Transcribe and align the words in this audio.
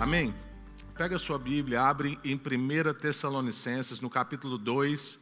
Amém? 0.00 0.32
Pega 0.96 1.16
a 1.16 1.18
sua 1.18 1.40
Bíblia, 1.40 1.82
abre 1.82 2.20
em 2.22 2.36
1 2.36 2.94
Tessalonicenses, 3.00 4.00
no 4.00 4.08
capítulo 4.08 4.56
2, 4.56 5.18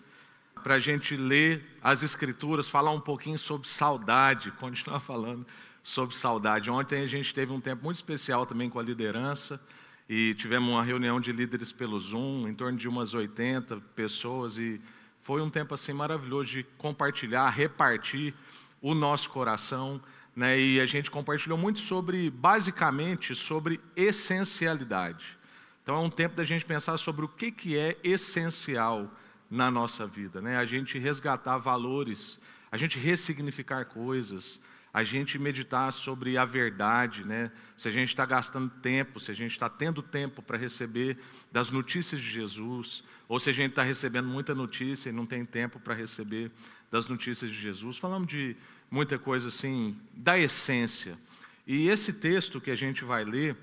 para 0.62 0.74
a 0.74 0.80
gente 0.80 1.17
ler 1.17 1.79
as 1.83 2.03
Escrituras, 2.03 2.69
falar 2.69 2.90
um 2.90 3.01
pouquinho 3.01 3.38
sobre 3.38 3.67
saudade, 3.69 4.51
continuar 4.60 5.01
falando 5.01 5.47
sobre 5.83 6.15
saudade. 6.15 6.71
Ontem 6.71 7.03
a 7.03 7.06
gente 7.06 7.33
teve 7.33 7.51
um 7.53 7.60
tempo 7.60 7.85
muito 7.85 7.97
especial 7.97 8.44
também 8.44 8.69
com 8.69 8.78
a 8.78 8.83
liderança 8.83 9.58
e 10.06 10.35
tivemos 10.35 10.69
uma 10.69 10.85
reunião 10.85 11.19
de 11.22 11.33
líderes 11.33 11.72
pelo 11.72 11.99
Zoom, 11.99 12.47
em 12.47 12.54
torno 12.54 12.77
de 12.77 12.87
umas 12.87 13.15
80 13.15 13.79
pessoas 13.95 14.58
e 14.58 14.79
foi 15.22 15.40
um 15.40 15.49
tempo 15.49 15.72
assim 15.72 15.95
maravilhoso 15.95 16.51
de 16.51 16.62
compartilhar, 16.77 17.48
repartir 17.48 18.34
o 18.83 18.95
nosso 18.95 19.30
coração, 19.30 20.02
né? 20.37 20.60
E 20.60 20.78
a 20.78 20.84
gente 20.84 21.10
compartilhou 21.10 21.56
muito 21.56 21.80
sobre, 21.80 22.28
basicamente, 22.28 23.34
sobre 23.34 23.80
essencialidade. 23.96 25.38
Então 25.82 25.96
é 25.96 25.98
um 26.00 26.10
tempo 26.10 26.36
da 26.36 26.44
gente 26.44 26.64
pensar 26.64 26.98
sobre 26.98 27.24
o 27.24 27.28
que, 27.28 27.50
que 27.50 27.78
é 27.78 27.96
essencial 28.04 29.10
na 29.50 29.70
nossa 29.70 30.06
vida, 30.06 30.42
né? 30.42 30.58
A 30.58 30.66
gente 30.66 30.98
resgatar 30.98 31.56
valores, 31.56 32.38
a 32.70 32.77
gente 32.77 32.98
ressignificar 32.98 33.86
coisas, 33.86 34.60
a 34.92 35.04
gente 35.04 35.38
meditar 35.38 35.92
sobre 35.92 36.36
a 36.36 36.44
verdade, 36.44 37.24
né? 37.24 37.50
Se 37.77 37.88
a 37.88 37.92
gente 37.92 38.08
está 38.08 38.27
gastando 38.27 38.68
tempo, 38.68 39.20
se 39.20 39.30
a 39.30 39.34
gente 39.34 39.52
está 39.52 39.68
tendo 39.68 40.02
tempo 40.02 40.42
para 40.42 40.58
receber 40.58 41.18
das 41.52 41.70
notícias 41.70 42.20
de 42.20 42.28
Jesus, 42.28 43.05
ou 43.28 43.38
se 43.38 43.48
a 43.48 43.52
gente 43.52 43.70
está 43.70 43.82
recebendo 43.82 44.27
muita 44.27 44.55
notícia 44.55 45.08
e 45.08 45.12
não 45.12 45.24
tem 45.24 45.44
tempo 45.44 45.78
para 45.78 45.94
receber 45.94 46.50
das 46.91 47.08
notícias 47.08 47.50
de 47.50 47.58
Jesus. 47.58 47.98
Falamos 47.98 48.28
de 48.28 48.56
muita 48.90 49.18
coisa 49.18 49.48
assim, 49.48 49.96
da 50.14 50.38
essência. 50.38 51.18
E 51.66 51.88
esse 51.88 52.12
texto 52.12 52.60
que 52.60 52.70
a 52.70 52.77
gente 52.77 53.04
vai 53.04 53.24
ler, 53.24 53.56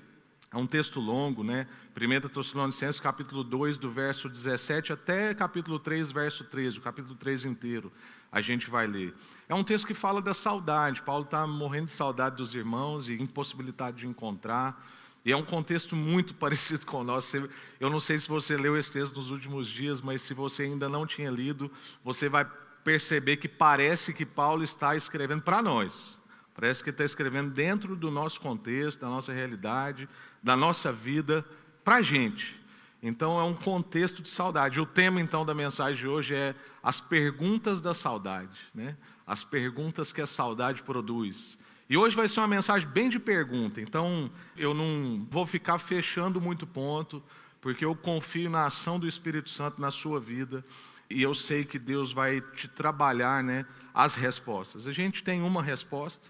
é 0.52 0.56
um 0.56 0.66
texto 0.66 1.00
longo, 1.00 1.42
né? 1.42 1.66
1 1.96 2.28
Tessalonicenses, 2.28 3.00
capítulo 3.00 3.42
2, 3.42 3.76
do 3.76 3.90
verso 3.90 4.28
17 4.28 4.92
até 4.92 5.34
capítulo 5.34 5.78
3, 5.78 6.12
verso 6.12 6.44
13, 6.44 6.78
o 6.78 6.80
capítulo 6.80 7.14
3 7.16 7.44
inteiro, 7.44 7.92
a 8.30 8.40
gente 8.40 8.70
vai 8.70 8.86
ler. 8.86 9.14
É 9.48 9.54
um 9.54 9.64
texto 9.64 9.86
que 9.86 9.94
fala 9.94 10.22
da 10.22 10.32
saudade. 10.32 11.02
Paulo 11.02 11.24
está 11.24 11.46
morrendo 11.46 11.86
de 11.86 11.92
saudade 11.92 12.36
dos 12.36 12.54
irmãos 12.54 13.08
e 13.08 13.14
impossibilidade 13.14 13.98
de 13.98 14.06
encontrar. 14.06 14.80
E 15.24 15.32
é 15.32 15.36
um 15.36 15.44
contexto 15.44 15.96
muito 15.96 16.34
parecido 16.38 16.84
com 16.86 17.00
o 17.00 17.04
nosso. 17.04 17.48
Eu 17.80 17.90
não 17.90 17.98
sei 17.98 18.18
se 18.18 18.28
você 18.28 18.56
leu 18.56 18.76
esse 18.76 18.92
texto 18.92 19.16
nos 19.16 19.30
últimos 19.30 19.68
dias, 19.68 20.00
mas 20.00 20.22
se 20.22 20.34
você 20.34 20.64
ainda 20.64 20.88
não 20.88 21.06
tinha 21.06 21.30
lido, 21.30 21.70
você 22.04 22.28
vai 22.28 22.48
perceber 22.84 23.38
que 23.38 23.48
parece 23.48 24.12
que 24.12 24.26
Paulo 24.26 24.62
está 24.62 24.94
escrevendo 24.94 25.42
para 25.42 25.62
nós. 25.62 26.18
Parece 26.54 26.84
que 26.84 26.90
está 26.90 27.04
escrevendo 27.04 27.50
dentro 27.50 27.96
do 27.96 28.10
nosso 28.10 28.40
contexto, 28.40 29.00
da 29.00 29.08
nossa 29.08 29.32
realidade, 29.32 30.08
da 30.42 30.54
nossa 30.56 30.92
vida, 30.92 31.44
para 31.82 31.96
a 31.96 32.02
gente. 32.02 32.62
Então 33.02 33.40
é 33.40 33.44
um 33.44 33.54
contexto 33.54 34.22
de 34.22 34.28
saudade. 34.28 34.80
O 34.80 34.86
tema 34.86 35.20
então 35.20 35.44
da 35.44 35.54
mensagem 35.54 35.96
de 35.96 36.06
hoje 36.06 36.34
é 36.34 36.54
as 36.82 37.00
perguntas 37.00 37.80
da 37.80 37.92
saudade, 37.94 38.58
né? 38.74 38.96
As 39.26 39.42
perguntas 39.42 40.12
que 40.12 40.20
a 40.20 40.26
saudade 40.26 40.82
produz. 40.82 41.58
E 41.88 41.96
hoje 41.96 42.14
vai 42.14 42.28
ser 42.28 42.40
uma 42.40 42.48
mensagem 42.48 42.88
bem 42.88 43.10
de 43.10 43.18
pergunta, 43.18 43.78
então 43.78 44.30
eu 44.56 44.72
não 44.72 45.26
vou 45.30 45.44
ficar 45.44 45.78
fechando 45.78 46.40
muito 46.40 46.66
ponto, 46.66 47.22
porque 47.60 47.84
eu 47.84 47.94
confio 47.94 48.48
na 48.48 48.64
ação 48.64 48.98
do 48.98 49.06
Espírito 49.06 49.50
Santo 49.50 49.80
na 49.80 49.90
sua 49.90 50.18
vida 50.18 50.64
e 51.14 51.22
eu 51.22 51.34
sei 51.34 51.64
que 51.64 51.78
Deus 51.78 52.12
vai 52.12 52.40
te 52.40 52.66
trabalhar 52.66 53.42
né, 53.42 53.64
as 53.94 54.16
respostas. 54.16 54.86
A 54.86 54.92
gente 54.92 55.22
tem 55.22 55.40
uma 55.40 55.62
resposta. 55.62 56.28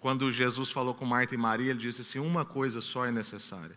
Quando 0.00 0.30
Jesus 0.30 0.70
falou 0.70 0.94
com 0.94 1.06
Marta 1.06 1.34
e 1.34 1.38
Maria, 1.38 1.70
ele 1.70 1.78
disse 1.78 2.02
assim: 2.02 2.18
uma 2.18 2.44
coisa 2.44 2.80
só 2.80 3.06
é 3.06 3.12
necessária. 3.12 3.76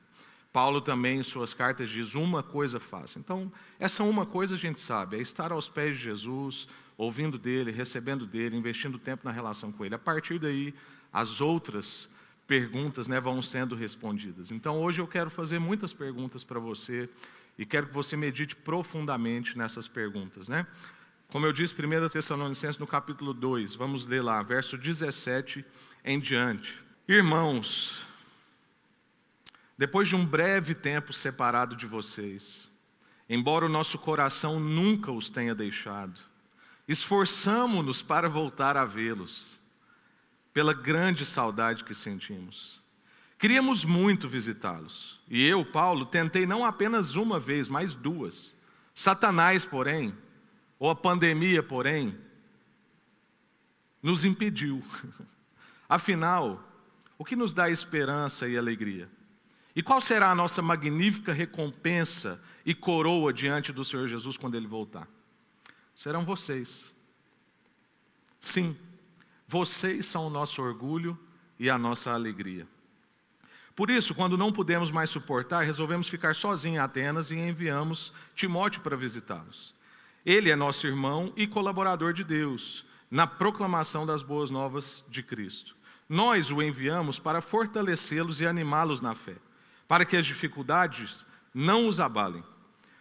Paulo 0.52 0.82
também, 0.82 1.20
em 1.20 1.24
suas 1.24 1.54
cartas, 1.54 1.90
diz: 1.90 2.16
uma 2.16 2.42
coisa 2.42 2.80
faça. 2.80 3.20
Então, 3.20 3.52
essa 3.80 4.04
uma 4.04 4.26
coisa 4.26 4.56
a 4.56 4.58
gente 4.58 4.80
sabe: 4.80 5.18
é 5.18 5.22
estar 5.22 5.52
aos 5.52 5.70
pés 5.70 5.98
de 5.98 6.04
Jesus, 6.04 6.68
ouvindo 6.98 7.38
dele, 7.38 7.72
recebendo 7.72 8.26
dele, 8.26 8.58
investindo 8.58 8.98
tempo 8.98 9.22
na 9.24 9.32
relação 9.32 9.72
com 9.72 9.86
ele. 9.86 9.96
A 9.96 10.00
partir 10.00 10.40
daí, 10.40 10.74
as 11.14 11.40
outras 11.42 12.10
perguntas 12.48 13.08
né, 13.08 13.20
vão 13.20 13.42
sendo 13.44 13.76
respondidas. 13.76 14.52
Então, 14.52 14.82
hoje 14.82 15.00
eu 15.00 15.08
quero 15.08 15.30
fazer 15.30 15.60
muitas 15.60 15.94
perguntas 15.94 16.44
para 16.44 16.60
você 16.60 17.08
e 17.60 17.66
quero 17.66 17.88
que 17.88 17.94
você 17.94 18.16
medite 18.16 18.56
profundamente 18.56 19.58
nessas 19.58 19.86
perguntas. 19.86 20.48
Né? 20.48 20.66
Como 21.28 21.46
eu 21.46 21.52
disse, 21.52 21.76
1 21.76 22.08
Tessalonicenses, 22.08 22.78
no 22.78 22.88
capítulo 22.88 23.34
2, 23.34 23.76
vamos 23.76 24.06
ler 24.06 24.24
lá, 24.24 24.42
verso 24.42 24.78
17 24.78 25.66
em 26.06 26.18
diante. 26.22 26.82
Irmãos, 27.06 28.00
depois 29.78 30.08
de 30.08 30.16
um 30.16 30.26
breve 30.26 30.74
tempo 30.74 31.12
separado 31.12 31.76
de 31.76 31.86
vocês, 31.86 32.70
embora 33.28 33.66
o 33.66 33.70
nosso 33.70 34.00
coração 34.00 34.58
nunca 34.58 35.12
os 35.12 35.30
tenha 35.30 35.54
deixado, 35.54 36.18
esforçamo-nos 36.88 38.02
para 38.02 38.30
voltar 38.30 38.78
a 38.78 38.86
vê-los 38.86 39.60
pela 40.54 40.74
grande 40.74 41.26
saudade 41.26 41.84
que 41.84 41.94
sentimos. 41.94 42.82
Queríamos 43.40 43.86
muito 43.86 44.28
visitá-los. 44.28 45.18
E 45.30 45.48
eu, 45.48 45.66
Paulo, 45.66 46.06
tentei 46.06 46.46
não 46.46 46.66
apenas 46.66 47.16
uma 47.16 47.40
vez, 47.40 47.70
mas 47.70 47.96
duas. 47.96 48.54
Satanás, 48.94 49.66
porém, 49.66 50.14
ou 50.78 50.90
a 50.90 50.96
pandemia, 50.96 51.64
porém, 51.64 52.20
nos 54.04 54.26
impediu. 54.26 54.84
Afinal, 55.88 56.62
o 57.18 57.24
que 57.24 57.34
nos 57.34 57.54
dá 57.54 57.70
esperança 57.70 58.46
e 58.46 58.58
alegria? 58.58 59.10
E 59.74 59.82
qual 59.82 60.02
será 60.02 60.32
a 60.32 60.36
nossa 60.36 60.62
magnífica 60.62 61.32
recompensa 61.32 62.44
e 62.66 62.76
coroa 62.76 63.32
diante 63.32 63.72
do 63.72 63.86
Senhor 63.86 64.06
Jesus 64.06 64.36
quando 64.36 64.56
ele 64.56 64.68
voltar? 64.68 65.08
Serão 65.96 66.26
vocês. 66.26 66.94
Sim, 68.42 68.76
vocês 69.48 70.08
são 70.08 70.28
o 70.28 70.30
nosso 70.30 70.62
orgulho 70.62 71.18
e 71.58 71.70
a 71.70 71.78
nossa 71.78 72.12
alegria. 72.12 72.68
Por 73.80 73.90
isso, 73.90 74.14
quando 74.14 74.38
não 74.38 74.52
pudemos 74.52 74.92
mais 74.92 75.10
suportar, 75.10 75.64
resolvemos 75.64 76.10
ficar 76.10 76.36
sozinhos 76.36 76.76
em 76.76 76.80
Atenas 76.80 77.32
e 77.32 77.38
enviamos 77.38 78.12
Timóteo 78.36 78.82
para 78.82 78.98
visitá-los. 78.98 79.74
Ele 80.26 80.52
é 80.52 80.56
nosso 80.58 80.86
irmão 80.86 81.32
e 81.34 81.48
colaborador 81.48 82.12
de 82.12 82.26
Deus 82.26 82.86
na 83.10 83.26
proclamação 83.26 84.06
das 84.06 84.22
boas 84.22 84.50
novas 84.50 85.02
de 85.08 85.24
Cristo. 85.24 85.78
Nós 86.10 86.52
o 86.52 86.62
enviamos 86.62 87.20
para 87.20 87.40
fortalecê-los 87.40 88.42
e 88.42 88.46
animá-los 88.46 89.00
na 89.00 89.16
fé, 89.16 89.38
para 89.88 90.04
que 90.04 90.18
as 90.18 90.26
dificuldades 90.26 91.26
não 91.54 91.88
os 91.88 92.02
abalem. 92.02 92.44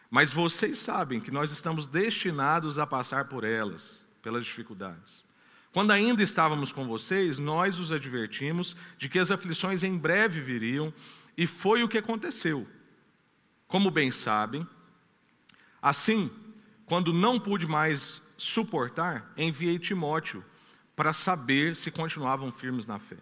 Mas 0.09 0.31
vocês 0.31 0.79
sabem 0.79 1.19
que 1.19 1.33
nós 1.33 1.51
estamos 1.51 1.89
destinados 1.89 2.79
a 2.79 2.87
passar 2.87 3.25
por 3.25 3.43
elas, 3.43 4.07
pelas 4.23 4.47
dificuldades. 4.47 5.25
Quando 5.73 5.91
ainda 5.91 6.23
estávamos 6.23 6.73
com 6.73 6.87
vocês, 6.87 7.39
nós 7.39 7.79
os 7.79 7.93
advertimos 7.93 8.75
de 8.97 9.09
que 9.09 9.19
as 9.19 9.31
aflições 9.31 9.83
em 9.83 9.97
breve 9.97 10.41
viriam, 10.41 10.93
e 11.37 11.47
foi 11.47 11.83
o 11.85 11.89
que 11.89 11.99
aconteceu. 11.99 12.67
Como 13.69 13.91
bem 13.91 14.11
sabem, 14.11 14.67
assim, 15.81 16.31
quando 16.85 17.13
não 17.13 17.39
pude 17.39 17.67
mais 17.67 18.21
suportar, 18.37 19.33
enviei 19.37 19.79
Timóteo 19.79 20.45
para 20.97 21.13
saber 21.13 21.77
se 21.77 21.91
continuavam 21.91 22.51
firmes 22.51 22.87
na 22.87 22.99
fé. 22.99 23.19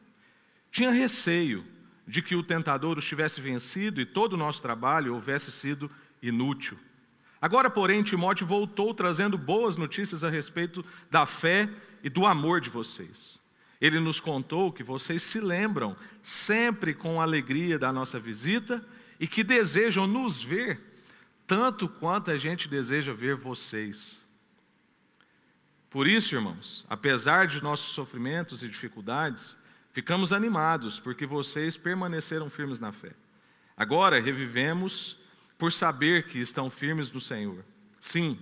Tinha 0.71 0.91
receio 0.91 1.65
de 2.07 2.23
que 2.23 2.37
o 2.37 2.43
tentador 2.43 2.97
os 2.97 3.05
tivesse 3.05 3.41
vencido 3.41 4.01
e 4.01 4.07
todo 4.07 4.34
o 4.34 4.37
nosso 4.37 4.63
trabalho 4.63 5.15
houvesse 5.15 5.51
sido 5.51 5.91
inútil. 6.23 6.78
Agora, 7.41 7.69
porém, 7.69 8.03
Timóteo 8.03 8.47
voltou 8.47 8.95
trazendo 8.95 9.37
boas 9.37 9.77
notícias 9.77 10.25
a 10.25 10.31
respeito 10.31 10.84
da 11.11 11.27
fé 11.27 11.69
e 12.03 12.09
do 12.09 12.27
amor 12.27 12.61
de 12.61 12.71
vocês. 12.71 13.39
Ele 13.81 14.01
nos 14.01 14.21
contou 14.21 14.73
que 14.73 14.83
vocês 14.83 15.23
se 15.23 15.39
lembram 15.39 15.97
sempre 16.22 16.95
com 16.95 17.21
alegria 17.21 17.78
da 17.78 17.93
nossa 17.93 18.19
visita 18.19 18.84
e 19.21 19.27
que 19.27 19.45
desejam 19.45 20.07
nos 20.07 20.43
ver 20.43 20.81
tanto 21.47 21.89
quanto 21.89 22.31
a 22.31 22.39
gente 22.39 22.69
deseja 22.69 23.13
ver 23.13 23.37
vocês. 23.37 24.25
Por 25.91 26.07
isso, 26.07 26.34
irmãos, 26.34 26.84
apesar 26.89 27.47
de 27.47 27.63
nossos 27.63 27.95
sofrimentos 27.95 28.63
e 28.63 28.69
dificuldades, 28.69 29.57
ficamos 29.93 30.33
animados 30.33 30.98
porque 30.98 31.25
vocês 31.25 31.77
permaneceram 31.77 32.51
firmes 32.51 32.81
na 32.81 32.93
fé. 32.93 33.13
Agora 33.77 34.21
revivemos 34.21 35.16
por 35.59 35.72
saber 35.72 36.27
que 36.27 36.39
estão 36.39 36.69
firmes 36.69 37.10
no 37.10 37.21
Senhor. 37.21 37.65
Sim, 38.01 38.39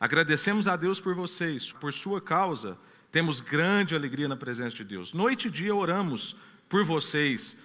agradecemos 0.00 0.66
a 0.66 0.76
Deus 0.76 1.00
por 1.00 1.14
vocês, 1.14 1.72
por 1.72 1.92
sua 1.92 2.20
causa 2.20 2.78
temos 3.16 3.40
grande 3.40 3.94
alegria 3.94 4.28
na 4.28 4.36
presença 4.36 4.76
de 4.76 4.84
Deus. 4.84 5.14
Noite 5.14 5.48
e 5.48 5.50
dia 5.50 5.74
oramos 5.74 6.36
por 6.68 6.84
vocês, 6.84 7.56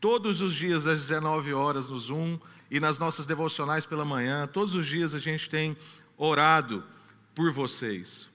todos 0.00 0.42
os 0.42 0.52
dias 0.52 0.84
às 0.84 0.98
19 1.02 1.54
horas 1.54 1.86
no 1.86 1.96
Zoom 1.96 2.40
e 2.68 2.80
nas 2.80 2.98
nossas 2.98 3.24
devocionais 3.24 3.86
pela 3.86 4.04
manhã. 4.04 4.48
Todos 4.48 4.74
os 4.74 4.84
dias 4.84 5.14
a 5.14 5.20
gente 5.20 5.48
tem 5.48 5.76
orado 6.16 6.82
por 7.36 7.52
vocês, 7.52 8.28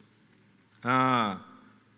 ah, 0.81 1.41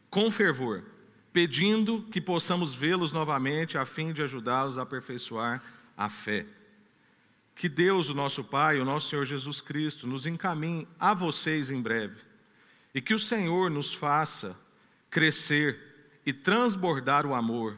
com 0.09 0.31
fervor, 0.31 0.83
pedindo 1.31 2.01
que 2.11 2.19
possamos 2.19 2.73
vê-los 2.73 3.13
novamente 3.13 3.77
a 3.77 3.85
fim 3.85 4.11
de 4.11 4.23
ajudá-los 4.23 4.79
a 4.79 4.81
aperfeiçoar 4.81 5.61
a 5.95 6.09
fé. 6.09 6.47
que 7.55 7.69
Deus, 7.69 8.09
o 8.09 8.15
nosso 8.15 8.43
Pai, 8.43 8.79
o 8.79 8.85
nosso 8.85 9.07
Senhor 9.07 9.25
Jesus 9.25 9.61
Cristo, 9.61 10.07
nos 10.07 10.25
encaminhe 10.25 10.87
a 10.99 11.13
vocês 11.13 11.69
em 11.69 11.79
breve 11.79 12.19
e 12.91 12.99
que 12.99 13.13
o 13.13 13.19
Senhor 13.19 13.69
nos 13.69 13.93
faça 13.93 14.62
crescer 15.13 15.79
e 16.25 16.33
transbordar 16.33 17.25
o 17.25 17.35
amor 17.35 17.77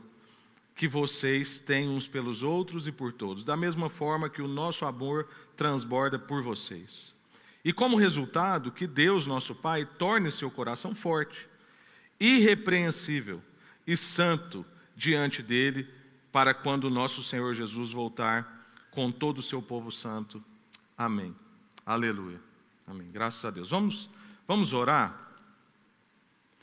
que 0.73 0.87
vocês 0.87 1.59
têm 1.59 1.87
uns 1.89 2.07
pelos 2.07 2.41
outros 2.43 2.87
e 2.87 2.91
por 2.91 3.13
todos, 3.13 3.43
da 3.45 3.55
mesma 3.55 3.89
forma 3.89 4.29
que 4.29 4.41
o 4.41 4.47
nosso 4.47 4.85
amor 4.85 5.27
transborda 5.55 6.17
por 6.17 6.41
vocês. 6.41 7.13
E 7.63 7.73
como 7.73 7.97
resultado, 7.97 8.71
que 8.71 8.87
Deus, 8.87 9.27
nosso 9.27 9.53
Pai, 9.53 9.85
torne 9.85 10.31
seu 10.31 10.49
coração 10.49 10.95
forte, 10.95 11.47
irrepreensível 12.19 13.41
e 13.85 13.97
santo 13.97 14.65
diante 14.95 15.43
dele, 15.43 15.87
para 16.31 16.53
quando 16.53 16.89
nosso 16.89 17.23
Senhor 17.23 17.53
Jesus 17.53 17.91
voltar 17.91 18.67
com 18.91 19.11
todo 19.11 19.39
o 19.39 19.43
seu 19.43 19.61
povo 19.61 19.91
santo. 19.91 20.43
Amém. 20.97 21.35
Aleluia. 21.85 22.39
Amém. 22.87 23.09
Graças 23.11 23.43
a 23.43 23.49
Deus. 23.49 23.69
Vamos, 23.69 24.09
vamos 24.47 24.73
orar? 24.73 25.24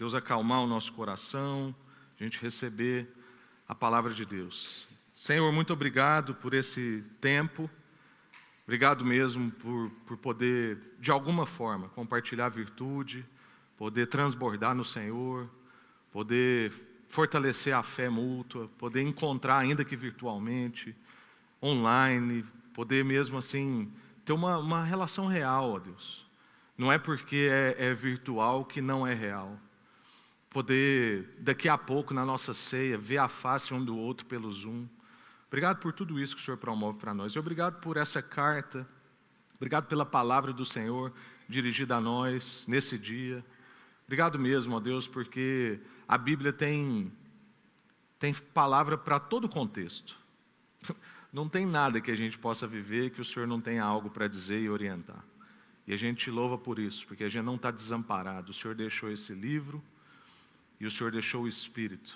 Deus 0.03 0.17
acalmar 0.17 0.61
o 0.61 0.67
nosso 0.67 0.93
coração, 0.95 1.73
a 2.19 2.25
gente 2.25 2.43
receber 2.43 3.07
a 3.69 3.73
palavra 3.73 4.13
de 4.13 4.27
Deus. 4.27 4.89
Senhor, 5.15 5.53
muito 5.53 5.73
obrigado 5.73 6.35
por 6.35 6.55
esse 6.55 7.05
tempo. 7.21 7.71
Obrigado 8.65 9.05
mesmo 9.05 9.53
por, 9.53 9.91
por 10.05 10.17
poder, 10.17 10.77
de 10.99 11.13
alguma 11.13 11.47
forma, 11.47 11.89
compartilhar 11.91 12.49
virtude, 12.49 13.25
poder 13.79 14.09
transbordar 14.09 14.75
no 14.75 14.85
Senhor, 14.85 15.49
poder 16.11 16.73
fortalecer 17.09 17.73
a 17.73 17.85
fé 17.85 18.09
mútua, 18.09 18.69
poder 18.79 19.03
encontrar, 19.03 19.59
ainda 19.59 19.85
que 19.85 19.95
virtualmente, 19.95 20.97
online, 21.63 22.45
poder 22.75 23.05
mesmo 23.05 23.39
assim 23.39 23.89
ter 24.25 24.33
uma, 24.33 24.59
uma 24.59 24.83
relação 24.83 25.29
real, 25.29 25.75
ó 25.75 25.79
Deus. 25.79 26.27
Não 26.77 26.91
é 26.91 26.99
porque 26.99 27.49
é, 27.49 27.77
é 27.79 27.95
virtual 27.95 28.65
que 28.65 28.81
não 28.81 29.07
é 29.07 29.15
real 29.15 29.57
poder, 30.53 31.35
daqui 31.39 31.67
a 31.67 31.79
pouco, 31.79 32.13
na 32.13 32.27
nossa 32.27 32.53
ceia, 32.53 32.99
ver 32.99 33.17
a 33.17 33.29
face 33.29 33.73
um 33.73 33.83
do 33.83 33.97
outro 33.97 34.27
pelo 34.27 34.53
Zoom. 34.53 34.87
Obrigado 35.49 35.79
por 35.79 35.93
tudo 35.93 36.21
isso 36.21 36.37
que 36.37 36.43
o 36.43 36.45
Senhor 36.45 36.59
promove 36.59 36.99
para 36.99 37.15
nós. 37.15 37.33
E 37.33 37.39
obrigado 37.39 37.81
por 37.81 37.97
essa 37.97 38.21
carta. 38.23 38.87
Obrigado 39.57 39.87
pela 39.87 40.05
palavra 40.05 40.53
do 40.53 40.65
Senhor 40.65 41.13
dirigida 41.49 41.97
a 41.97 42.01
nós 42.01 42.67
nesse 42.69 42.99
dia. 42.99 43.45
Obrigado 44.05 44.39
mesmo, 44.39 44.77
ó 44.77 44.81
Deus, 44.81 45.09
porque 45.09 45.81
a 46.07 46.19
Bíblia 46.19 46.53
tem, 46.53 47.11
tem 48.19 48.35
palavra 48.35 48.99
para 48.99 49.19
todo 49.19 49.49
contexto. 49.49 50.19
Não 51.33 51.49
tem 51.49 51.65
nada 51.65 51.99
que 51.99 52.11
a 52.11 52.17
gente 52.17 52.39
possa 52.39 52.67
viver 52.67 53.09
que 53.09 53.23
o 53.23 53.25
Senhor 53.25 53.49
não 53.49 53.59
tenha 53.59 53.83
algo 53.83 54.11
para 54.11 54.29
dizer 54.29 54.61
e 54.61 54.69
orientar. 54.69 55.25
E 55.87 55.95
a 55.95 55.97
gente 55.97 56.25
te 56.25 56.31
louva 56.31 56.59
por 56.59 56.79
isso, 56.79 57.07
porque 57.07 57.25
a 57.25 57.29
gente 57.31 57.43
não 57.43 57.55
está 57.55 57.71
desamparado. 57.71 58.51
O 58.51 58.55
Senhor 58.55 58.75
deixou 58.75 59.11
esse 59.11 59.33
livro 59.33 59.83
e 60.83 60.87
o 60.87 60.91
Senhor 60.91 61.13
deixou 61.13 61.45
o 61.45 61.49
Espírito, 61.49 62.13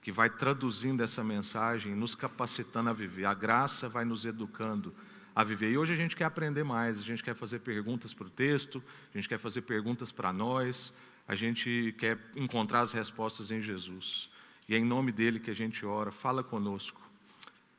que 0.00 0.12
vai 0.12 0.30
traduzindo 0.30 1.02
essa 1.02 1.24
mensagem, 1.24 1.96
nos 1.96 2.14
capacitando 2.14 2.88
a 2.88 2.92
viver. 2.92 3.24
A 3.24 3.34
graça 3.34 3.88
vai 3.88 4.04
nos 4.04 4.24
educando 4.24 4.94
a 5.34 5.42
viver. 5.42 5.72
E 5.72 5.76
hoje 5.76 5.94
a 5.94 5.96
gente 5.96 6.14
quer 6.14 6.26
aprender 6.26 6.62
mais, 6.62 7.00
a 7.00 7.02
gente 7.02 7.24
quer 7.24 7.34
fazer 7.34 7.58
perguntas 7.58 8.14
para 8.14 8.28
o 8.28 8.30
texto, 8.30 8.80
a 9.12 9.18
gente 9.18 9.28
quer 9.28 9.40
fazer 9.40 9.62
perguntas 9.62 10.12
para 10.12 10.32
nós, 10.32 10.94
a 11.26 11.34
gente 11.34 11.92
quer 11.98 12.16
encontrar 12.36 12.82
as 12.82 12.92
respostas 12.92 13.50
em 13.50 13.60
Jesus. 13.60 14.30
E 14.68 14.76
é 14.76 14.78
em 14.78 14.84
nome 14.84 15.10
dele 15.10 15.40
que 15.40 15.50
a 15.50 15.54
gente 15.54 15.84
ora. 15.84 16.12
Fala 16.12 16.44
conosco. 16.44 17.02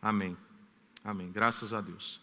Amém. 0.02 0.36
Amém. 1.02 1.32
Graças 1.32 1.74
a 1.74 1.80
Deus. 1.80 2.20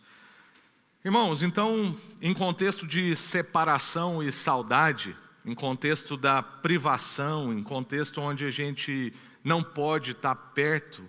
Irmãos, 1.03 1.43
então, 1.43 1.99
em 2.21 2.35
contexto 2.35 2.87
de 2.87 3.17
separação 3.17 4.23
e 4.23 4.31
saudade, 4.31 5.17
em 5.45 5.55
contexto 5.55 6.17
da 6.17 6.43
privação, 6.43 7.53
em 7.53 7.63
contexto 7.63 8.21
onde 8.21 8.45
a 8.45 8.51
gente 8.51 9.13
não 9.43 9.63
pode 9.63 10.13
estar 10.13 10.35
perto, 10.35 11.03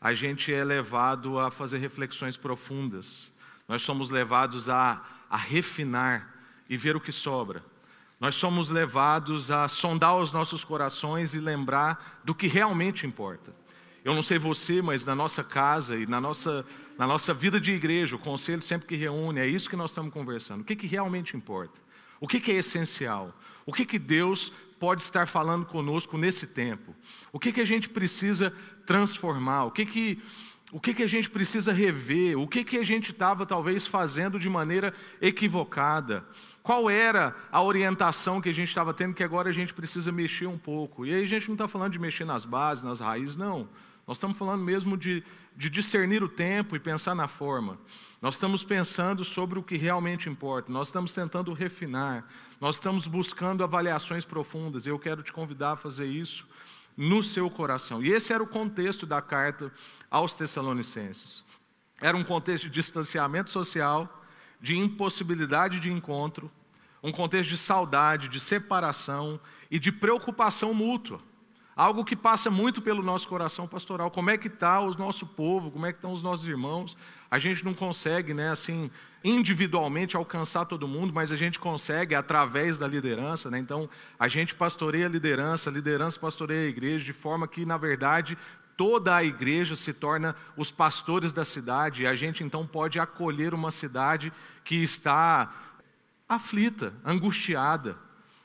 a 0.00 0.14
gente 0.14 0.52
é 0.52 0.62
levado 0.62 1.38
a 1.38 1.50
fazer 1.50 1.78
reflexões 1.78 2.36
profundas. 2.36 3.32
Nós 3.66 3.82
somos 3.82 4.10
levados 4.10 4.68
a, 4.68 5.02
a 5.28 5.36
refinar 5.36 6.34
e 6.68 6.76
ver 6.76 6.94
o 6.94 7.00
que 7.00 7.10
sobra. 7.10 7.64
Nós 8.20 8.36
somos 8.36 8.70
levados 8.70 9.50
a 9.50 9.66
sondar 9.66 10.16
os 10.16 10.32
nossos 10.32 10.62
corações 10.62 11.34
e 11.34 11.40
lembrar 11.40 12.20
do 12.24 12.34
que 12.34 12.46
realmente 12.46 13.06
importa. 13.06 13.54
Eu 14.04 14.14
não 14.14 14.22
sei 14.22 14.38
você, 14.38 14.82
mas 14.82 15.04
na 15.04 15.14
nossa 15.14 15.42
casa 15.42 15.96
e 15.96 16.06
na 16.06 16.20
nossa, 16.20 16.64
na 16.98 17.06
nossa 17.06 17.32
vida 17.32 17.58
de 17.58 17.72
igreja, 17.72 18.16
o 18.16 18.18
conselho 18.18 18.62
sempre 18.62 18.86
que 18.86 18.96
reúne, 18.96 19.40
é 19.40 19.46
isso 19.46 19.68
que 19.68 19.76
nós 19.76 19.90
estamos 19.90 20.12
conversando. 20.12 20.60
O 20.60 20.64
que, 20.64 20.76
que 20.76 20.86
realmente 20.86 21.36
importa? 21.36 21.80
O 22.20 22.28
que, 22.28 22.38
que 22.38 22.52
é 22.52 22.56
essencial? 22.56 23.34
O 23.66 23.72
que, 23.72 23.84
que 23.84 23.98
Deus 23.98 24.52
pode 24.78 25.02
estar 25.02 25.26
falando 25.26 25.64
conosco 25.64 26.18
nesse 26.18 26.46
tempo? 26.46 26.94
O 27.32 27.38
que, 27.38 27.52
que 27.52 27.60
a 27.60 27.64
gente 27.64 27.88
precisa 27.88 28.52
transformar? 28.86 29.64
O 29.64 29.70
que, 29.70 29.86
que, 29.86 30.22
o 30.72 30.80
que, 30.80 30.92
que 30.92 31.02
a 31.02 31.06
gente 31.06 31.30
precisa 31.30 31.72
rever? 31.72 32.38
O 32.38 32.46
que, 32.46 32.64
que 32.64 32.76
a 32.76 32.84
gente 32.84 33.12
estava 33.12 33.46
talvez 33.46 33.86
fazendo 33.86 34.38
de 34.38 34.48
maneira 34.48 34.92
equivocada? 35.20 36.24
Qual 36.62 36.88
era 36.88 37.34
a 37.52 37.62
orientação 37.62 38.40
que 38.40 38.48
a 38.48 38.54
gente 38.54 38.68
estava 38.68 38.92
tendo 38.92 39.14
que 39.14 39.22
agora 39.22 39.50
a 39.50 39.52
gente 39.52 39.72
precisa 39.72 40.10
mexer 40.10 40.46
um 40.46 40.58
pouco? 40.58 41.06
E 41.06 41.14
aí 41.14 41.22
a 41.22 41.26
gente 41.26 41.48
não 41.48 41.54
está 41.54 41.68
falando 41.68 41.92
de 41.92 41.98
mexer 41.98 42.24
nas 42.24 42.44
bases, 42.44 42.84
nas 42.84 43.00
raízes, 43.00 43.36
não. 43.36 43.68
Nós 44.06 44.18
estamos 44.18 44.36
falando 44.36 44.62
mesmo 44.62 44.96
de, 44.96 45.24
de 45.56 45.70
discernir 45.70 46.22
o 46.22 46.28
tempo 46.28 46.76
e 46.76 46.80
pensar 46.80 47.14
na 47.14 47.26
forma. 47.26 47.78
Nós 48.20 48.34
estamos 48.34 48.64
pensando 48.64 49.24
sobre 49.24 49.58
o 49.58 49.62
que 49.62 49.76
realmente 49.76 50.28
importa, 50.28 50.72
nós 50.72 50.88
estamos 50.88 51.12
tentando 51.12 51.52
refinar, 51.52 52.26
nós 52.60 52.76
estamos 52.76 53.06
buscando 53.06 53.64
avaliações 53.64 54.24
profundas, 54.24 54.86
e 54.86 54.90
eu 54.90 54.98
quero 54.98 55.22
te 55.22 55.32
convidar 55.32 55.72
a 55.72 55.76
fazer 55.76 56.06
isso 56.06 56.46
no 56.96 57.22
seu 57.22 57.50
coração. 57.50 58.02
E 58.02 58.10
esse 58.10 58.32
era 58.32 58.42
o 58.42 58.46
contexto 58.46 59.06
da 59.06 59.20
carta 59.20 59.72
aos 60.10 60.34
Tessalonicenses. 60.36 61.42
Era 62.00 62.16
um 62.16 62.24
contexto 62.24 62.64
de 62.64 62.70
distanciamento 62.70 63.50
social, 63.50 64.22
de 64.60 64.76
impossibilidade 64.76 65.80
de 65.80 65.90
encontro, 65.90 66.50
um 67.02 67.12
contexto 67.12 67.50
de 67.50 67.58
saudade, 67.58 68.28
de 68.28 68.40
separação 68.40 69.38
e 69.70 69.78
de 69.78 69.92
preocupação 69.92 70.72
mútua. 70.72 71.20
Algo 71.76 72.04
que 72.04 72.14
passa 72.14 72.50
muito 72.50 72.80
pelo 72.80 73.02
nosso 73.02 73.26
coração 73.26 73.66
pastoral. 73.66 74.10
Como 74.10 74.30
é 74.30 74.38
que 74.38 74.46
está 74.48 74.80
o 74.80 74.96
nosso 74.96 75.26
povo? 75.26 75.70
Como 75.70 75.86
é 75.86 75.92
que 75.92 75.98
estão 75.98 76.12
os 76.12 76.22
nossos 76.22 76.46
irmãos? 76.46 76.96
A 77.30 77.38
gente 77.38 77.64
não 77.64 77.74
consegue, 77.74 78.32
né, 78.32 78.50
assim, 78.50 78.90
individualmente 79.24 80.16
alcançar 80.16 80.66
todo 80.66 80.86
mundo, 80.86 81.12
mas 81.12 81.32
a 81.32 81.36
gente 81.36 81.58
consegue 81.58 82.14
através 82.14 82.78
da 82.78 82.86
liderança, 82.86 83.50
né? 83.50 83.58
Então, 83.58 83.88
a 84.18 84.28
gente 84.28 84.54
pastoreia 84.54 85.06
a 85.06 85.08
liderança, 85.08 85.68
a 85.68 85.72
liderança 85.72 86.20
pastoreia 86.20 86.66
a 86.66 86.68
igreja, 86.68 87.04
de 87.04 87.12
forma 87.12 87.48
que, 87.48 87.64
na 87.64 87.76
verdade, 87.76 88.38
toda 88.76 89.16
a 89.16 89.24
igreja 89.24 89.74
se 89.74 89.92
torna 89.92 90.36
os 90.56 90.70
pastores 90.70 91.32
da 91.32 91.44
cidade, 91.44 92.02
e 92.02 92.06
a 92.06 92.14
gente 92.14 92.44
então 92.44 92.66
pode 92.66 93.00
acolher 93.00 93.54
uma 93.54 93.70
cidade 93.70 94.32
que 94.62 94.76
está 94.76 95.52
aflita, 96.28 96.92
angustiada, 97.04 97.96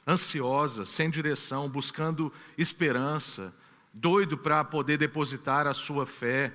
ansiosa, 0.10 0.86
sem 0.86 1.10
direção, 1.10 1.70
buscando 1.70 2.34
esperança, 2.58 3.54
doido 3.94 4.38
para 4.38 4.64
poder 4.64 4.98
depositar 4.98 5.68
a 5.68 5.74
sua 5.74 6.06
fé. 6.06 6.54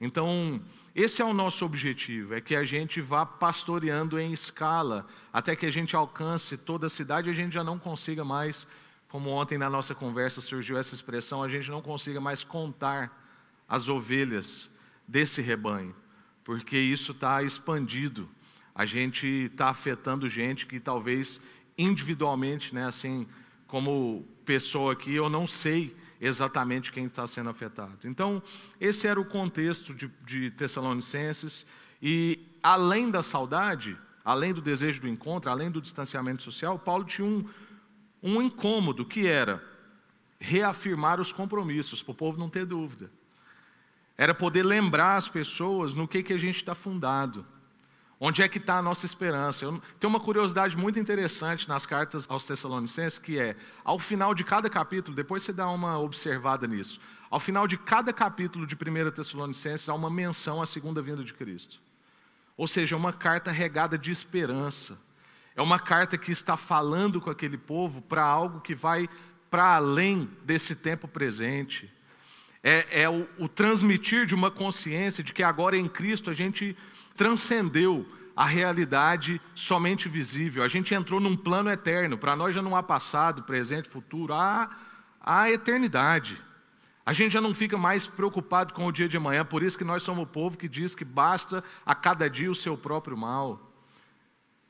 Então, 0.00 0.60
esse 0.94 1.22
é 1.22 1.24
o 1.24 1.32
nosso 1.32 1.64
objetivo, 1.64 2.34
é 2.34 2.40
que 2.40 2.56
a 2.56 2.64
gente 2.64 3.00
vá 3.00 3.24
pastoreando 3.24 4.18
em 4.18 4.32
escala, 4.32 5.06
até 5.32 5.54
que 5.54 5.66
a 5.66 5.70
gente 5.70 5.94
alcance 5.94 6.56
toda 6.56 6.86
a 6.86 6.90
cidade 6.90 7.28
e 7.28 7.32
a 7.32 7.34
gente 7.34 7.52
já 7.52 7.62
não 7.62 7.78
consiga 7.78 8.24
mais, 8.24 8.66
como 9.08 9.30
ontem 9.30 9.56
na 9.56 9.70
nossa 9.70 9.94
conversa 9.94 10.40
surgiu 10.40 10.76
essa 10.76 10.94
expressão, 10.94 11.42
a 11.42 11.48
gente 11.48 11.70
não 11.70 11.80
consiga 11.80 12.20
mais 12.20 12.42
contar 12.42 13.24
as 13.68 13.88
ovelhas 13.88 14.68
desse 15.06 15.40
rebanho, 15.40 15.94
porque 16.44 16.76
isso 16.76 17.12
está 17.12 17.42
expandido. 17.42 18.28
A 18.74 18.84
gente 18.84 19.26
está 19.26 19.70
afetando 19.70 20.28
gente 20.28 20.66
que 20.66 20.78
talvez 20.78 21.40
individualmente, 21.76 22.74
né, 22.74 22.86
assim, 22.86 23.26
como 23.66 24.26
pessoa 24.44 24.92
aqui, 24.92 25.14
eu 25.14 25.28
não 25.28 25.46
sei 25.46 25.94
exatamente 26.20 26.92
quem 26.92 27.06
está 27.06 27.26
sendo 27.26 27.50
afetado. 27.50 27.98
Então, 28.04 28.42
esse 28.80 29.06
era 29.06 29.20
o 29.20 29.24
contexto 29.24 29.94
de, 29.94 30.10
de 30.24 30.50
Tessalonicenses, 30.52 31.66
e 32.00 32.38
além 32.62 33.10
da 33.10 33.22
saudade, 33.22 33.96
além 34.24 34.52
do 34.52 34.60
desejo 34.60 35.00
do 35.00 35.08
encontro, 35.08 35.50
além 35.50 35.70
do 35.70 35.80
distanciamento 35.80 36.42
social, 36.42 36.78
Paulo 36.78 37.04
tinha 37.04 37.26
um, 37.26 37.44
um 38.22 38.40
incômodo 38.40 39.04
que 39.04 39.26
era 39.26 39.62
reafirmar 40.38 41.20
os 41.20 41.32
compromissos, 41.32 42.02
para 42.02 42.12
o 42.12 42.14
povo 42.14 42.38
não 42.38 42.48
ter 42.48 42.66
dúvida. 42.66 43.10
Era 44.16 44.34
poder 44.34 44.62
lembrar 44.62 45.16
as 45.16 45.28
pessoas 45.28 45.92
no 45.92 46.08
que, 46.08 46.22
que 46.22 46.32
a 46.32 46.38
gente 46.38 46.56
está 46.56 46.74
fundado. 46.74 47.46
Onde 48.18 48.42
é 48.42 48.48
que 48.48 48.56
está 48.56 48.78
a 48.78 48.82
nossa 48.82 49.04
esperança? 49.04 49.64
Eu, 49.64 49.82
tem 50.00 50.08
uma 50.08 50.18
curiosidade 50.18 50.76
muito 50.76 50.98
interessante 50.98 51.68
nas 51.68 51.84
cartas 51.84 52.24
aos 52.30 52.46
Tessalonicenses, 52.46 53.18
que 53.18 53.38
é, 53.38 53.56
ao 53.84 53.98
final 53.98 54.34
de 54.34 54.42
cada 54.42 54.70
capítulo, 54.70 55.14
depois 55.14 55.42
você 55.42 55.52
dá 55.52 55.68
uma 55.68 55.98
observada 55.98 56.66
nisso, 56.66 56.98
ao 57.30 57.38
final 57.38 57.66
de 57.66 57.76
cada 57.76 58.12
capítulo 58.12 58.66
de 58.66 58.74
1 58.74 59.10
Tessalonicenses 59.10 59.88
há 59.88 59.94
uma 59.94 60.08
menção 60.08 60.62
à 60.62 60.66
segunda 60.66 61.02
vinda 61.02 61.22
de 61.22 61.34
Cristo. 61.34 61.78
Ou 62.56 62.66
seja, 62.66 62.94
é 62.94 62.98
uma 62.98 63.12
carta 63.12 63.50
regada 63.50 63.98
de 63.98 64.10
esperança. 64.10 64.98
É 65.54 65.60
uma 65.60 65.78
carta 65.78 66.16
que 66.16 66.32
está 66.32 66.56
falando 66.56 67.20
com 67.20 67.28
aquele 67.28 67.58
povo 67.58 68.00
para 68.00 68.22
algo 68.22 68.60
que 68.60 68.74
vai 68.74 69.08
para 69.50 69.74
além 69.74 70.30
desse 70.44 70.74
tempo 70.74 71.06
presente. 71.06 71.92
É, 72.62 73.02
é 73.02 73.08
o, 73.08 73.28
o 73.38 73.48
transmitir 73.48 74.26
de 74.26 74.34
uma 74.34 74.50
consciência 74.50 75.22
de 75.22 75.32
que 75.32 75.42
agora 75.42 75.76
em 75.76 75.88
Cristo 75.88 76.30
a 76.30 76.34
gente 76.34 76.76
transcendeu 77.16 78.06
a 78.36 78.44
realidade 78.44 79.40
somente 79.54 80.08
visível. 80.08 80.62
A 80.62 80.68
gente 80.68 80.94
entrou 80.94 81.18
num 81.18 81.36
plano 81.36 81.70
eterno. 81.70 82.18
Para 82.18 82.36
nós 82.36 82.54
já 82.54 82.60
não 82.60 82.76
há 82.76 82.82
passado, 82.82 83.42
presente, 83.44 83.88
futuro, 83.88 84.34
há, 84.34 84.68
há 85.20 85.50
eternidade. 85.50 86.40
A 87.04 87.12
gente 87.12 87.32
já 87.32 87.40
não 87.40 87.54
fica 87.54 87.78
mais 87.78 88.06
preocupado 88.06 88.74
com 88.74 88.86
o 88.86 88.92
dia 88.92 89.08
de 89.08 89.16
amanhã, 89.16 89.44
por 89.44 89.62
isso 89.62 89.78
que 89.78 89.84
nós 89.84 90.02
somos 90.02 90.24
o 90.24 90.26
povo 90.26 90.58
que 90.58 90.68
diz 90.68 90.94
que 90.94 91.04
basta 91.04 91.64
a 91.84 91.94
cada 91.94 92.28
dia 92.28 92.50
o 92.50 92.54
seu 92.54 92.76
próprio 92.76 93.16
mal. 93.16 93.72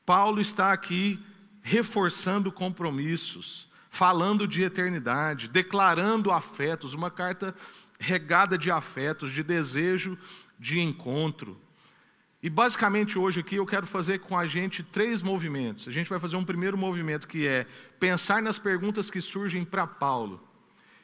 Paulo 0.05 0.41
está 0.41 0.73
aqui 0.73 1.19
reforçando 1.63 2.53
compromissos, 2.53 3.69
falando 3.91 4.47
de 4.47 4.63
eternidade, 4.63 5.49
declarando 5.49 6.31
afetos, 6.31 6.95
uma 6.95 7.11
carta 7.11 7.55
regada 7.99 8.57
de 8.57 8.71
afetos, 8.71 9.33
de 9.33 9.43
desejo 9.43 10.17
de 10.59 10.79
encontro. 10.79 11.61
E 12.43 12.51
basicamente 12.51 13.19
hoje 13.19 13.41
aqui 13.41 13.57
eu 13.57 13.67
quero 13.67 13.87
fazer 13.87 14.21
com 14.21 14.37
a 14.37 14.47
gente 14.47 14.83
três 14.83 15.23
movimentos. 15.23 15.89
A 15.89 15.93
gente 15.93 16.09
vai 16.09 16.21
fazer 16.21 16.37
um 16.37 16.45
primeiro 16.45 16.77
movimento 16.77 17.27
que 17.27 17.47
é 17.47 17.67
pensar 17.99 18.43
nas 18.43 18.59
perguntas 18.59 19.11
que 19.11 19.21
surgem 19.21 19.65
para 19.65 19.87
Paulo. 19.87 20.41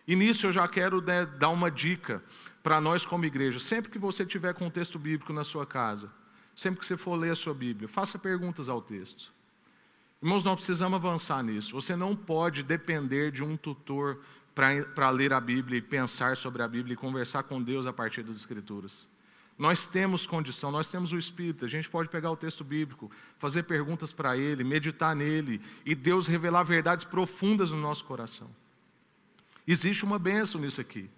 E 0.06 0.14
nisso 0.14 0.46
eu 0.46 0.52
já 0.52 0.66
quero 0.68 1.00
né, 1.00 1.24
dar 1.24 1.48
uma 1.48 1.70
dica 1.70 2.22
para 2.62 2.80
nós 2.80 3.06
como 3.06 3.24
igreja. 3.24 3.58
Sempre 3.58 3.90
que 3.90 3.98
você 3.98 4.26
tiver 4.26 4.52
com 4.54 4.66
um 4.66 4.70
texto 4.70 4.98
bíblico 4.98 5.32
na 5.32 5.42
sua 5.42 5.66
casa, 5.66 6.12
sempre 6.54 6.80
que 6.80 6.86
você 6.86 6.96
for 6.96 7.16
ler 7.16 7.30
a 7.30 7.36
sua 7.36 7.54
Bíblia, 7.54 7.88
faça 7.88 8.18
perguntas 8.18 8.68
ao 8.68 8.82
texto. 8.82 9.32
Irmãos, 10.22 10.44
nós 10.44 10.54
precisamos 10.54 10.96
avançar 10.96 11.42
nisso. 11.42 11.72
Você 11.72 11.96
não 11.96 12.14
pode 12.14 12.62
depender 12.62 13.32
de 13.32 13.42
um 13.42 13.56
tutor 13.56 14.20
para 14.54 15.10
ler 15.10 15.32
a 15.32 15.40
Bíblia 15.40 15.78
e 15.78 15.82
pensar 15.82 16.36
sobre 16.36 16.62
a 16.62 16.68
Bíblia 16.68 16.94
e 16.94 16.96
conversar 16.96 17.42
com 17.44 17.60
Deus 17.60 17.86
a 17.86 17.92
partir 17.92 18.22
das 18.22 18.36
Escrituras. 18.36 19.10
Nós 19.58 19.86
temos 19.86 20.26
condição, 20.26 20.70
nós 20.70 20.90
temos 20.90 21.12
o 21.12 21.18
Espírito, 21.18 21.64
a 21.64 21.68
gente 21.68 21.88
pode 21.88 22.08
pegar 22.08 22.30
o 22.30 22.36
texto 22.36 22.64
bíblico, 22.64 23.10
fazer 23.38 23.62
perguntas 23.64 24.12
para 24.12 24.36
ele, 24.36 24.64
meditar 24.64 25.14
nele 25.14 25.60
e 25.84 25.94
Deus 25.94 26.26
revelar 26.26 26.62
verdades 26.62 27.04
profundas 27.04 27.70
no 27.70 27.76
nosso 27.76 28.04
coração. 28.04 28.50
Existe 29.66 30.04
uma 30.04 30.18
bênção 30.18 30.60
nisso 30.60 30.80
aqui. 30.80 31.08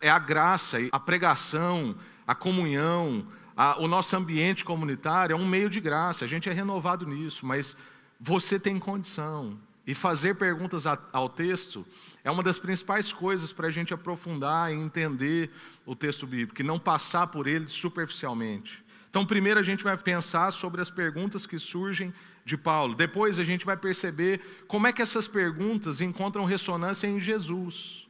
É 0.00 0.08
a 0.08 0.18
graça, 0.18 0.78
a 0.92 1.00
pregação, 1.00 1.96
a 2.26 2.34
comunhão, 2.34 3.26
a, 3.56 3.80
o 3.80 3.88
nosso 3.88 4.14
ambiente 4.14 4.64
comunitário 4.64 5.34
é 5.34 5.36
um 5.36 5.46
meio 5.46 5.70
de 5.70 5.80
graça, 5.80 6.24
a 6.24 6.28
gente 6.28 6.48
é 6.48 6.52
renovado 6.52 7.06
nisso, 7.06 7.46
mas 7.46 7.76
você 8.20 8.60
tem 8.60 8.78
condição. 8.78 9.58
E 9.86 9.94
fazer 9.94 10.34
perguntas 10.34 10.84
ao 11.12 11.28
texto 11.28 11.86
é 12.26 12.30
uma 12.30 12.42
das 12.42 12.58
principais 12.58 13.12
coisas 13.12 13.52
para 13.52 13.68
a 13.68 13.70
gente 13.70 13.94
aprofundar 13.94 14.72
e 14.72 14.74
entender 14.74 15.48
o 15.86 15.94
texto 15.94 16.26
bíblico, 16.26 16.60
e 16.60 16.64
não 16.64 16.76
passar 16.76 17.28
por 17.28 17.46
ele 17.46 17.68
superficialmente. 17.68 18.82
Então, 19.08 19.24
primeiro 19.24 19.60
a 19.60 19.62
gente 19.62 19.84
vai 19.84 19.96
pensar 19.96 20.50
sobre 20.50 20.80
as 20.80 20.90
perguntas 20.90 21.46
que 21.46 21.56
surgem 21.56 22.12
de 22.44 22.56
Paulo. 22.56 22.96
Depois 22.96 23.38
a 23.38 23.44
gente 23.44 23.64
vai 23.64 23.76
perceber 23.76 24.40
como 24.66 24.88
é 24.88 24.92
que 24.92 25.00
essas 25.00 25.28
perguntas 25.28 26.00
encontram 26.00 26.44
ressonância 26.44 27.06
em 27.06 27.20
Jesus. 27.20 28.08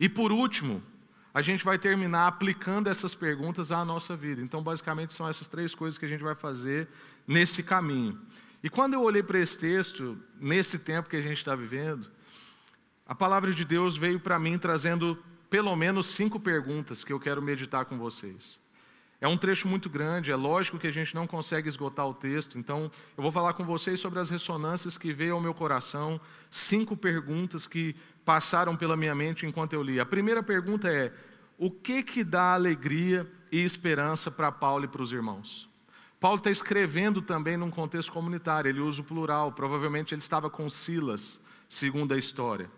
E 0.00 0.08
por 0.08 0.32
último, 0.32 0.82
a 1.34 1.42
gente 1.42 1.62
vai 1.66 1.76
terminar 1.78 2.28
aplicando 2.28 2.88
essas 2.88 3.14
perguntas 3.14 3.70
à 3.70 3.84
nossa 3.84 4.16
vida. 4.16 4.40
Então, 4.40 4.62
basicamente, 4.62 5.12
são 5.12 5.28
essas 5.28 5.46
três 5.46 5.74
coisas 5.74 5.98
que 5.98 6.06
a 6.06 6.08
gente 6.08 6.24
vai 6.24 6.34
fazer 6.34 6.88
nesse 7.26 7.62
caminho. 7.62 8.18
E 8.64 8.70
quando 8.70 8.94
eu 8.94 9.02
olhei 9.02 9.22
para 9.22 9.38
esse 9.38 9.58
texto, 9.58 10.16
nesse 10.40 10.78
tempo 10.78 11.10
que 11.10 11.16
a 11.16 11.22
gente 11.22 11.36
está 11.36 11.54
vivendo, 11.54 12.10
a 13.12 13.14
palavra 13.14 13.52
de 13.52 13.62
Deus 13.62 13.94
veio 13.94 14.18
para 14.18 14.38
mim 14.38 14.56
trazendo 14.56 15.22
pelo 15.50 15.76
menos 15.76 16.06
cinco 16.06 16.40
perguntas 16.40 17.04
que 17.04 17.12
eu 17.12 17.20
quero 17.20 17.42
meditar 17.42 17.84
com 17.84 17.98
vocês. 17.98 18.58
É 19.20 19.28
um 19.28 19.36
trecho 19.36 19.68
muito 19.68 19.90
grande, 19.90 20.30
é 20.30 20.34
lógico 20.34 20.78
que 20.78 20.86
a 20.86 20.90
gente 20.90 21.14
não 21.14 21.26
consegue 21.26 21.68
esgotar 21.68 22.08
o 22.08 22.14
texto, 22.14 22.58
então 22.58 22.90
eu 23.14 23.22
vou 23.22 23.30
falar 23.30 23.52
com 23.52 23.66
vocês 23.66 24.00
sobre 24.00 24.18
as 24.18 24.30
ressonâncias 24.30 24.96
que 24.96 25.12
veio 25.12 25.34
ao 25.34 25.42
meu 25.42 25.52
coração, 25.52 26.18
cinco 26.50 26.96
perguntas 26.96 27.66
que 27.66 27.94
passaram 28.24 28.74
pela 28.74 28.96
minha 28.96 29.14
mente 29.14 29.44
enquanto 29.44 29.74
eu 29.74 29.82
li. 29.82 30.00
A 30.00 30.06
primeira 30.06 30.42
pergunta 30.42 30.90
é: 30.90 31.12
o 31.58 31.70
que 31.70 32.02
que 32.02 32.24
dá 32.24 32.54
alegria 32.54 33.30
e 33.52 33.62
esperança 33.62 34.30
para 34.30 34.50
Paulo 34.50 34.86
e 34.86 34.88
para 34.88 35.02
os 35.02 35.12
irmãos? 35.12 35.68
Paulo 36.18 36.38
está 36.38 36.50
escrevendo 36.50 37.20
também 37.20 37.58
num 37.58 37.70
contexto 37.70 38.10
comunitário, 38.10 38.70
ele 38.70 38.80
usa 38.80 39.02
o 39.02 39.04
plural, 39.04 39.52
provavelmente 39.52 40.14
ele 40.14 40.22
estava 40.22 40.48
com 40.48 40.70
Silas, 40.70 41.38
segundo 41.68 42.14
a 42.14 42.16
história. 42.16 42.70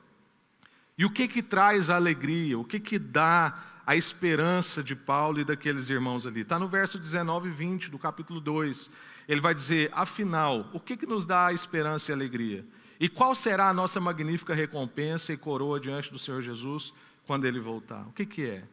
E 0.96 1.04
o 1.04 1.10
que 1.10 1.26
que 1.26 1.42
traz 1.42 1.90
a 1.90 1.96
alegria, 1.96 2.58
o 2.58 2.64
que 2.64 2.78
que 2.78 2.98
dá 2.98 3.62
a 3.86 3.96
esperança 3.96 4.82
de 4.82 4.94
Paulo 4.94 5.40
e 5.40 5.44
daqueles 5.44 5.90
irmãos 5.90 6.26
ali? 6.26 6.40
Está 6.42 6.58
no 6.58 6.68
verso 6.68 6.98
19 6.98 7.48
e 7.48 7.52
20 7.52 7.90
do 7.90 7.98
capítulo 7.98 8.40
2. 8.40 8.90
Ele 9.28 9.40
vai 9.40 9.54
dizer: 9.54 9.90
afinal, 9.92 10.70
o 10.72 10.78
que 10.78 10.96
que 10.96 11.06
nos 11.06 11.26
dá 11.26 11.48
a 11.48 11.52
esperança 11.52 12.10
e 12.10 12.14
alegria? 12.14 12.64
E 13.00 13.08
qual 13.08 13.34
será 13.34 13.68
a 13.68 13.74
nossa 13.74 14.00
magnífica 14.00 14.54
recompensa 14.54 15.32
e 15.32 15.36
coroa 15.36 15.80
diante 15.80 16.12
do 16.12 16.18
Senhor 16.18 16.42
Jesus 16.42 16.92
quando 17.26 17.44
ele 17.44 17.58
voltar? 17.58 18.06
O 18.06 18.12
que 18.12 18.24
que 18.24 18.46
é? 18.46 18.64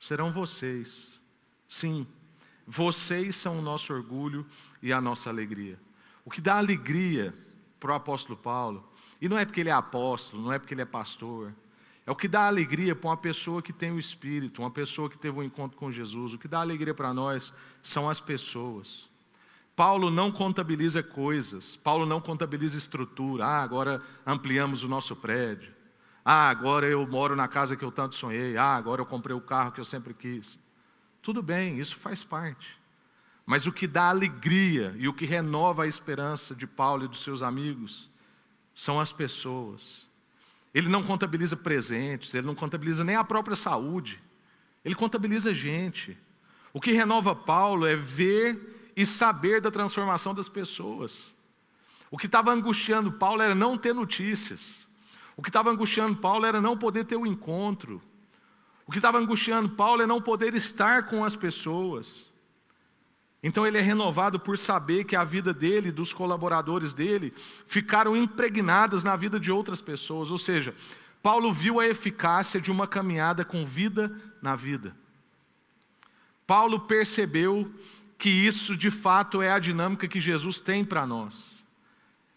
Serão 0.00 0.32
vocês. 0.32 1.20
Sim, 1.68 2.06
vocês 2.66 3.36
são 3.36 3.58
o 3.58 3.62
nosso 3.62 3.92
orgulho 3.92 4.44
e 4.82 4.92
a 4.92 5.00
nossa 5.00 5.30
alegria. 5.30 5.78
O 6.24 6.30
que 6.30 6.40
dá 6.40 6.56
alegria 6.56 7.32
para 7.78 7.92
o 7.92 7.94
apóstolo 7.94 8.36
Paulo, 8.36 8.88
e 9.22 9.28
não 9.28 9.38
é 9.38 9.44
porque 9.44 9.60
ele 9.60 9.68
é 9.68 9.72
apóstolo, 9.72 10.42
não 10.42 10.52
é 10.52 10.58
porque 10.58 10.74
ele 10.74 10.82
é 10.82 10.84
pastor, 10.84 11.52
é 12.04 12.10
o 12.10 12.16
que 12.16 12.26
dá 12.26 12.48
alegria 12.48 12.92
para 12.92 13.10
uma 13.10 13.16
pessoa 13.16 13.62
que 13.62 13.72
tem 13.72 13.92
o 13.92 13.98
Espírito, 14.00 14.62
uma 14.62 14.70
pessoa 14.70 15.08
que 15.08 15.16
teve 15.16 15.38
um 15.38 15.44
encontro 15.44 15.78
com 15.78 15.92
Jesus. 15.92 16.34
O 16.34 16.38
que 16.38 16.48
dá 16.48 16.58
alegria 16.58 16.92
para 16.92 17.14
nós 17.14 17.54
são 17.84 18.10
as 18.10 18.20
pessoas. 18.20 19.08
Paulo 19.76 20.10
não 20.10 20.32
contabiliza 20.32 21.04
coisas, 21.04 21.76
Paulo 21.76 22.04
não 22.04 22.20
contabiliza 22.20 22.76
estrutura. 22.76 23.46
Ah, 23.46 23.62
agora 23.62 24.02
ampliamos 24.26 24.82
o 24.82 24.88
nosso 24.88 25.14
prédio. 25.14 25.72
Ah, 26.24 26.48
agora 26.48 26.88
eu 26.88 27.06
moro 27.06 27.36
na 27.36 27.46
casa 27.46 27.76
que 27.76 27.84
eu 27.84 27.92
tanto 27.92 28.16
sonhei. 28.16 28.56
Ah, 28.56 28.74
agora 28.74 29.02
eu 29.02 29.06
comprei 29.06 29.36
o 29.36 29.40
carro 29.40 29.70
que 29.70 29.80
eu 29.80 29.84
sempre 29.84 30.14
quis. 30.14 30.58
Tudo 31.22 31.40
bem, 31.40 31.78
isso 31.78 31.96
faz 31.96 32.24
parte. 32.24 32.76
Mas 33.46 33.68
o 33.68 33.72
que 33.72 33.86
dá 33.86 34.08
alegria 34.08 34.92
e 34.98 35.06
o 35.06 35.14
que 35.14 35.26
renova 35.26 35.84
a 35.84 35.86
esperança 35.86 36.56
de 36.56 36.66
Paulo 36.66 37.04
e 37.04 37.08
dos 37.08 37.22
seus 37.22 37.40
amigos 37.40 38.10
são 38.74 39.00
as 39.00 39.12
pessoas. 39.12 40.06
Ele 40.74 40.88
não 40.88 41.02
contabiliza 41.02 41.56
presentes, 41.56 42.34
ele 42.34 42.46
não 42.46 42.54
contabiliza 42.54 43.04
nem 43.04 43.16
a 43.16 43.24
própria 43.24 43.56
saúde, 43.56 44.20
ele 44.84 44.94
contabiliza 44.94 45.54
gente. 45.54 46.16
O 46.72 46.80
que 46.80 46.92
renova 46.92 47.34
Paulo 47.34 47.86
é 47.86 47.94
ver 47.94 48.92
e 48.96 49.04
saber 49.04 49.60
da 49.60 49.70
transformação 49.70 50.34
das 50.34 50.48
pessoas. 50.48 51.30
O 52.10 52.18
que 52.18 52.26
estava 52.26 52.50
angustiando 52.50 53.12
Paulo 53.12 53.42
era 53.42 53.54
não 53.54 53.76
ter 53.76 53.94
notícias. 53.94 54.86
O 55.36 55.42
que 55.42 55.48
estava 55.48 55.70
angustiando 55.70 56.16
Paulo 56.16 56.44
era 56.44 56.60
não 56.60 56.76
poder 56.76 57.04
ter 57.04 57.16
o 57.16 57.20
um 57.22 57.26
encontro. 57.26 58.02
O 58.86 58.92
que 58.92 58.98
estava 58.98 59.18
angustiando 59.18 59.70
Paulo 59.70 60.02
é 60.02 60.06
não 60.06 60.20
poder 60.20 60.54
estar 60.54 61.06
com 61.06 61.24
as 61.24 61.36
pessoas. 61.36 62.28
Então 63.42 63.66
ele 63.66 63.78
é 63.78 63.80
renovado 63.80 64.38
por 64.38 64.56
saber 64.56 65.04
que 65.04 65.16
a 65.16 65.24
vida 65.24 65.52
dele, 65.52 65.90
dos 65.90 66.12
colaboradores 66.12 66.92
dele, 66.92 67.34
ficaram 67.66 68.16
impregnadas 68.16 69.02
na 69.02 69.16
vida 69.16 69.40
de 69.40 69.50
outras 69.50 69.80
pessoas. 69.80 70.30
Ou 70.30 70.38
seja, 70.38 70.74
Paulo 71.22 71.52
viu 71.52 71.80
a 71.80 71.86
eficácia 71.86 72.60
de 72.60 72.70
uma 72.70 72.86
caminhada 72.86 73.44
com 73.44 73.64
vida 73.64 74.16
na 74.40 74.54
vida. 74.54 74.94
Paulo 76.46 76.80
percebeu 76.80 77.72
que 78.16 78.28
isso 78.28 78.76
de 78.76 78.90
fato 78.90 79.42
é 79.42 79.50
a 79.50 79.58
dinâmica 79.58 80.06
que 80.06 80.20
Jesus 80.20 80.60
tem 80.60 80.84
para 80.84 81.04
nós. 81.04 81.64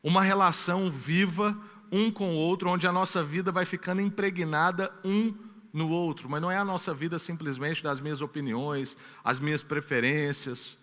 Uma 0.02 0.24
relação 0.24 0.90
viva 0.90 1.56
um 1.92 2.12
com 2.12 2.36
o 2.36 2.38
outro, 2.38 2.70
onde 2.70 2.88
a 2.88 2.92
nossa 2.92 3.24
vida 3.24 3.52
vai 3.52 3.66
ficando 3.66 4.02
impregnada 4.02 4.92
um 5.04 5.34
no 5.72 5.90
outro, 5.90 6.30
mas 6.30 6.42
não 6.42 6.50
é 6.50 6.58
a 6.58 6.66
nossa 6.66 6.94
vida 6.94 7.20
simplesmente 7.20 7.84
das 7.84 8.00
minhas 8.00 8.22
opiniões, 8.22 8.98
as 9.24 9.40
minhas 9.40 9.62
preferências. 9.62 10.78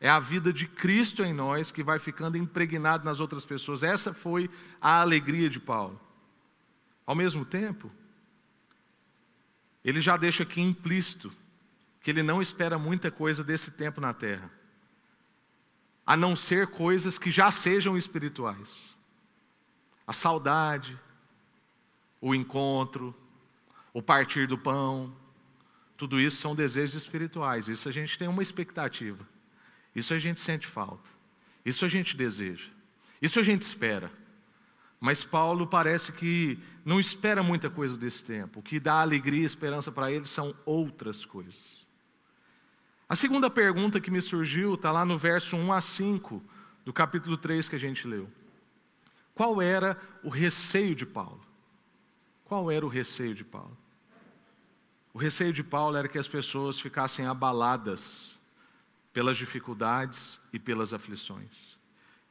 É 0.00 0.08
a 0.08 0.18
vida 0.18 0.50
de 0.50 0.66
Cristo 0.66 1.22
em 1.22 1.34
nós 1.34 1.70
que 1.70 1.82
vai 1.82 1.98
ficando 1.98 2.38
impregnado 2.38 3.04
nas 3.04 3.20
outras 3.20 3.44
pessoas. 3.44 3.82
Essa 3.82 4.14
foi 4.14 4.48
a 4.80 5.02
alegria 5.02 5.50
de 5.50 5.60
Paulo. 5.60 6.00
Ao 7.06 7.14
mesmo 7.14 7.44
tempo, 7.44 7.92
ele 9.84 10.00
já 10.00 10.16
deixa 10.16 10.42
aqui 10.42 10.60
implícito 10.60 11.30
que 12.00 12.10
ele 12.10 12.22
não 12.22 12.40
espera 12.40 12.78
muita 12.78 13.10
coisa 13.10 13.44
desse 13.44 13.72
tempo 13.72 14.00
na 14.00 14.14
terra, 14.14 14.50
a 16.06 16.16
não 16.16 16.34
ser 16.34 16.68
coisas 16.68 17.18
que 17.18 17.30
já 17.30 17.50
sejam 17.50 17.96
espirituais. 17.96 18.96
A 20.06 20.12
saudade, 20.14 20.98
o 22.20 22.34
encontro, 22.34 23.14
o 23.92 24.02
partir 24.02 24.46
do 24.46 24.56
pão, 24.56 25.14
tudo 25.96 26.18
isso 26.18 26.40
são 26.40 26.54
desejos 26.54 26.94
espirituais. 26.94 27.68
Isso 27.68 27.88
a 27.88 27.92
gente 27.92 28.16
tem 28.16 28.28
uma 28.28 28.42
expectativa. 28.42 29.28
Isso 29.94 30.14
a 30.14 30.18
gente 30.18 30.40
sente 30.40 30.66
falta. 30.66 31.08
Isso 31.64 31.84
a 31.84 31.88
gente 31.88 32.16
deseja. 32.16 32.68
Isso 33.20 33.38
a 33.38 33.42
gente 33.42 33.62
espera. 33.62 34.10
Mas 34.98 35.24
Paulo 35.24 35.66
parece 35.66 36.12
que 36.12 36.58
não 36.84 37.00
espera 37.00 37.42
muita 37.42 37.70
coisa 37.70 37.96
desse 37.96 38.24
tempo. 38.24 38.60
O 38.60 38.62
que 38.62 38.78
dá 38.78 39.00
alegria 39.00 39.42
e 39.42 39.46
esperança 39.46 39.90
para 39.90 40.10
ele 40.12 40.26
são 40.26 40.54
outras 40.64 41.24
coisas. 41.24 41.86
A 43.08 43.16
segunda 43.16 43.50
pergunta 43.50 44.00
que 44.00 44.10
me 44.10 44.20
surgiu 44.20 44.74
está 44.74 44.92
lá 44.92 45.04
no 45.04 45.18
verso 45.18 45.56
1 45.56 45.72
a 45.72 45.80
5 45.80 46.42
do 46.84 46.92
capítulo 46.92 47.36
3 47.36 47.68
que 47.68 47.76
a 47.76 47.78
gente 47.78 48.06
leu. 48.06 48.28
Qual 49.34 49.60
era 49.60 49.98
o 50.22 50.28
receio 50.28 50.94
de 50.94 51.06
Paulo? 51.06 51.40
Qual 52.44 52.70
era 52.70 52.84
o 52.84 52.88
receio 52.88 53.34
de 53.34 53.44
Paulo? 53.44 53.76
O 55.12 55.18
receio 55.18 55.52
de 55.52 55.62
Paulo 55.62 55.96
era 55.96 56.08
que 56.08 56.18
as 56.18 56.28
pessoas 56.28 56.78
ficassem 56.78 57.26
abaladas 57.26 58.38
pelas 59.12 59.36
dificuldades 59.36 60.40
e 60.52 60.58
pelas 60.58 60.94
aflições. 60.94 61.78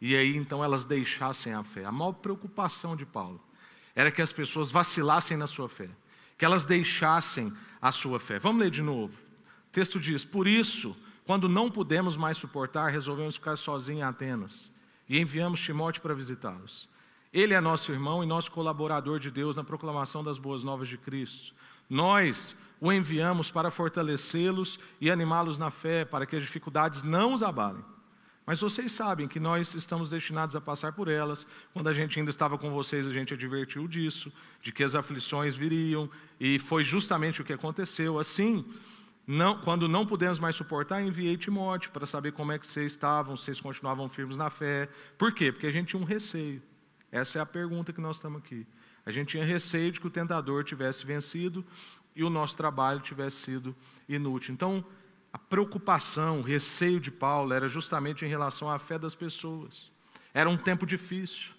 E 0.02 0.16
aí 0.16 0.36
então 0.36 0.64
elas 0.64 0.86
deixassem 0.86 1.54
a 1.54 1.64
fé. 1.64 1.86
A 1.86 1.92
maior 1.92 2.14
preocupação 2.14 2.96
de 2.96 3.06
Paulo 3.06 3.44
era 3.96 4.12
que 4.12 4.22
as 4.22 4.32
pessoas 4.32 4.72
vacilassem 4.72 5.36
na 5.36 5.48
sua 5.48 5.68
fé, 5.68 5.90
que 6.38 6.46
elas 6.46 6.64
deixassem 6.64 7.54
a 7.82 7.92
sua 7.92 8.20
fé. 8.20 8.40
Vamos 8.40 8.62
ler 8.62 8.72
de 8.72 8.82
novo. 8.82 9.14
O 9.68 9.72
texto 9.72 10.00
diz: 10.00 10.24
Por 10.24 10.48
isso, 10.48 10.96
quando 11.26 11.50
não 11.50 11.70
pudemos 11.70 12.16
mais 12.16 12.38
suportar, 12.38 12.92
resolvemos 12.92 13.36
ficar 13.36 13.58
sozinhos 13.58 14.02
em 14.02 14.04
Atenas 14.04 14.72
e 15.08 15.20
enviamos 15.20 15.60
Timóteo 15.60 16.02
para 16.02 16.14
visitá-los. 16.14 16.88
Ele 17.32 17.54
é 17.54 17.62
nosso 17.62 17.92
irmão 17.92 18.24
e 18.24 18.28
nosso 18.28 18.52
colaborador 18.52 19.20
de 19.20 19.30
Deus 19.30 19.56
na 19.56 19.64
proclamação 19.64 20.24
das 20.24 20.40
boas 20.40 20.64
novas 20.64 20.88
de 20.88 20.98
Cristo. 20.98 21.54
Nós 21.88 22.56
o 22.82 22.92
enviamos 22.92 23.52
para 23.52 23.72
fortalecê-los 23.72 24.80
e 25.02 25.12
animá-los 25.12 25.58
na 25.58 25.70
fé, 25.70 26.06
para 26.06 26.26
que 26.26 26.36
as 26.36 26.44
dificuldades 26.44 27.04
não 27.04 27.34
os 27.34 27.44
abalem. 27.44 27.84
Mas 28.46 28.60
vocês 28.60 28.92
sabem 28.92 29.28
que 29.28 29.40
nós 29.40 29.76
estamos 29.76 30.10
destinados 30.10 30.56
a 30.56 30.62
passar 30.62 30.94
por 30.94 31.08
elas. 31.08 31.46
Quando 31.72 31.88
a 31.88 31.94
gente 31.94 32.18
ainda 32.18 32.32
estava 32.32 32.58
com 32.58 32.72
vocês, 32.72 33.06
a 33.06 33.14
gente 33.14 33.32
advertiu 33.32 33.88
disso, 33.88 34.34
de 34.60 34.72
que 34.72 34.84
as 34.84 34.96
aflições 34.96 35.56
viriam, 35.56 36.10
e 36.40 36.58
foi 36.58 36.84
justamente 36.84 37.42
o 37.42 37.46
que 37.46 37.54
aconteceu. 37.54 38.18
Assim, 38.18 38.66
não, 39.28 39.60
quando 39.60 39.88
não 39.88 40.04
pudemos 40.04 40.40
mais 40.40 40.56
suportar, 40.56 41.00
enviei 41.00 41.38
Timóteo 41.38 41.92
para 41.92 42.08
saber 42.08 42.32
como 42.32 42.52
é 42.52 42.58
que 42.58 42.66
vocês 42.66 42.92
estavam, 42.92 43.36
se 43.36 43.44
vocês 43.44 43.62
continuavam 43.62 44.10
firmes 44.10 44.36
na 44.36 44.50
fé. 44.50 44.90
Por 45.16 45.32
quê? 45.32 45.52
Porque 45.52 45.68
a 45.68 45.72
gente 45.72 45.90
tinha 45.90 46.02
um 46.02 46.06
receio. 46.06 46.60
Essa 47.12 47.38
é 47.38 47.42
a 47.44 47.46
pergunta 47.46 47.94
que 47.94 48.02
nós 48.02 48.16
estamos 48.16 48.40
aqui. 48.40 48.66
A 49.06 49.12
gente 49.12 49.30
tinha 49.30 49.46
receio 49.46 49.92
de 49.92 50.00
que 50.00 50.08
o 50.08 50.10
tentador 50.10 50.64
tivesse 50.64 51.06
vencido 51.06 51.64
e 52.16 52.24
o 52.24 52.30
nosso 52.30 52.56
trabalho 52.58 53.00
tivesse 53.00 53.38
sido 53.38 53.76
inútil. 54.08 54.54
Então, 54.54 54.84
a 55.32 55.38
preocupação, 55.38 56.40
o 56.40 56.44
receio 56.44 57.00
de 57.00 57.12
Paulo 57.12 57.54
era 57.54 57.68
justamente 57.68 58.26
em 58.26 58.28
relação 58.28 58.70
à 58.70 58.80
fé 58.80 58.98
das 58.98 59.16
pessoas. 59.16 59.90
Era 60.34 60.50
um 60.50 60.58
tempo 60.58 60.86
difícil. 60.86 61.52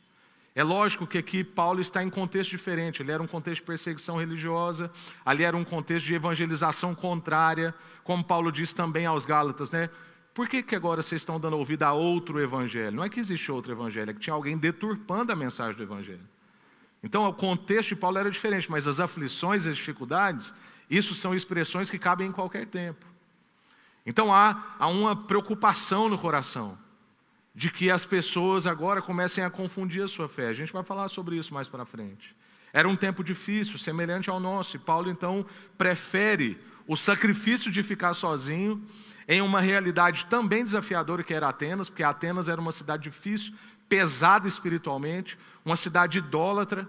É 0.54 0.64
lógico 0.64 1.06
que 1.06 1.18
aqui 1.18 1.44
Paulo 1.44 1.80
está 1.80 2.02
em 2.02 2.10
contexto 2.10 2.50
diferente. 2.50 3.02
Ele 3.02 3.12
era 3.12 3.22
um 3.22 3.26
contexto 3.26 3.60
de 3.60 3.66
perseguição 3.66 4.16
religiosa, 4.16 4.90
ali 5.24 5.44
era 5.44 5.56
um 5.56 5.64
contexto 5.64 6.06
de 6.06 6.14
evangelização 6.14 6.94
contrária, 6.94 7.72
como 8.02 8.24
Paulo 8.24 8.50
diz 8.50 8.72
também 8.72 9.06
aos 9.06 9.24
Gálatas, 9.24 9.70
né? 9.70 9.88
Por 10.34 10.48
que, 10.48 10.62
que 10.62 10.74
agora 10.74 11.02
vocês 11.02 11.20
estão 11.20 11.38
dando 11.38 11.56
ouvido 11.56 11.82
a 11.82 11.92
outro 11.92 12.40
evangelho? 12.40 12.96
Não 12.96 13.04
é 13.04 13.08
que 13.08 13.20
existe 13.20 13.50
outro 13.50 13.72
evangelho, 13.72 14.10
é 14.10 14.14
que 14.14 14.20
tinha 14.20 14.34
alguém 14.34 14.56
deturpando 14.56 15.32
a 15.32 15.36
mensagem 15.36 15.76
do 15.76 15.82
evangelho. 15.82 16.26
Então, 17.02 17.26
o 17.26 17.32
contexto 17.32 17.90
de 17.90 17.96
Paulo 17.96 18.18
era 18.18 18.30
diferente, 18.30 18.70
mas 18.70 18.86
as 18.86 19.00
aflições 19.00 19.64
e 19.64 19.70
as 19.70 19.76
dificuldades, 19.76 20.54
isso 20.88 21.14
são 21.14 21.34
expressões 21.34 21.88
que 21.88 21.98
cabem 21.98 22.28
em 22.28 22.32
qualquer 22.32 22.66
tempo. 22.66 23.06
Então, 24.04 24.32
há, 24.32 24.74
há 24.78 24.86
uma 24.86 25.14
preocupação 25.14 26.08
no 26.08 26.18
coração 26.18 26.76
de 27.54 27.70
que 27.70 27.90
as 27.90 28.04
pessoas 28.04 28.66
agora 28.66 29.02
comecem 29.02 29.42
a 29.44 29.50
confundir 29.50 30.02
a 30.02 30.08
sua 30.08 30.28
fé. 30.28 30.48
A 30.48 30.52
gente 30.52 30.72
vai 30.72 30.82
falar 30.82 31.08
sobre 31.08 31.36
isso 31.36 31.52
mais 31.52 31.68
para 31.68 31.84
frente. 31.84 32.34
Era 32.72 32.88
um 32.88 32.96
tempo 32.96 33.24
difícil, 33.24 33.78
semelhante 33.78 34.30
ao 34.30 34.38
nosso, 34.38 34.76
e 34.76 34.78
Paulo 34.78 35.10
então 35.10 35.44
prefere 35.76 36.58
o 36.86 36.96
sacrifício 36.96 37.70
de 37.70 37.82
ficar 37.82 38.14
sozinho 38.14 38.84
em 39.26 39.40
uma 39.40 39.60
realidade 39.60 40.26
também 40.26 40.64
desafiadora 40.64 41.22
que 41.22 41.34
era 41.34 41.48
Atenas, 41.48 41.88
porque 41.88 42.02
Atenas 42.02 42.48
era 42.48 42.60
uma 42.60 42.72
cidade 42.72 43.04
difícil, 43.04 43.52
pesada 43.90 44.48
espiritualmente, 44.48 45.36
uma 45.64 45.76
cidade 45.76 46.18
idólatra, 46.18 46.88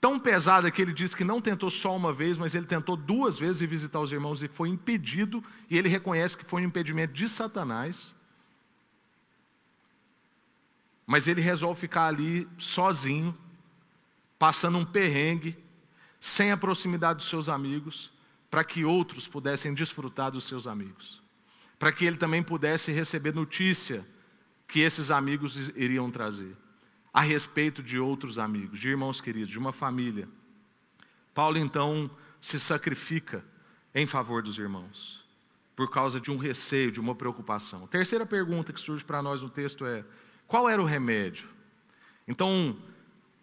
tão 0.00 0.18
pesada 0.18 0.70
que 0.70 0.80
ele 0.80 0.92
diz 0.92 1.12
que 1.12 1.24
não 1.24 1.42
tentou 1.42 1.68
só 1.68 1.94
uma 1.94 2.12
vez, 2.12 2.38
mas 2.38 2.54
ele 2.54 2.66
tentou 2.66 2.96
duas 2.96 3.36
vezes 3.36 3.68
visitar 3.68 4.00
os 4.00 4.12
irmãos 4.12 4.40
e 4.42 4.48
foi 4.48 4.68
impedido, 4.68 5.44
e 5.68 5.76
ele 5.76 5.88
reconhece 5.88 6.36
que 6.36 6.44
foi 6.44 6.62
um 6.62 6.66
impedimento 6.66 7.12
de 7.12 7.28
Satanás. 7.28 8.14
Mas 11.04 11.26
ele 11.26 11.40
resolve 11.40 11.80
ficar 11.80 12.06
ali 12.06 12.48
sozinho, 12.56 13.36
passando 14.38 14.78
um 14.78 14.84
perrengue, 14.84 15.58
sem 16.20 16.52
a 16.52 16.56
proximidade 16.56 17.18
dos 17.18 17.28
seus 17.28 17.48
amigos, 17.48 18.12
para 18.48 18.62
que 18.62 18.84
outros 18.84 19.26
pudessem 19.26 19.74
desfrutar 19.74 20.30
dos 20.30 20.44
seus 20.44 20.68
amigos, 20.68 21.20
para 21.76 21.90
que 21.90 22.04
ele 22.04 22.16
também 22.16 22.42
pudesse 22.42 22.92
receber 22.92 23.34
notícia 23.34 24.06
que 24.70 24.80
esses 24.80 25.10
amigos 25.10 25.68
iriam 25.74 26.10
trazer, 26.10 26.56
a 27.12 27.20
respeito 27.20 27.82
de 27.82 27.98
outros 27.98 28.38
amigos, 28.38 28.78
de 28.78 28.88
irmãos 28.88 29.20
queridos, 29.20 29.50
de 29.50 29.58
uma 29.58 29.72
família. 29.72 30.28
Paulo 31.34 31.58
então 31.58 32.08
se 32.40 32.60
sacrifica 32.60 33.44
em 33.92 34.06
favor 34.06 34.42
dos 34.42 34.58
irmãos, 34.58 35.24
por 35.74 35.90
causa 35.90 36.20
de 36.20 36.30
um 36.30 36.36
receio, 36.36 36.92
de 36.92 37.00
uma 37.00 37.16
preocupação. 37.16 37.86
Terceira 37.88 38.24
pergunta 38.24 38.72
que 38.72 38.80
surge 38.80 39.04
para 39.04 39.20
nós 39.20 39.42
no 39.42 39.50
texto 39.50 39.84
é: 39.84 40.04
qual 40.46 40.68
era 40.68 40.80
o 40.80 40.84
remédio? 40.84 41.48
Então, 42.28 42.78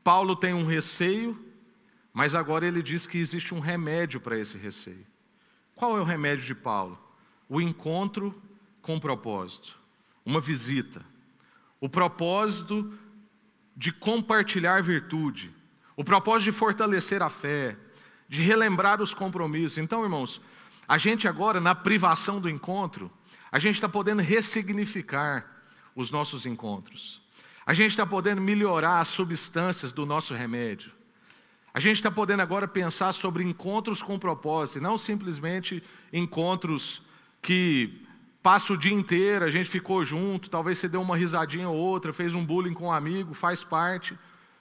Paulo 0.03 0.33
tem 0.33 0.53
um 0.53 0.65
receio, 0.65 1.37
mas 2.13 2.33
agora 2.33 2.65
ele 2.65 2.81
diz 2.81 3.05
que 3.05 3.17
existe 3.17 3.53
um 3.53 3.59
remédio 3.59 4.21
para 4.21 4.39
esse 4.39 4.57
receio. 4.57 5.05
Qual 5.75 5.97
é 5.97 6.01
o 6.01 6.05
remédio 6.05 6.45
de 6.45 6.55
Paulo? 6.55 6.97
O 7.49 7.59
encontro 7.59 8.33
com 8.81 8.97
propósito, 8.97 9.77
uma 10.25 10.39
visita, 10.39 11.05
o 11.79 11.87
propósito 11.87 12.91
de 13.75 13.91
compartilhar 13.91 14.81
virtude, 14.81 15.53
o 15.95 16.03
propósito 16.03 16.51
de 16.51 16.57
fortalecer 16.57 17.21
a 17.21 17.29
fé, 17.29 17.77
de 18.27 18.41
relembrar 18.41 19.01
os 19.01 19.13
compromissos. 19.13 19.77
Então, 19.77 20.03
irmãos, 20.03 20.41
a 20.87 20.97
gente 20.97 21.27
agora, 21.27 21.61
na 21.61 21.75
privação 21.75 22.39
do 22.41 22.49
encontro, 22.49 23.11
a 23.51 23.59
gente 23.59 23.75
está 23.75 23.87
podendo 23.87 24.21
ressignificar 24.21 25.45
os 25.95 26.11
nossos 26.11 26.45
encontros. 26.45 27.21
A 27.65 27.73
gente 27.73 27.91
está 27.91 28.05
podendo 28.05 28.41
melhorar 28.41 28.99
as 28.99 29.09
substâncias 29.09 29.91
do 29.91 30.05
nosso 30.05 30.33
remédio. 30.33 30.91
A 31.73 31.79
gente 31.79 31.97
está 31.97 32.09
podendo 32.09 32.41
agora 32.41 32.67
pensar 32.67 33.13
sobre 33.13 33.43
encontros 33.43 34.01
com 34.01 34.17
propósito, 34.17 34.79
e 34.79 34.81
não 34.81 34.97
simplesmente 34.97 35.83
encontros 36.11 37.01
que 37.41 38.06
passa 38.47 38.71
o 38.71 38.77
dia 38.77 38.93
inteiro, 38.93 39.43
a 39.43 39.51
gente 39.51 39.69
ficou 39.69 40.05
junto, 40.05 40.49
talvez 40.49 40.77
você 40.77 40.87
deu 40.87 41.01
uma 41.01 41.17
risadinha 41.17 41.67
ou 41.67 41.75
outra, 41.75 42.13
fez 42.13 42.33
um 42.33 42.45
bullying 42.45 42.73
com 42.73 42.85
um 42.85 42.91
amigo, 42.93 43.33
faz 43.33 43.61
parte, 43.61 44.17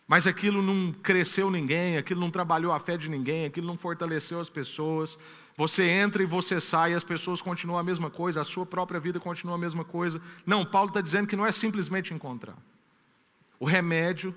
mas 0.08 0.26
aquilo 0.26 0.60
não 0.60 0.92
cresceu 0.92 1.52
ninguém, 1.52 1.96
aquilo 1.96 2.20
não 2.20 2.28
trabalhou 2.28 2.72
a 2.72 2.80
fé 2.80 2.96
de 2.96 3.08
ninguém, 3.08 3.44
aquilo 3.44 3.64
não 3.64 3.78
fortaleceu 3.78 4.40
as 4.40 4.50
pessoas. 4.50 5.16
Você 5.56 5.84
entra 5.88 6.20
e 6.20 6.26
você 6.26 6.60
sai, 6.60 6.94
as 6.94 7.04
pessoas 7.04 7.40
continuam 7.40 7.78
a 7.78 7.82
mesma 7.84 8.10
coisa, 8.10 8.40
a 8.40 8.44
sua 8.44 8.66
própria 8.66 8.98
vida 8.98 9.20
continua 9.20 9.54
a 9.54 9.58
mesma 9.58 9.84
coisa. 9.84 10.20
Não, 10.44 10.66
Paulo 10.66 10.88
está 10.88 11.00
dizendo 11.00 11.28
que 11.28 11.36
não 11.36 11.46
é 11.46 11.52
simplesmente 11.52 12.12
encontrar. 12.12 12.56
O 13.56 13.64
remédio 13.64 14.34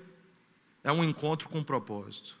é 0.84 0.92
um 0.92 1.02
encontro 1.02 1.48
com 1.48 1.58
um 1.58 1.64
propósito. 1.64 2.36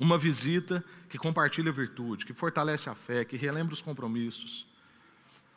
Uma 0.00 0.18
visita 0.18 0.84
que 1.08 1.16
compartilha 1.16 1.70
virtude, 1.70 2.26
que 2.26 2.32
fortalece 2.32 2.90
a 2.90 2.94
fé, 2.96 3.24
que 3.24 3.36
relembra 3.36 3.72
os 3.72 3.80
compromissos. 3.80 4.73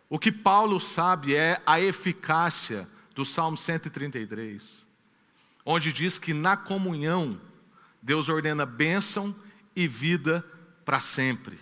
O 0.09 0.17
que 0.17 0.31
Paulo 0.31 0.79
sabe 0.79 1.35
é 1.35 1.61
a 1.65 1.81
eficácia 1.81 2.87
do 3.13 3.25
Salmo 3.25 3.57
133, 3.57 4.85
onde 5.65 5.91
diz 5.91 6.17
que 6.17 6.33
na 6.33 6.55
comunhão 6.55 7.39
Deus 8.01 8.29
ordena 8.29 8.65
bênção 8.65 9.35
e 9.75 9.87
vida 9.87 10.45
para 10.85 10.99
sempre. 10.99 11.59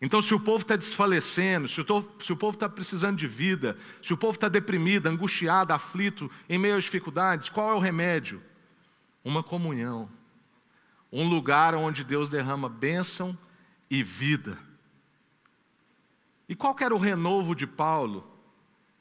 Então, 0.00 0.20
se 0.20 0.34
o 0.34 0.38
povo 0.38 0.62
está 0.62 0.76
desfalecendo, 0.76 1.66
se 1.66 1.80
o 1.80 2.36
povo 2.36 2.54
está 2.54 2.68
precisando 2.68 3.16
de 3.16 3.26
vida, 3.26 3.76
se 4.00 4.12
o 4.12 4.16
povo 4.16 4.34
está 4.34 4.48
deprimido, 4.48 5.06
angustiado, 5.06 5.72
aflito, 5.72 6.30
em 6.48 6.58
meio 6.58 6.76
às 6.76 6.84
dificuldades, 6.84 7.48
qual 7.48 7.72
é 7.72 7.74
o 7.74 7.80
remédio? 7.80 8.42
Uma 9.24 9.42
comunhão, 9.42 10.08
um 11.10 11.26
lugar 11.26 11.74
onde 11.74 12.04
Deus 12.04 12.28
derrama 12.28 12.68
bênção 12.68 13.36
e 13.90 14.02
vida. 14.02 14.58
E 16.48 16.54
qual 16.54 16.76
era 16.80 16.94
o 16.94 16.98
renovo 16.98 17.54
de 17.54 17.66
Paulo, 17.66 18.26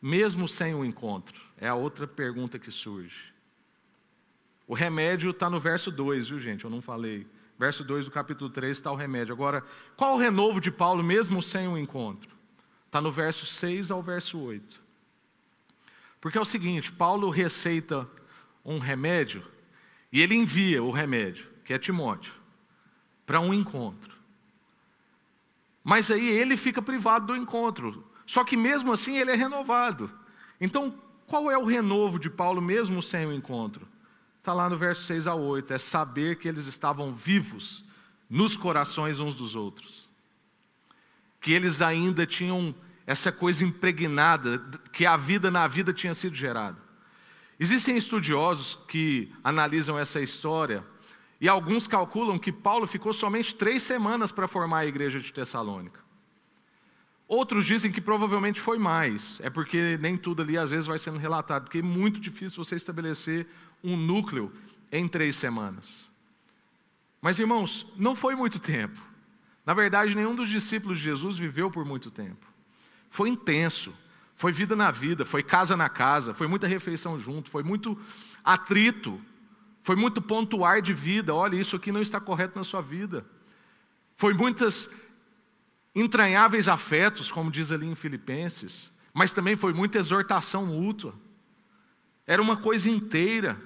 mesmo 0.01 0.47
sem 0.47 0.73
o 0.73 0.83
encontro? 0.83 1.39
É 1.57 1.67
a 1.67 1.75
outra 1.75 2.07
pergunta 2.07 2.57
que 2.57 2.71
surge. 2.71 3.33
O 4.67 4.73
remédio 4.73 5.29
está 5.29 5.49
no 5.49 5.59
verso 5.59 5.91
2, 5.91 6.29
viu 6.29 6.39
gente? 6.39 6.65
Eu 6.65 6.71
não 6.71 6.81
falei. 6.81 7.27
Verso 7.57 7.83
2 7.83 8.05
do 8.05 8.11
capítulo 8.11 8.49
3 8.49 8.77
está 8.77 8.91
o 8.91 8.95
remédio. 8.95 9.33
Agora, 9.33 9.63
qual 9.95 10.15
o 10.15 10.17
renovo 10.17 10.59
de 10.59 10.71
Paulo, 10.71 11.03
mesmo 11.03 11.41
sem 11.41 11.67
o 11.67 11.77
encontro? 11.77 12.29
Está 12.87 12.99
no 12.99 13.11
verso 13.11 13.45
6 13.45 13.91
ao 13.91 14.01
verso 14.01 14.39
8. 14.39 14.81
Porque 16.19 16.37
é 16.37 16.41
o 16.41 16.45
seguinte: 16.45 16.91
Paulo 16.91 17.29
receita 17.29 18.09
um 18.63 18.79
remédio 18.79 19.45
e 20.11 20.21
ele 20.21 20.33
envia 20.33 20.81
o 20.81 20.91
remédio, 20.91 21.47
que 21.63 21.73
é 21.73 21.77
Timóteo, 21.77 22.33
para 23.25 23.39
um 23.39 23.53
encontro. 23.53 24.14
Mas 25.85 26.09
aí 26.09 26.27
ele 26.27 26.57
fica 26.57 26.81
privado 26.81 27.27
do 27.27 27.35
encontro. 27.35 28.03
Só 28.25 28.43
que 28.43 28.57
mesmo 28.57 28.91
assim 28.91 29.17
ele 29.17 29.29
é 29.29 29.35
renovado. 29.35 30.11
Então, 30.59 30.99
qual 31.27 31.51
é 31.51 31.57
o 31.57 31.65
renovo 31.65 32.17
de 32.17 32.27
Paulo 32.27 32.59
mesmo 32.59 33.03
sem 33.03 33.27
o 33.27 33.31
encontro? 33.31 33.87
Está 34.39 34.51
lá 34.51 34.67
no 34.67 34.75
verso 34.75 35.03
6 35.03 35.27
a 35.27 35.35
8: 35.35 35.73
é 35.73 35.77
saber 35.77 36.39
que 36.39 36.47
eles 36.47 36.65
estavam 36.65 37.13
vivos 37.13 37.85
nos 38.27 38.57
corações 38.57 39.19
uns 39.19 39.35
dos 39.35 39.55
outros. 39.55 40.09
Que 41.39 41.53
eles 41.53 41.83
ainda 41.83 42.25
tinham 42.25 42.73
essa 43.05 43.31
coisa 43.31 43.63
impregnada, 43.63 44.57
que 44.91 45.05
a 45.05 45.15
vida 45.15 45.51
na 45.51 45.67
vida 45.67 45.93
tinha 45.93 46.15
sido 46.15 46.35
gerada. 46.35 46.79
Existem 47.59 47.95
estudiosos 47.95 48.75
que 48.87 49.31
analisam 49.43 49.99
essa 49.99 50.19
história 50.19 50.83
e 51.39 51.49
alguns 51.49 51.87
calculam 51.87 52.39
que 52.39 52.51
Paulo 52.51 52.87
ficou 52.87 53.13
somente 53.13 53.55
três 53.55 53.83
semanas 53.83 54.31
para 54.31 54.47
formar 54.47 54.79
a 54.79 54.85
igreja 54.85 55.19
de 55.19 55.33
Tessalônica. 55.33 55.99
Outros 57.27 57.65
dizem 57.65 57.91
que 57.91 57.99
provavelmente 57.99 58.61
foi 58.61 58.77
mais, 58.77 59.39
é 59.41 59.49
porque 59.49 59.97
nem 59.99 60.15
tudo 60.15 60.43
ali 60.43 60.57
às 60.57 60.71
vezes 60.71 60.85
vai 60.85 60.99
sendo 60.99 61.17
relatado, 61.17 61.63
porque 61.63 61.79
é 61.79 61.81
muito 61.81 62.19
difícil 62.19 62.63
você 62.63 62.75
estabelecer 62.75 63.47
um 63.83 63.97
núcleo 63.97 64.51
em 64.91 65.07
três 65.07 65.35
semanas. 65.35 66.09
Mas 67.21 67.39
irmãos, 67.39 67.87
não 67.97 68.15
foi 68.15 68.35
muito 68.35 68.59
tempo. 68.59 69.01
Na 69.65 69.73
verdade, 69.73 70.15
nenhum 70.15 70.35
dos 70.35 70.47
discípulos 70.47 70.97
de 70.97 71.05
Jesus 71.05 71.37
viveu 71.37 71.71
por 71.71 71.83
muito 71.83 72.11
tempo. 72.11 72.45
Foi 73.09 73.29
intenso, 73.29 73.91
foi 74.35 74.51
vida 74.51 74.75
na 74.75 74.91
vida, 74.91 75.25
foi 75.25 75.41
casa 75.41 75.75
na 75.75 75.89
casa, 75.89 76.35
foi 76.35 76.45
muita 76.45 76.67
refeição 76.67 77.19
junto, 77.19 77.49
foi 77.49 77.63
muito 77.63 77.97
atrito, 78.43 79.19
foi 79.85 79.95
muito 79.95 80.19
pontuar 80.19 80.81
de 80.81 80.95
vida. 80.95 81.31
Olha, 81.31 81.55
isso 81.55 81.75
aqui 81.75 81.91
não 81.91 82.01
está 82.01 82.19
correto 82.19 82.57
na 82.57 82.63
sua 82.63 82.81
vida. 82.81 83.23
Foi 84.15 84.33
muitas 84.33 84.89
entranháveis 85.93 86.67
afetos, 86.67 87.31
como 87.31 87.51
diz 87.51 87.71
ali 87.71 87.85
em 87.85 87.93
Filipenses, 87.93 88.91
mas 89.13 89.31
também 89.31 89.55
foi 89.55 89.73
muita 89.73 89.99
exortação 89.99 90.65
mútua. 90.65 91.13
Era 92.25 92.41
uma 92.41 92.57
coisa 92.57 92.89
inteira. 92.89 93.61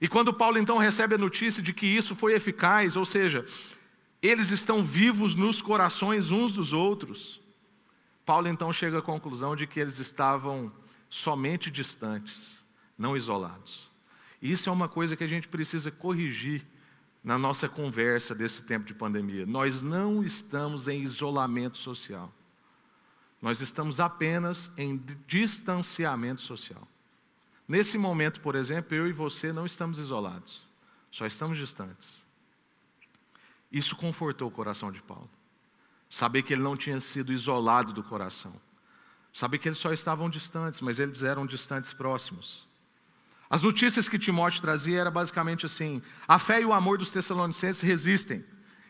E 0.00 0.08
quando 0.08 0.34
Paulo 0.34 0.58
então 0.58 0.78
recebe 0.78 1.14
a 1.14 1.18
notícia 1.18 1.62
de 1.62 1.72
que 1.72 1.86
isso 1.86 2.16
foi 2.16 2.34
eficaz, 2.34 2.96
ou 2.96 3.04
seja, 3.04 3.46
eles 4.20 4.50
estão 4.50 4.82
vivos 4.82 5.36
nos 5.36 5.62
corações 5.62 6.32
uns 6.32 6.54
dos 6.54 6.72
outros, 6.72 7.40
Paulo 8.24 8.48
então 8.48 8.72
chega 8.72 8.98
à 8.98 9.02
conclusão 9.02 9.54
de 9.54 9.64
que 9.64 9.78
eles 9.78 10.00
estavam 10.00 10.72
somente 11.08 11.70
distantes, 11.70 12.58
não 12.98 13.16
isolados. 13.16 13.94
Isso 14.40 14.68
é 14.68 14.72
uma 14.72 14.88
coisa 14.88 15.16
que 15.16 15.24
a 15.24 15.28
gente 15.28 15.48
precisa 15.48 15.90
corrigir 15.90 16.64
na 17.22 17.36
nossa 17.36 17.68
conversa 17.68 18.34
desse 18.34 18.62
tempo 18.62 18.86
de 18.86 18.94
pandemia. 18.94 19.44
Nós 19.44 19.82
não 19.82 20.22
estamos 20.22 20.86
em 20.86 21.02
isolamento 21.02 21.76
social. 21.78 22.32
Nós 23.42 23.60
estamos 23.60 24.00
apenas 24.00 24.70
em 24.76 24.96
distanciamento 25.26 26.40
social. 26.40 26.86
Nesse 27.66 27.98
momento, 27.98 28.40
por 28.40 28.54
exemplo, 28.54 28.94
eu 28.94 29.08
e 29.08 29.12
você 29.12 29.52
não 29.52 29.66
estamos 29.66 29.98
isolados, 29.98 30.66
só 31.10 31.26
estamos 31.26 31.58
distantes. 31.58 32.24
Isso 33.70 33.96
confortou 33.96 34.48
o 34.48 34.52
coração 34.52 34.92
de 34.92 35.02
Paulo. 35.02 35.28
Saber 36.08 36.42
que 36.42 36.54
ele 36.54 36.62
não 36.62 36.76
tinha 36.76 37.00
sido 37.00 37.32
isolado 37.32 37.92
do 37.92 38.02
coração. 38.02 38.54
Saber 39.32 39.58
que 39.58 39.68
eles 39.68 39.78
só 39.78 39.92
estavam 39.92 40.30
distantes, 40.30 40.80
mas 40.80 41.00
eles 41.00 41.22
eram 41.22 41.44
distantes 41.44 41.92
próximos. 41.92 42.65
As 43.48 43.62
notícias 43.62 44.08
que 44.08 44.18
Timóteo 44.18 44.60
trazia 44.60 45.00
era 45.00 45.10
basicamente 45.10 45.66
assim: 45.66 46.02
a 46.26 46.38
fé 46.38 46.60
e 46.60 46.64
o 46.64 46.72
amor 46.72 46.98
dos 46.98 47.10
tessalonicenses 47.12 47.80
resistem, 47.80 48.44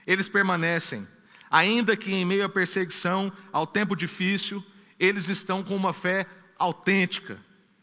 eles 0.06 0.28
permanecem, 0.28 1.06
ainda 1.50 1.96
que 1.96 2.12
em 2.12 2.24
meio 2.24 2.44
à 2.44 2.48
perseguição, 2.48 3.32
ao 3.52 3.66
tempo 3.66 3.94
difícil, 3.94 4.64
eles 4.98 5.28
estão 5.28 5.62
com 5.62 5.76
uma 5.76 5.92
fé 5.92 6.26
autêntica, 6.58 7.38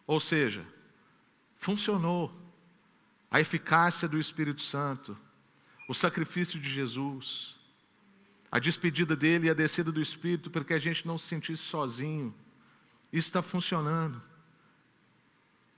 ou 0.07 0.19
seja, 0.19 0.65
funcionou. 1.55 2.39
A 3.29 3.41
eficácia 3.41 4.07
do 4.07 4.19
Espírito 4.19 4.61
Santo, 4.61 5.17
o 5.89 5.93
sacrifício 5.93 6.59
de 6.59 6.69
Jesus, 6.69 7.55
a 8.51 8.59
despedida 8.59 9.15
dele 9.15 9.47
e 9.47 9.49
a 9.49 9.55
descida 9.55 9.91
do 9.91 9.99
Espírito 9.99 10.51
para 10.51 10.63
que 10.63 10.73
a 10.73 10.77
gente 10.77 11.07
não 11.07 11.17
se 11.17 11.25
sentisse 11.25 11.63
sozinho, 11.63 12.31
isso 13.11 13.29
está 13.29 13.41
funcionando. 13.41 14.21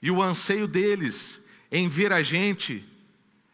E 0.06 0.12
o 0.12 0.22
anseio 0.22 0.68
deles 0.68 1.42
em 1.72 1.90
ver 1.90 2.14
a 2.14 2.22
gente 2.22 2.88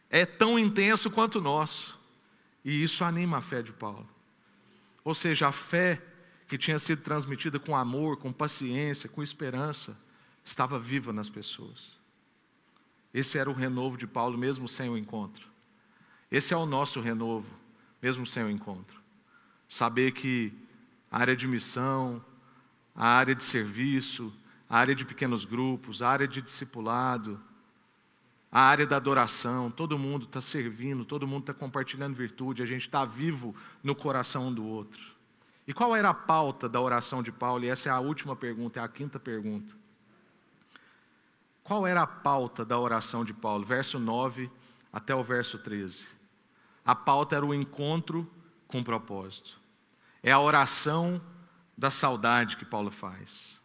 é 0.10 0.26
tão 0.26 0.60
intenso 0.60 1.10
quanto 1.10 1.40
o 1.40 1.42
nosso. 1.42 1.98
E 2.66 2.84
isso 2.84 3.06
anima 3.06 3.38
a 3.38 3.42
fé 3.42 3.62
de 3.62 3.72
Paulo. 3.72 4.06
Ou 5.02 5.16
seja, 5.16 5.48
a 5.48 5.54
fé 5.54 6.02
que 6.50 6.58
tinha 6.58 6.78
sido 6.78 7.04
transmitida 7.04 7.58
com 7.58 7.74
amor, 7.74 8.18
com 8.18 8.34
paciência, 8.34 9.08
com 9.08 9.24
esperança, 9.24 9.98
estava 10.44 10.78
viva 10.78 11.14
nas 11.14 11.30
pessoas. 11.30 11.98
Esse 13.14 13.38
era 13.38 13.50
o 13.50 13.54
renovo 13.54 13.98
de 13.98 14.06
Paulo, 14.06 14.38
mesmo 14.38 14.68
sem 14.68 14.90
o 14.90 14.98
encontro. 14.98 15.48
Esse 16.30 16.54
é 16.54 16.58
o 16.58 16.66
nosso 16.66 17.00
renovo, 17.00 17.48
mesmo 18.02 18.26
sem 18.26 18.44
o 18.44 18.50
encontro. 18.50 19.00
Saber 19.70 20.12
que 20.12 20.52
a 21.10 21.18
área 21.18 21.36
de 21.36 21.48
missão, 21.48 22.22
a 22.94 23.08
área 23.08 23.34
de 23.34 23.42
serviço, 23.42 24.34
a 24.72 24.78
área 24.78 24.96
de 24.96 25.04
pequenos 25.04 25.44
grupos, 25.44 26.02
a 26.02 26.08
área 26.08 26.26
de 26.26 26.42
discipulado, 26.42 27.38
a 28.50 28.62
área 28.62 28.88
da 28.88 28.96
adoração, 28.96 29.70
todo 29.70 30.00
mundo 30.00 30.24
está 30.24 30.40
servindo, 30.40 31.04
todo 31.04 31.28
mundo 31.28 31.42
está 31.42 31.54
compartilhando 31.54 32.16
virtude, 32.16 32.64
a 32.64 32.66
gente 32.66 32.84
está 32.84 33.04
vivo 33.04 33.54
no 33.84 33.94
coração 33.94 34.48
um 34.48 34.54
do 34.54 34.66
outro. 34.66 35.02
E 35.68 35.74
qual 35.74 35.94
era 35.94 36.12
a 36.12 36.14
pauta 36.14 36.70
da 36.70 36.80
oração 36.80 37.22
de 37.22 37.34
Paulo? 37.34 37.66
E 37.66 37.68
essa 37.68 37.90
é 37.90 37.92
a 37.92 38.00
última 38.00 38.34
pergunta, 38.34 38.80
é 38.80 38.84
a 38.84 38.88
quinta 38.88 39.20
pergunta. 39.20 39.76
Qual 41.66 41.86
era 41.86 42.04
a 42.04 42.08
pauta 42.08 42.64
da 42.64 42.80
oração 42.80 43.26
de 43.26 43.34
Paulo? 43.34 43.66
Verso 43.66 44.00
9 44.00 44.50
até 44.92 45.14
o 45.14 45.22
verso 45.22 45.58
13. 45.58 46.08
A 46.86 46.96
pauta 46.96 47.36
era 47.36 47.46
o 47.46 47.54
encontro 47.54 48.26
com 48.70 48.82
propósito. 48.82 49.60
É 50.24 50.32
a 50.32 50.40
oração 50.40 51.22
da 51.78 51.92
saudade 51.92 52.56
que 52.56 52.64
Paulo 52.64 52.90
faz 52.90 53.61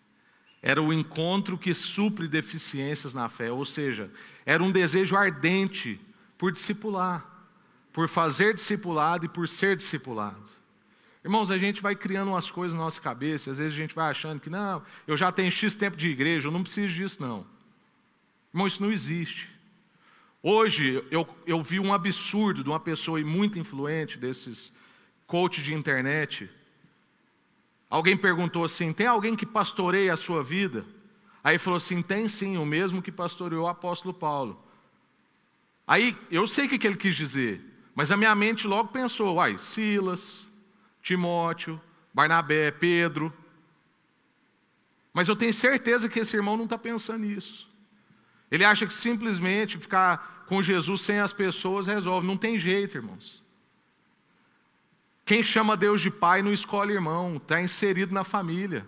era 0.67 0.83
o 0.83 0.93
encontro 0.93 1.57
que 1.57 1.73
supre 1.73 2.27
deficiências 2.27 3.15
na 3.15 3.29
fé, 3.29 3.53
ou 3.53 3.65
seja, 3.65 4.11
era 4.45 4.61
um 4.61 4.73
desejo 4.73 5.15
ardente 5.15 6.01
por 6.37 6.51
discipular, 6.51 7.25
por 7.93 8.09
fazer 8.09 8.53
discipulado 8.53 9.25
e 9.25 9.29
por 9.29 9.47
ser 9.47 9.77
discipulado. 9.77 10.51
Irmãos, 11.23 11.53
a 11.53 11.57
gente 11.57 11.81
vai 11.81 11.95
criando 11.95 12.33
umas 12.33 12.51
coisas 12.51 12.77
na 12.77 12.83
nossa 12.83 13.01
cabeça, 13.01 13.49
às 13.49 13.59
vezes 13.59 13.75
a 13.75 13.77
gente 13.77 13.95
vai 13.95 14.11
achando 14.11 14.41
que, 14.41 14.51
não, 14.51 14.83
eu 15.07 15.17
já 15.17 15.31
tenho 15.31 15.53
X 15.53 15.77
tempo 15.77 15.97
de 15.97 16.09
igreja, 16.09 16.49
eu 16.49 16.53
não 16.53 16.65
preciso 16.65 16.93
disso, 16.93 17.23
não. 17.23 17.47
Irmão, 18.53 18.67
isso 18.67 18.83
não 18.83 18.91
existe. 18.91 19.49
Hoje 20.43 21.01
eu, 21.13 21.29
eu 21.47 21.63
vi 21.63 21.79
um 21.79 21.93
absurdo 21.93 22.65
de 22.65 22.69
uma 22.69 22.81
pessoa 22.81 23.21
muito 23.21 23.57
influente, 23.57 24.19
desses 24.19 24.73
coach 25.29 25.63
de 25.63 25.73
internet, 25.73 26.51
Alguém 27.89 28.17
perguntou 28.17 28.65
assim: 28.65 28.93
tem 28.93 29.07
alguém 29.07 29.37
que 29.37 29.47
pastoreia 29.47 30.13
a 30.13 30.17
sua 30.17 30.43
vida? 30.43 30.85
Aí 31.43 31.59
falou 31.59 31.77
assim: 31.77 32.03
tem 32.03 32.29
sim, 32.29 32.57
o 32.57 32.67
mesmo 32.67 33.01
que 33.01 33.13
pastoreou 33.13 33.65
o 33.65 33.69
apóstolo 33.69 34.13
Paulo. 34.13 34.63
Aí 35.87 36.17
eu 36.31 36.47
sei 36.47 36.67
o 36.67 36.69
que 36.69 36.87
ele 36.87 36.97
quis 36.97 37.15
dizer, 37.15 37.63
mas 37.95 38.11
a 38.11 38.17
minha 38.17 38.35
mente 38.35 38.67
logo 38.67 38.89
pensou: 38.89 39.37
uai, 39.37 39.57
Silas, 39.57 40.49
Timóteo, 41.01 41.81
Barnabé, 42.13 42.71
Pedro. 42.71 43.33
Mas 45.13 45.29
eu 45.29 45.37
tenho 45.37 45.55
certeza 45.55 46.09
que 46.09 46.19
esse 46.19 46.37
irmão 46.37 46.57
não 46.57 46.65
está 46.65 46.77
pensando 46.77 47.25
nisso. 47.25 47.67
Ele 48.51 48.65
acha 48.65 48.87
que 48.87 48.93
simplesmente 48.93 49.79
ficar 49.79 50.45
com 50.47 50.63
Jesus 50.63 51.01
sem 51.01 51.21
as 51.21 51.33
pessoas 51.33 51.87
resolve. 51.87 52.27
Não 52.27 52.37
tem 52.37 52.59
jeito, 52.59 52.97
irmãos. 52.97 53.43
Quem 55.27 55.43
chama 55.43 55.77
Deus 55.77 56.01
de 56.01 56.09
pai 56.09 56.41
não 56.41 56.53
escolhe 56.53 56.93
irmão, 56.93 57.37
está 57.37 57.61
inserido 57.61 58.15
na 58.15 58.23
família. 58.23 58.87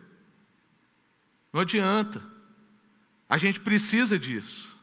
Não 1.52 1.62
adianta. 1.62 2.22
A 3.28 3.36
gente 3.36 3.58
precisa 3.58 4.16
disso. 4.16 4.78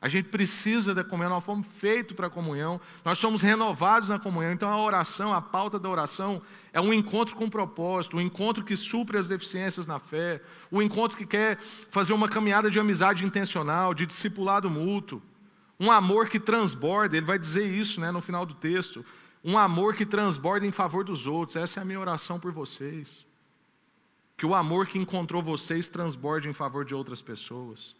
A 0.00 0.08
gente 0.08 0.28
precisa 0.28 0.94
da 0.94 1.02
comunhão, 1.02 1.30
nós 1.30 1.44
fomos 1.44 1.66
feitos 1.66 2.14
para 2.14 2.28
a 2.28 2.30
comunhão, 2.30 2.80
nós 3.02 3.18
somos 3.18 3.40
renovados 3.40 4.10
na 4.10 4.18
comunhão. 4.18 4.52
Então 4.52 4.68
a 4.68 4.80
oração, 4.80 5.32
a 5.32 5.40
pauta 5.40 5.78
da 5.78 5.88
oração 5.88 6.40
é 6.70 6.80
um 6.80 6.92
encontro 6.92 7.34
com 7.34 7.48
propósito, 7.48 8.18
um 8.18 8.20
encontro 8.20 8.62
que 8.62 8.76
supre 8.76 9.16
as 9.16 9.26
deficiências 9.26 9.86
na 9.86 9.98
fé, 9.98 10.40
um 10.70 10.82
encontro 10.82 11.16
que 11.16 11.26
quer 11.26 11.58
fazer 11.90 12.12
uma 12.12 12.28
caminhada 12.28 12.70
de 12.70 12.78
amizade 12.78 13.24
intencional, 13.24 13.94
de 13.94 14.06
discipulado 14.06 14.70
mútuo, 14.70 15.22
um 15.80 15.90
amor 15.90 16.28
que 16.28 16.38
transborda, 16.38 17.16
ele 17.16 17.26
vai 17.26 17.38
dizer 17.38 17.66
isso 17.66 18.00
né, 18.00 18.10
no 18.10 18.20
final 18.20 18.44
do 18.44 18.54
texto 18.54 19.04
um 19.42 19.56
amor 19.56 19.94
que 19.94 20.04
transborda 20.04 20.66
em 20.66 20.72
favor 20.72 21.04
dos 21.04 21.26
outros. 21.26 21.56
Essa 21.56 21.80
é 21.80 21.82
a 21.82 21.84
minha 21.84 22.00
oração 22.00 22.38
por 22.38 22.52
vocês. 22.52 23.26
que 24.36 24.46
o 24.46 24.54
amor 24.54 24.86
que 24.86 24.96
encontrou 24.98 25.42
vocês 25.42 25.88
transborde 25.88 26.48
em 26.48 26.52
favor 26.52 26.84
de 26.84 26.94
outras 26.94 27.20
pessoas. 27.20 27.96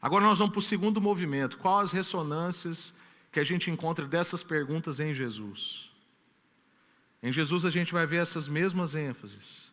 Agora 0.00 0.22
nós 0.22 0.38
vamos 0.38 0.52
para 0.52 0.58
o 0.58 0.62
segundo 0.62 1.00
movimento. 1.00 1.56
Quais 1.56 1.84
as 1.84 1.92
ressonâncias 1.92 2.92
que 3.32 3.40
a 3.40 3.44
gente 3.44 3.70
encontra 3.70 4.06
dessas 4.06 4.42
perguntas 4.42 5.00
em 5.00 5.14
Jesus? 5.14 5.90
Em 7.22 7.32
Jesus 7.32 7.64
a 7.64 7.70
gente 7.70 7.94
vai 7.94 8.06
ver 8.06 8.18
essas 8.18 8.46
mesmas 8.46 8.94
ênfases. 8.94 9.70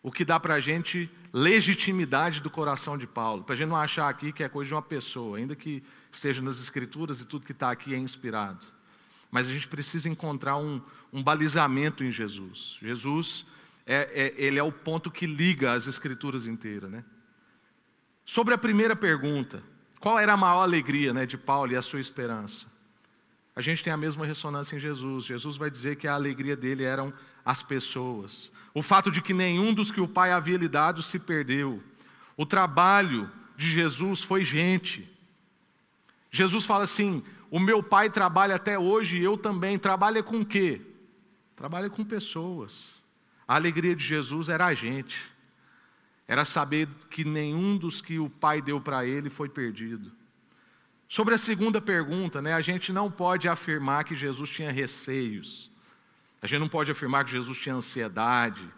O 0.00 0.12
que 0.12 0.24
dá 0.24 0.38
para 0.38 0.54
a 0.54 0.60
gente 0.60 1.10
legitimidade 1.32 2.40
do 2.40 2.48
coração 2.48 2.96
de 2.96 3.06
Paulo, 3.06 3.42
para 3.42 3.54
a 3.54 3.56
gente 3.56 3.68
não 3.68 3.76
achar 3.76 4.08
aqui 4.08 4.32
que 4.32 4.44
é 4.44 4.48
coisa 4.48 4.68
de 4.68 4.74
uma 4.74 4.82
pessoa, 4.82 5.38
ainda 5.38 5.56
que 5.56 5.82
esteja 6.12 6.40
nas 6.40 6.60
Escrituras 6.60 7.20
e 7.20 7.24
tudo 7.24 7.44
que 7.44 7.50
está 7.50 7.72
aqui 7.72 7.92
é 7.92 7.98
inspirado. 7.98 8.64
Mas 9.30 9.48
a 9.48 9.52
gente 9.52 9.68
precisa 9.68 10.08
encontrar 10.08 10.56
um, 10.56 10.80
um 11.12 11.22
balizamento 11.22 12.04
em 12.04 12.12
Jesus. 12.12 12.78
Jesus 12.80 13.44
é, 13.86 14.34
é, 14.36 14.44
ele 14.44 14.58
é 14.58 14.62
o 14.62 14.72
ponto 14.72 15.10
que 15.10 15.26
liga 15.26 15.72
as 15.72 15.86
Escrituras 15.86 16.46
inteiras, 16.46 16.90
né? 16.90 17.04
Sobre 18.24 18.52
a 18.52 18.58
primeira 18.58 18.96
pergunta, 18.96 19.62
qual 20.00 20.18
era 20.18 20.32
a 20.32 20.36
maior 20.36 20.62
alegria 20.62 21.12
né, 21.12 21.24
de 21.24 21.38
Paulo 21.38 21.72
e 21.72 21.76
a 21.76 21.82
sua 21.82 22.00
esperança? 22.00 22.66
A 23.54 23.60
gente 23.60 23.82
tem 23.82 23.92
a 23.92 23.96
mesma 23.96 24.26
ressonância 24.26 24.76
em 24.76 24.80
Jesus. 24.80 25.24
Jesus 25.24 25.56
vai 25.56 25.70
dizer 25.70 25.96
que 25.96 26.06
a 26.06 26.14
alegria 26.14 26.56
dele 26.56 26.84
eram 26.84 27.12
as 27.44 27.62
pessoas. 27.62 28.52
O 28.74 28.82
fato 28.82 29.10
de 29.10 29.22
que 29.22 29.32
nenhum 29.32 29.72
dos 29.72 29.90
que 29.90 30.00
o 30.00 30.08
Pai 30.08 30.32
havia 30.32 30.58
lhe 30.58 30.68
dado 30.68 31.00
se 31.02 31.18
perdeu. 31.18 31.82
O 32.36 32.44
trabalho 32.44 33.30
de 33.56 33.70
Jesus 33.70 34.22
foi 34.22 34.44
gente. 34.44 35.08
Jesus 36.30 36.66
fala 36.66 36.84
assim: 36.84 37.24
o 37.50 37.60
meu 37.60 37.82
pai 37.82 38.10
trabalha 38.10 38.56
até 38.56 38.78
hoje 38.78 39.18
e 39.18 39.24
eu 39.24 39.36
também. 39.36 39.78
Trabalha 39.78 40.22
com 40.22 40.40
o 40.40 40.46
quê? 40.46 40.80
Trabalha 41.54 41.88
com 41.88 42.04
pessoas. 42.04 43.00
A 43.46 43.54
alegria 43.54 43.94
de 43.94 44.04
Jesus 44.04 44.48
era 44.48 44.66
a 44.66 44.74
gente. 44.74 45.22
Era 46.26 46.44
saber 46.44 46.88
que 47.08 47.24
nenhum 47.24 47.76
dos 47.76 48.00
que 48.00 48.18
o 48.18 48.28
pai 48.28 48.60
deu 48.60 48.80
para 48.80 49.06
ele 49.06 49.30
foi 49.30 49.48
perdido. 49.48 50.10
Sobre 51.08 51.34
a 51.34 51.38
segunda 51.38 51.80
pergunta, 51.80 52.42
né, 52.42 52.52
a 52.52 52.60
gente 52.60 52.92
não 52.92 53.10
pode 53.10 53.48
afirmar 53.48 54.04
que 54.04 54.16
Jesus 54.16 54.50
tinha 54.50 54.72
receios. 54.72 55.70
A 56.42 56.48
gente 56.48 56.60
não 56.60 56.68
pode 56.68 56.90
afirmar 56.90 57.24
que 57.24 57.30
Jesus 57.30 57.56
tinha 57.58 57.76
ansiedade. 57.76 58.68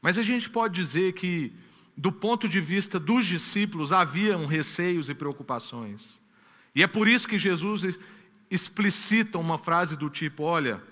Mas 0.00 0.16
a 0.16 0.22
gente 0.22 0.48
pode 0.48 0.74
dizer 0.74 1.12
que, 1.12 1.52
do 1.94 2.10
ponto 2.10 2.48
de 2.48 2.60
vista 2.60 2.98
dos 2.98 3.26
discípulos, 3.26 3.92
haviam 3.92 4.46
receios 4.46 5.10
e 5.10 5.14
preocupações. 5.14 6.21
E 6.74 6.82
é 6.82 6.86
por 6.86 7.06
isso 7.06 7.28
que 7.28 7.38
Jesus 7.38 7.98
explicita 8.50 9.38
uma 9.38 9.58
frase 9.58 9.96
do 9.96 10.08
tipo: 10.08 10.42
Olha, 10.44 10.82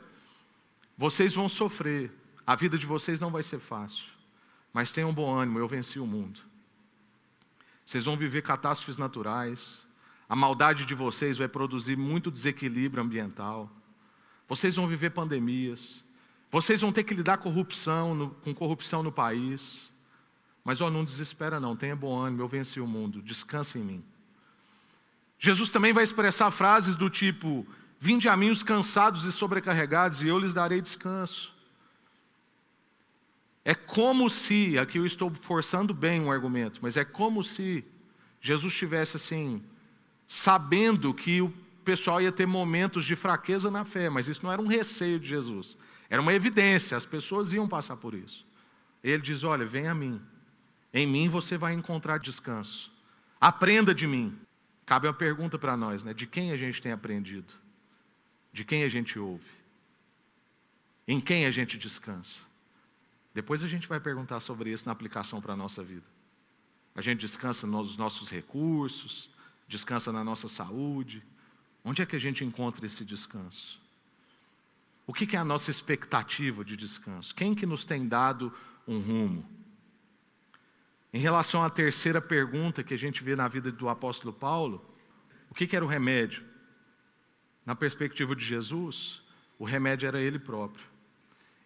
vocês 0.97 1.35
vão 1.35 1.49
sofrer, 1.49 2.13
a 2.47 2.55
vida 2.55 2.77
de 2.77 2.87
vocês 2.87 3.21
não 3.21 3.31
vai 3.31 3.43
ser 3.43 3.59
fácil, 3.59 4.07
mas 4.73 4.93
tenham 4.93 5.13
bom 5.13 5.33
ânimo, 5.35 5.59
eu 5.59 5.69
venci 5.69 5.99
o 5.99 6.07
mundo. 6.07 6.41
Vocês 7.85 8.05
vão 8.05 8.17
viver 8.17 8.43
catástrofes 8.43 8.99
naturais, 8.99 9.81
a 10.29 10.37
maldade 10.37 10.87
de 10.87 10.95
vocês 10.95 11.39
vai 11.39 11.49
produzir 11.49 11.97
muito 11.97 12.31
desequilíbrio 12.31 13.03
ambiental, 13.03 13.71
vocês 14.49 14.77
vão 14.77 14.87
viver 14.87 15.11
pandemias, 15.11 16.05
vocês 16.51 16.81
vão 16.81 16.93
ter 16.93 17.05
que 17.05 17.15
lidar 17.15 17.39
corrupção 17.39 18.15
no, 18.15 18.31
com 18.31 18.55
corrupção 18.55 19.03
no 19.03 19.13
país. 19.13 19.89
Mas 20.65 20.81
ó, 20.81 20.91
não 20.91 21.05
desespera 21.05 21.59
não, 21.59 21.75
tenha 21.75 21.97
bom 21.97 22.19
ânimo, 22.19 22.43
eu 22.43 22.49
venci 22.49 22.81
o 22.81 22.87
mundo, 22.87 23.23
descanse 23.23 23.79
em 23.79 23.83
mim. 23.83 24.05
Jesus 25.41 25.71
também 25.71 25.95
vai 25.95 26.05
expressar 26.05 26.51
frases 26.51 26.95
do 26.95 27.09
tipo: 27.09 27.67
Vinde 27.99 28.29
a 28.29 28.37
mim 28.37 28.51
os 28.51 28.63
cansados 28.63 29.25
e 29.25 29.33
sobrecarregados, 29.33 30.23
e 30.23 30.29
eu 30.29 30.39
lhes 30.39 30.53
darei 30.53 30.83
descanso. 30.83 31.53
É 33.65 33.75
como 33.75 34.29
se, 34.29 34.79
aqui 34.79 34.99
eu 34.99 35.07
estou 35.07 35.33
forçando 35.35 35.95
bem 35.95 36.21
um 36.21 36.31
argumento, 36.31 36.81
mas 36.83 36.97
é 36.97 37.05
como 37.05 37.43
se 37.43 37.85
Jesus 38.41 38.73
estivesse 38.73 39.17
assim, 39.17 39.63
sabendo 40.29 41.13
que 41.13 41.43
o 41.43 41.53
pessoal 41.85 42.21
ia 42.21 42.33
ter 42.33 42.47
momentos 42.47 43.05
de 43.05 43.17
fraqueza 43.17 43.71
na 43.71 43.85
fé, 43.85 44.09
mas 44.09 44.29
isso 44.29 44.45
não 44.45 44.53
era 44.53 44.63
um 44.63 44.67
receio 44.67 45.19
de 45.19 45.29
Jesus, 45.29 45.77
era 46.09 46.21
uma 46.21 46.33
evidência, 46.33 46.97
as 46.97 47.07
pessoas 47.07 47.53
iam 47.53 47.69
passar 47.69 47.97
por 47.97 48.15
isso. 48.15 48.47
Ele 49.03 49.23
diz: 49.23 49.43
Olha, 49.45 49.65
vem 49.65 49.89
a 49.89 49.95
mim, 49.95 50.21
em 50.93 51.07
mim 51.07 51.29
você 51.29 51.57
vai 51.57 51.73
encontrar 51.73 52.19
descanso, 52.19 52.91
aprenda 53.41 53.95
de 53.95 54.07
mim, 54.07 54.39
Cabe 54.91 55.07
uma 55.07 55.15
pergunta 55.15 55.57
para 55.57 55.77
nós, 55.77 56.03
né? 56.03 56.13
De 56.13 56.27
quem 56.27 56.51
a 56.51 56.57
gente 56.57 56.83
tem 56.83 56.91
aprendido? 56.91 57.55
De 58.53 58.65
quem 58.65 58.83
a 58.83 58.89
gente 58.89 59.21
ouve? 59.21 59.47
Em 61.07 61.21
quem 61.21 61.47
a 61.47 61.51
gente 61.53 61.79
descansa? 61.79 62.41
Depois 63.33 63.63
a 63.63 63.69
gente 63.69 63.87
vai 63.87 64.01
perguntar 64.01 64.41
sobre 64.41 64.69
isso 64.69 64.87
na 64.87 64.91
aplicação 64.91 65.41
para 65.41 65.53
a 65.53 65.57
nossa 65.57 65.81
vida. 65.85 66.03
A 66.93 67.01
gente 67.01 67.21
descansa 67.21 67.69
nos 67.69 67.97
nossos 67.97 68.31
recursos, 68.31 69.31
descansa 69.69 70.11
na 70.11 70.25
nossa 70.25 70.49
saúde. 70.49 71.23
Onde 71.85 72.03
é 72.03 72.05
que 72.05 72.17
a 72.17 72.21
gente 72.21 72.45
encontra 72.45 72.85
esse 72.85 73.05
descanso? 73.05 73.81
O 75.07 75.15
que 75.15 75.37
é 75.37 75.39
a 75.39 75.45
nossa 75.45 75.71
expectativa 75.71 76.65
de 76.65 76.77
descanso? 76.77 77.33
Quem 77.33 77.55
que 77.55 77.65
nos 77.65 77.85
tem 77.85 78.09
dado 78.09 78.53
um 78.89 78.99
rumo? 78.99 79.60
Em 81.13 81.19
relação 81.19 81.63
à 81.63 81.69
terceira 81.69 82.21
pergunta 82.21 82.85
que 82.85 82.95
a 82.95 82.99
gente 82.99 83.23
vê 83.23 83.35
na 83.35 83.49
vida 83.49 83.73
do 83.73 83.89
apóstolo 83.89 84.33
Paulo, 84.33 84.85
o 85.51 85.55
que, 85.55 85.75
era 85.75 85.85
o 85.85 85.89
remédio? 85.89 86.45
Na 87.67 87.75
perspectiva 87.75 88.35
de 88.37 88.45
Jesus, 88.45 89.21
o 89.59 89.65
remédio 89.65 90.07
era 90.07 90.21
Ele 90.21 90.39
próprio. 90.39 90.85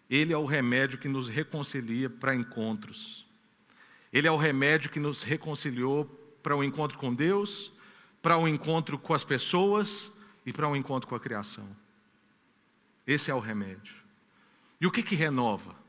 Ele 0.09 0.33
é 0.33 0.38
o 0.38 0.46
remédio 0.46 0.98
que 0.98 1.09
nos 1.09 1.28
reconcilia 1.28 2.09
para 2.09 2.35
encontros. 2.35 3.26
Ele 4.12 4.26
é 4.26 4.30
o 4.30 4.37
remédio 4.37 4.90
que 4.90 5.00
nos 5.00 5.22
reconciliou 5.22 6.07
para 6.42 6.57
o 6.57 6.61
um 6.61 6.64
encontro 6.64 6.96
com 6.98 7.14
Deus, 7.14 7.72
para 8.22 8.37
o 8.37 8.42
um 8.42 8.48
encontro 8.48 8.98
com 8.98 9.12
as 9.12 9.24
pessoas 9.24 10.11
e 10.46 10.52
para 10.52 10.66
o 10.66 10.70
um 10.70 10.76
encontro 10.76 11.09
com 11.09 11.14
a 11.14 11.20
criação. 11.20 11.68
Esse 13.07 13.30
é 13.30 13.35
o 13.35 13.40
remédio. 13.40 13.94
E 14.80 14.87
o 14.87 14.90
que, 14.90 15.02
que 15.02 15.14
renova? 15.14 15.84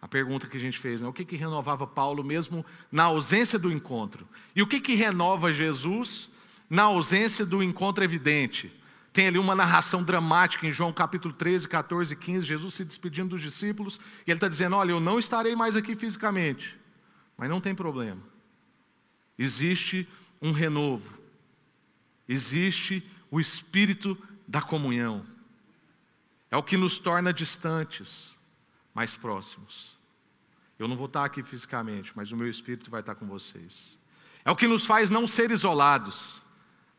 A 0.00 0.06
pergunta 0.06 0.46
que 0.46 0.56
a 0.56 0.60
gente 0.60 0.78
fez, 0.78 1.00
né? 1.00 1.08
o 1.08 1.12
que, 1.12 1.24
que 1.24 1.36
renovava 1.36 1.86
Paulo 1.86 2.22
mesmo 2.22 2.64
na 2.92 3.04
ausência 3.04 3.58
do 3.58 3.72
encontro? 3.72 4.28
E 4.54 4.62
o 4.62 4.66
que, 4.66 4.80
que 4.80 4.94
renova 4.94 5.52
Jesus 5.52 6.28
na 6.68 6.82
ausência 6.82 7.46
do 7.46 7.62
encontro 7.62 8.04
evidente? 8.04 8.72
Tem 9.12 9.28
ali 9.28 9.38
uma 9.38 9.54
narração 9.54 10.02
dramática 10.02 10.66
em 10.66 10.70
João 10.70 10.92
capítulo 10.92 11.32
13, 11.32 11.66
14 11.66 12.12
e 12.12 12.16
15, 12.16 12.46
Jesus 12.46 12.74
se 12.74 12.84
despedindo 12.84 13.30
dos 13.30 13.40
discípulos, 13.40 13.98
e 14.26 14.30
ele 14.30 14.36
está 14.36 14.46
dizendo: 14.46 14.76
Olha, 14.76 14.90
eu 14.90 15.00
não 15.00 15.18
estarei 15.18 15.56
mais 15.56 15.74
aqui 15.74 15.96
fisicamente, 15.96 16.78
mas 17.34 17.48
não 17.48 17.58
tem 17.58 17.74
problema. 17.74 18.20
Existe 19.38 20.06
um 20.40 20.52
renovo, 20.52 21.18
existe 22.28 23.02
o 23.30 23.40
espírito 23.40 24.18
da 24.46 24.60
comunhão, 24.60 25.24
é 26.50 26.56
o 26.58 26.62
que 26.62 26.76
nos 26.76 26.98
torna 26.98 27.32
distantes 27.32 28.35
mais 28.96 29.14
próximos. 29.14 29.94
Eu 30.78 30.88
não 30.88 30.96
vou 30.96 31.04
estar 31.04 31.22
aqui 31.22 31.42
fisicamente, 31.42 32.12
mas 32.16 32.32
o 32.32 32.36
meu 32.36 32.48
espírito 32.48 32.90
vai 32.90 33.00
estar 33.00 33.14
com 33.14 33.26
vocês. 33.26 33.98
É 34.42 34.50
o 34.50 34.56
que 34.56 34.66
nos 34.66 34.86
faz 34.86 35.10
não 35.10 35.28
ser 35.28 35.50
isolados, 35.50 36.40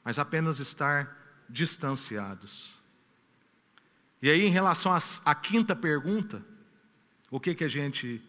mas 0.03 0.19
apenas 0.19 0.59
estar 0.59 1.17
distanciados. 1.49 2.71
E 4.21 4.29
aí, 4.29 4.45
em 4.45 4.51
relação 4.51 4.91
à 5.25 5.33
quinta 5.33 5.75
pergunta, 5.75 6.45
o 7.31 7.39
que, 7.39 7.55
que 7.55 7.63
a 7.63 7.67
gente 7.67 8.21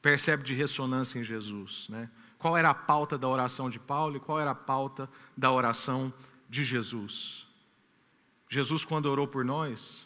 percebe 0.00 0.42
de 0.42 0.52
ressonância 0.52 1.20
em 1.20 1.22
Jesus? 1.22 1.86
Né? 1.88 2.10
Qual 2.40 2.56
era 2.56 2.70
a 2.70 2.74
pauta 2.74 3.16
da 3.16 3.28
oração 3.28 3.70
de 3.70 3.78
Paulo 3.78 4.16
e 4.16 4.20
qual 4.20 4.40
era 4.40 4.50
a 4.50 4.54
pauta 4.54 5.08
da 5.36 5.52
oração 5.52 6.12
de 6.50 6.64
Jesus? 6.64 7.46
Jesus, 8.48 8.84
quando 8.84 9.06
orou 9.06 9.28
por 9.28 9.44
nós, 9.44 10.04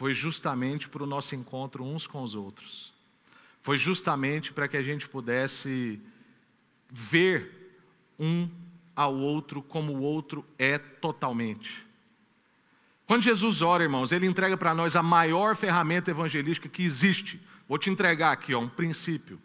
foi 0.00 0.14
justamente 0.14 0.88
para 0.88 1.02
o 1.02 1.06
nosso 1.06 1.34
encontro 1.34 1.84
uns 1.84 2.06
com 2.06 2.22
os 2.22 2.34
outros. 2.34 2.90
Foi 3.60 3.76
justamente 3.76 4.50
para 4.50 4.66
que 4.66 4.78
a 4.78 4.82
gente 4.82 5.06
pudesse 5.06 6.00
ver 6.90 7.76
um 8.18 8.48
ao 8.96 9.14
outro 9.14 9.60
como 9.60 9.92
o 9.92 10.00
outro 10.00 10.42
é 10.58 10.78
totalmente. 10.78 11.86
Quando 13.06 13.24
Jesus 13.24 13.60
ora, 13.60 13.82
irmãos, 13.82 14.10
ele 14.10 14.24
entrega 14.24 14.56
para 14.56 14.72
nós 14.72 14.96
a 14.96 15.02
maior 15.02 15.54
ferramenta 15.54 16.10
evangelística 16.10 16.66
que 16.66 16.82
existe. 16.82 17.38
Vou 17.68 17.76
te 17.76 17.90
entregar 17.90 18.32
aqui, 18.32 18.54
ó, 18.54 18.58
um 18.58 18.70
princípio. 18.70 19.38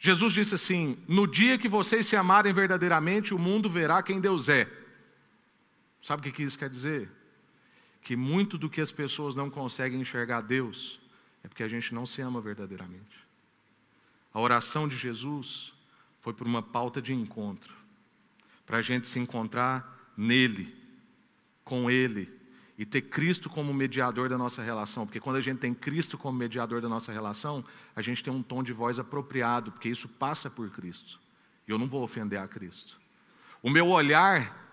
Jesus 0.00 0.32
disse 0.32 0.56
assim: 0.56 0.98
No 1.06 1.28
dia 1.28 1.56
que 1.56 1.68
vocês 1.68 2.06
se 2.06 2.16
amarem 2.16 2.52
verdadeiramente, 2.52 3.32
o 3.32 3.38
mundo 3.38 3.70
verá 3.70 4.02
quem 4.02 4.20
Deus 4.20 4.48
é. 4.48 4.68
Sabe 6.02 6.28
o 6.28 6.32
que 6.32 6.42
isso 6.42 6.58
quer 6.58 6.68
dizer? 6.68 7.17
Que 8.02 8.16
muito 8.16 8.56
do 8.56 8.70
que 8.70 8.80
as 8.80 8.92
pessoas 8.92 9.34
não 9.34 9.50
conseguem 9.50 10.00
enxergar 10.00 10.40
Deus 10.40 10.98
é 11.42 11.48
porque 11.48 11.62
a 11.62 11.68
gente 11.68 11.94
não 11.94 12.04
se 12.04 12.20
ama 12.20 12.40
verdadeiramente. 12.40 13.26
A 14.32 14.40
oração 14.40 14.88
de 14.88 14.96
Jesus 14.96 15.72
foi 16.20 16.32
por 16.32 16.46
uma 16.46 16.62
pauta 16.62 17.00
de 17.00 17.14
encontro, 17.14 17.74
para 18.66 18.78
a 18.78 18.82
gente 18.82 19.06
se 19.06 19.18
encontrar 19.18 20.12
nele, 20.16 20.76
com 21.64 21.90
ele 21.90 22.30
e 22.78 22.86
ter 22.86 23.02
Cristo 23.02 23.50
como 23.50 23.74
mediador 23.74 24.28
da 24.28 24.38
nossa 24.38 24.62
relação, 24.62 25.04
porque 25.04 25.18
quando 25.18 25.36
a 25.36 25.40
gente 25.40 25.58
tem 25.58 25.74
Cristo 25.74 26.16
como 26.16 26.38
mediador 26.38 26.80
da 26.80 26.88
nossa 26.88 27.12
relação, 27.12 27.64
a 27.94 28.00
gente 28.00 28.22
tem 28.22 28.32
um 28.32 28.42
tom 28.42 28.62
de 28.62 28.72
voz 28.72 28.98
apropriado, 28.98 29.72
porque 29.72 29.88
isso 29.88 30.08
passa 30.08 30.48
por 30.48 30.70
Cristo. 30.70 31.18
E 31.66 31.72
eu 31.72 31.78
não 31.78 31.88
vou 31.88 32.04
ofender 32.04 32.38
a 32.38 32.46
Cristo. 32.46 32.96
O 33.60 33.68
meu 33.68 33.88
olhar, 33.88 34.70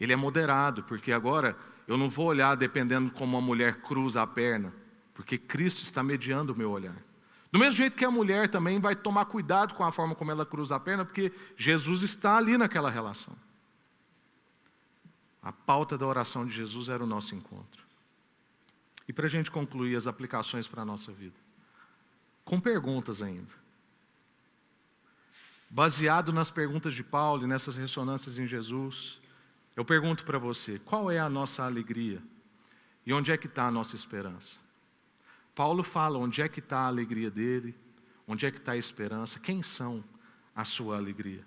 ele 0.00 0.12
é 0.12 0.16
moderado, 0.16 0.82
porque 0.82 1.12
agora 1.12 1.56
eu 1.86 1.96
não 1.96 2.08
vou 2.08 2.26
olhar 2.26 2.56
dependendo 2.56 3.10
como 3.10 3.36
uma 3.36 3.46
mulher 3.46 3.80
cruza 3.82 4.22
a 4.22 4.26
perna, 4.26 4.72
porque 5.14 5.36
Cristo 5.36 5.82
está 5.82 6.02
mediando 6.02 6.52
o 6.52 6.56
meu 6.56 6.70
olhar. 6.70 6.96
Do 7.52 7.58
mesmo 7.58 7.76
jeito 7.76 7.96
que 7.96 8.04
a 8.04 8.10
mulher 8.10 8.48
também 8.48 8.80
vai 8.80 8.96
tomar 8.96 9.26
cuidado 9.26 9.74
com 9.74 9.84
a 9.84 9.92
forma 9.92 10.14
como 10.14 10.30
ela 10.30 10.44
cruza 10.44 10.74
a 10.74 10.80
perna, 10.80 11.04
porque 11.04 11.32
Jesus 11.56 12.02
está 12.02 12.36
ali 12.36 12.58
naquela 12.58 12.90
relação. 12.90 13.36
A 15.40 15.52
pauta 15.52 15.96
da 15.96 16.06
oração 16.06 16.46
de 16.46 16.52
Jesus 16.52 16.88
era 16.88 17.04
o 17.04 17.06
nosso 17.06 17.34
encontro. 17.34 17.84
E 19.06 19.12
para 19.12 19.26
a 19.26 19.28
gente 19.28 19.50
concluir 19.50 19.94
as 19.94 20.06
aplicações 20.06 20.66
para 20.66 20.82
a 20.82 20.84
nossa 20.84 21.12
vida, 21.12 21.36
com 22.44 22.58
perguntas 22.58 23.22
ainda. 23.22 23.52
Baseado 25.68 26.32
nas 26.32 26.50
perguntas 26.50 26.94
de 26.94 27.04
Paulo 27.04 27.44
e 27.44 27.46
nessas 27.46 27.76
ressonâncias 27.76 28.38
em 28.38 28.46
Jesus, 28.46 29.20
eu 29.76 29.84
pergunto 29.84 30.24
para 30.24 30.38
você: 30.38 30.78
qual 30.78 31.10
é 31.10 31.18
a 31.18 31.28
nossa 31.28 31.64
alegria? 31.64 32.22
E 33.06 33.12
onde 33.12 33.30
é 33.30 33.36
que 33.36 33.46
está 33.46 33.66
a 33.66 33.70
nossa 33.70 33.96
esperança? 33.96 34.58
Paulo 35.54 35.82
fala 35.82 36.18
onde 36.18 36.40
é 36.40 36.48
que 36.48 36.60
está 36.60 36.80
a 36.80 36.86
alegria 36.86 37.30
dele, 37.30 37.74
onde 38.26 38.46
é 38.46 38.50
que 38.50 38.58
está 38.58 38.72
a 38.72 38.76
esperança, 38.76 39.38
quem 39.38 39.62
são 39.62 40.02
a 40.54 40.64
sua 40.64 40.96
alegria? 40.96 41.44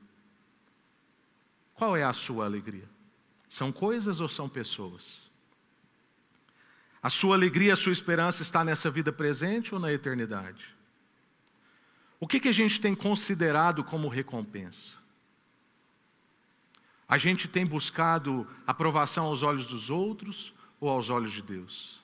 Qual 1.73 1.95
é 1.95 2.03
a 2.03 2.13
sua 2.13 2.45
alegria? 2.45 2.87
São 3.49 3.71
coisas 3.71 4.19
ou 4.19 4.27
são 4.27 4.47
pessoas? 4.47 5.21
A 7.01 7.09
sua 7.09 7.35
alegria, 7.35 7.73
a 7.73 7.77
sua 7.77 7.93
esperança 7.93 8.41
está 8.41 8.63
nessa 8.63 8.89
vida 8.89 9.11
presente 9.11 9.73
ou 9.73 9.79
na 9.79 9.93
eternidade? 9.93 10.75
O 12.19 12.27
que, 12.27 12.39
que 12.39 12.49
a 12.49 12.53
gente 12.53 12.81
tem 12.81 12.95
considerado 12.95 13.83
como 13.83 14.07
recompensa? 14.07 14.95
A 17.07 17.17
gente 17.17 17.47
tem 17.47 17.65
buscado 17.65 18.47
aprovação 18.65 19.25
aos 19.25 19.43
olhos 19.43 19.65
dos 19.65 19.89
outros 19.89 20.53
ou 20.79 20.89
aos 20.89 21.09
olhos 21.09 21.31
de 21.31 21.41
Deus? 21.41 22.01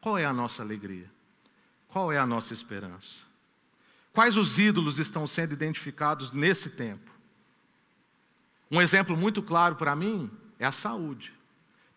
Qual 0.00 0.18
é 0.18 0.24
a 0.24 0.32
nossa 0.32 0.62
alegria? 0.62 1.08
Qual 1.88 2.10
é 2.10 2.18
a 2.18 2.26
nossa 2.26 2.52
esperança? 2.52 3.20
Quais 4.12 4.36
os 4.36 4.58
ídolos 4.58 4.98
estão 4.98 5.26
sendo 5.26 5.52
identificados 5.52 6.32
nesse 6.32 6.70
tempo? 6.70 7.10
Um 8.70 8.80
exemplo 8.80 9.16
muito 9.16 9.42
claro 9.42 9.76
para 9.76 9.94
mim 9.94 10.30
é 10.58 10.66
a 10.66 10.72
saúde. 10.72 11.32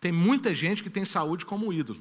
Tem 0.00 0.12
muita 0.12 0.54
gente 0.54 0.82
que 0.82 0.90
tem 0.90 1.04
saúde 1.04 1.44
como 1.44 1.72
ídolo. 1.72 2.00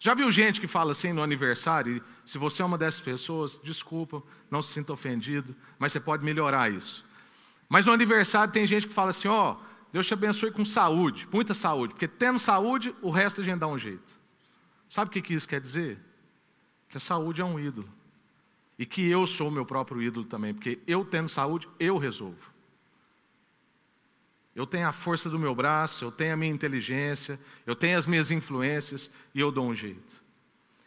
Já 0.00 0.14
viu 0.14 0.30
gente 0.30 0.60
que 0.60 0.68
fala 0.68 0.92
assim 0.92 1.12
no 1.12 1.22
aniversário? 1.22 2.02
Se 2.24 2.38
você 2.38 2.62
é 2.62 2.64
uma 2.64 2.78
dessas 2.78 3.00
pessoas, 3.00 3.58
desculpa, 3.62 4.22
não 4.50 4.60
se 4.60 4.72
sinta 4.72 4.92
ofendido, 4.92 5.56
mas 5.78 5.92
você 5.92 5.98
pode 5.98 6.24
melhorar 6.24 6.70
isso. 6.70 7.04
Mas 7.68 7.86
no 7.86 7.92
aniversário 7.92 8.52
tem 8.52 8.66
gente 8.66 8.86
que 8.86 8.94
fala 8.94 9.10
assim: 9.10 9.28
ó, 9.28 9.52
oh, 9.52 9.56
Deus 9.92 10.06
te 10.06 10.12
abençoe 10.12 10.50
com 10.50 10.64
saúde, 10.64 11.26
muita 11.32 11.54
saúde, 11.54 11.94
porque 11.94 12.06
tendo 12.06 12.38
saúde, 12.38 12.94
o 13.00 13.10
resto 13.10 13.40
a 13.40 13.44
gente 13.44 13.58
dá 13.58 13.66
um 13.66 13.78
jeito. 13.78 14.18
Sabe 14.88 15.08
o 15.08 15.12
que, 15.12 15.22
que 15.22 15.34
isso 15.34 15.48
quer 15.48 15.60
dizer? 15.60 15.98
Que 16.88 16.96
a 16.96 17.00
saúde 17.00 17.40
é 17.40 17.44
um 17.44 17.58
ídolo. 17.58 17.88
E 18.78 18.86
que 18.86 19.08
eu 19.08 19.26
sou 19.26 19.48
o 19.48 19.50
meu 19.50 19.66
próprio 19.66 20.00
ídolo 20.00 20.24
também, 20.24 20.54
porque 20.54 20.78
eu 20.86 21.04
tendo 21.04 21.28
saúde, 21.28 21.68
eu 21.80 21.98
resolvo. 21.98 22.58
Eu 24.54 24.66
tenho 24.66 24.88
a 24.88 24.92
força 24.92 25.30
do 25.30 25.38
meu 25.38 25.54
braço, 25.54 26.04
eu 26.04 26.10
tenho 26.10 26.34
a 26.34 26.36
minha 26.36 26.52
inteligência, 26.52 27.38
eu 27.64 27.76
tenho 27.76 27.98
as 27.98 28.06
minhas 28.06 28.30
influências 28.30 29.10
e 29.34 29.40
eu 29.40 29.52
dou 29.52 29.66
um 29.66 29.74
jeito. 29.74 30.22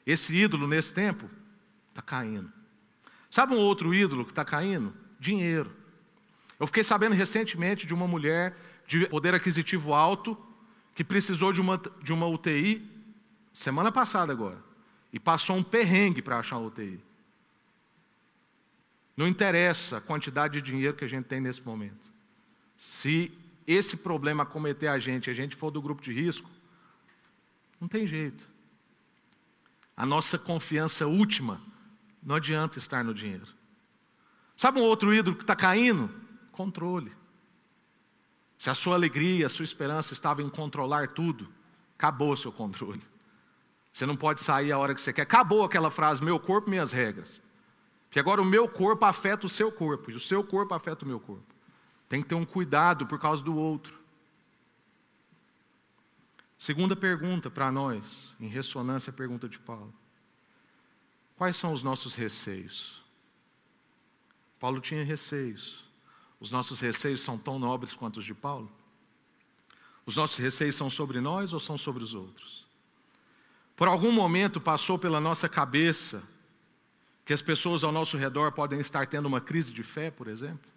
Esse 0.06 0.36
ídolo, 0.36 0.68
nesse 0.68 0.94
tempo, 0.94 1.30
está 1.90 2.02
caindo. 2.02 2.52
Sabe 3.30 3.54
um 3.54 3.60
outro 3.60 3.94
ídolo 3.94 4.26
que 4.26 4.32
está 4.32 4.44
caindo? 4.44 4.94
Dinheiro. 5.20 5.72
Eu 6.62 6.68
fiquei 6.68 6.84
sabendo 6.84 7.16
recentemente 7.16 7.88
de 7.88 7.94
uma 7.94 8.08
mulher 8.08 8.56
de 8.86 9.08
poder 9.08 9.34
aquisitivo 9.34 9.96
alto 9.96 10.38
que 10.94 11.04
precisou 11.04 11.52
de 11.52 11.60
uma, 11.60 11.82
de 12.04 12.14
uma 12.14 12.28
UTI 12.28 12.88
semana 13.52 13.92
passada 13.92 14.32
agora. 14.32 14.64
E 15.12 15.20
passou 15.20 15.56
um 15.56 15.64
perrengue 15.64 16.22
para 16.22 16.38
achar 16.38 16.60
uma 16.60 16.68
UTI. 16.68 17.04
Não 19.18 19.28
interessa 19.28 19.98
a 19.98 20.02
quantidade 20.02 20.54
de 20.54 20.62
dinheiro 20.62 20.96
que 20.96 21.04
a 21.04 21.08
gente 21.08 21.26
tem 21.26 21.42
nesse 21.42 21.64
momento. 21.64 22.14
Se 22.78 23.36
esse 23.66 23.98
problema 23.98 24.44
acometer 24.44 24.92
a 24.92 25.00
gente, 25.00 25.32
a 25.32 25.34
gente 25.34 25.56
for 25.56 25.72
do 25.72 25.82
grupo 25.82 26.04
de 26.04 26.14
risco, 26.14 26.48
não 27.80 27.88
tem 27.88 28.06
jeito. 28.06 28.48
A 29.98 30.06
nossa 30.06 30.38
confiança 30.38 31.08
última 31.08 31.60
não 32.22 32.36
adianta 32.36 32.78
estar 32.78 33.04
no 33.04 33.16
dinheiro. 33.16 33.48
Sabe 34.56 34.80
um 34.80 34.84
outro 34.84 35.12
ídolo 35.12 35.36
que 35.36 35.44
está 35.44 35.56
caindo? 35.56 36.21
Controle. 36.62 37.12
Se 38.56 38.70
a 38.70 38.76
sua 38.76 38.94
alegria, 38.94 39.48
a 39.48 39.50
sua 39.50 39.66
esperança 39.66 40.14
estava 40.14 40.44
em 40.44 40.50
controlar 40.50 41.08
tudo, 41.08 41.50
acabou 41.98 42.34
o 42.34 42.38
seu 42.38 42.52
controle. 42.52 43.02
Você 43.92 44.06
não 44.06 44.16
pode 44.16 44.42
sair 44.42 44.72
a 44.72 44.78
hora 44.78 44.94
que 44.94 45.02
você 45.02 45.12
quer. 45.12 45.24
Acabou 45.24 45.64
aquela 45.64 45.90
frase, 45.90 46.24
meu 46.24 46.40
corpo, 46.40 46.70
minhas 46.70 46.92
regras. 46.92 47.42
Porque 48.06 48.20
agora 48.20 48.40
o 48.40 48.46
meu 48.46 48.70
corpo 48.70 49.04
afeta 49.06 49.48
o 49.48 49.50
seu 49.50 49.72
corpo, 49.72 50.12
e 50.12 50.14
o 50.14 50.20
seu 50.20 50.44
corpo 50.44 50.76
afeta 50.76 51.04
o 51.04 51.08
meu 51.08 51.20
corpo. 51.20 51.56
Tem 52.08 52.22
que 52.22 52.30
ter 52.30 52.36
um 52.36 52.46
cuidado 52.46 53.08
por 53.08 53.18
causa 53.18 53.42
do 53.42 53.58
outro. 53.58 54.00
Segunda 56.60 56.96
pergunta 56.96 57.50
para 57.50 57.72
nós, 57.72 58.36
em 58.40 58.48
ressonância 58.48 59.10
à 59.10 59.14
pergunta 59.14 59.50
de 59.50 59.58
Paulo: 59.58 59.92
Quais 61.36 61.56
são 61.56 61.74
os 61.74 61.82
nossos 61.82 62.14
receios? 62.14 63.04
Paulo 64.60 64.80
tinha 64.80 65.04
receios. 65.04 65.91
Os 66.42 66.50
nossos 66.50 66.80
receios 66.80 67.22
são 67.22 67.38
tão 67.38 67.60
nobres 67.60 67.94
quanto 67.94 68.18
os 68.18 68.26
de 68.26 68.34
Paulo? 68.34 68.70
Os 70.06 70.18
nossos 70.18 70.38
receios 70.38 70.76
são 70.76 70.90
sobre 70.90 71.22
nós 71.22 71.54
ou 71.54 71.60
são 71.60 71.78
sobre 71.78 72.04
os 72.04 72.16
outros? 72.16 72.66
Por 73.76 73.88
algum 73.88 74.12
momento 74.12 74.60
passou 74.60 74.98
pela 74.98 75.22
nossa 75.22 75.48
cabeça 75.48 76.24
que 77.24 77.32
as 77.32 77.44
pessoas 77.44 77.84
ao 77.84 77.92
nosso 77.92 78.18
redor 78.18 78.52
podem 78.52 78.80
estar 78.80 79.06
tendo 79.06 79.28
uma 79.28 79.40
crise 79.40 79.72
de 79.72 79.84
fé, 79.84 80.10
por 80.10 80.28
exemplo? 80.28 80.70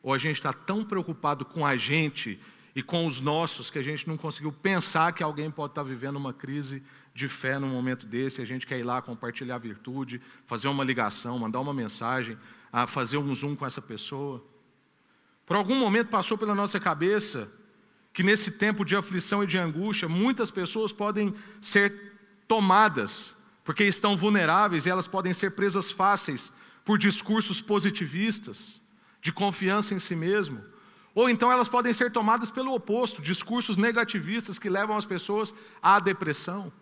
Ou 0.00 0.14
a 0.14 0.18
gente 0.18 0.36
está 0.36 0.52
tão 0.52 0.84
preocupado 0.84 1.44
com 1.44 1.66
a 1.66 1.76
gente 1.76 2.40
e 2.74 2.82
com 2.82 3.04
os 3.04 3.20
nossos 3.20 3.68
que 3.68 3.78
a 3.78 3.82
gente 3.82 4.06
não 4.06 4.16
conseguiu 4.16 4.52
pensar 4.52 5.12
que 5.12 5.24
alguém 5.24 5.50
pode 5.50 5.72
estar 5.72 5.82
vivendo 5.82 6.16
uma 6.16 6.32
crise 6.32 6.82
de 7.12 7.28
fé 7.28 7.58
num 7.58 7.68
momento 7.68 8.06
desse, 8.06 8.40
a 8.40 8.44
gente 8.44 8.66
quer 8.66 8.78
ir 8.78 8.84
lá 8.84 9.02
compartilhar 9.02 9.58
virtude, 9.58 10.22
fazer 10.46 10.68
uma 10.68 10.84
ligação, 10.84 11.38
mandar 11.38 11.60
uma 11.60 11.74
mensagem, 11.74 12.38
fazer 12.86 13.18
um 13.18 13.34
zoom 13.34 13.56
com 13.56 13.66
essa 13.66 13.82
pessoa. 13.82 14.42
Por 15.52 15.58
algum 15.58 15.76
momento 15.76 16.08
passou 16.08 16.38
pela 16.38 16.54
nossa 16.54 16.80
cabeça 16.80 17.52
que 18.10 18.22
nesse 18.22 18.52
tempo 18.52 18.86
de 18.86 18.96
aflição 18.96 19.44
e 19.44 19.46
de 19.46 19.58
angústia, 19.58 20.08
muitas 20.08 20.50
pessoas 20.50 20.94
podem 20.94 21.34
ser 21.60 22.14
tomadas, 22.48 23.34
porque 23.62 23.84
estão 23.84 24.16
vulneráveis 24.16 24.86
e 24.86 24.88
elas 24.88 25.06
podem 25.06 25.34
ser 25.34 25.50
presas 25.50 25.92
fáceis 25.92 26.50
por 26.86 26.96
discursos 26.96 27.60
positivistas 27.60 28.80
de 29.20 29.30
confiança 29.30 29.92
em 29.92 29.98
si 29.98 30.16
mesmo. 30.16 30.64
Ou 31.14 31.28
então 31.28 31.52
elas 31.52 31.68
podem 31.68 31.92
ser 31.92 32.10
tomadas 32.10 32.50
pelo 32.50 32.72
oposto, 32.72 33.20
discursos 33.20 33.76
negativistas 33.76 34.58
que 34.58 34.70
levam 34.70 34.96
as 34.96 35.04
pessoas 35.04 35.52
à 35.82 36.00
depressão. 36.00 36.72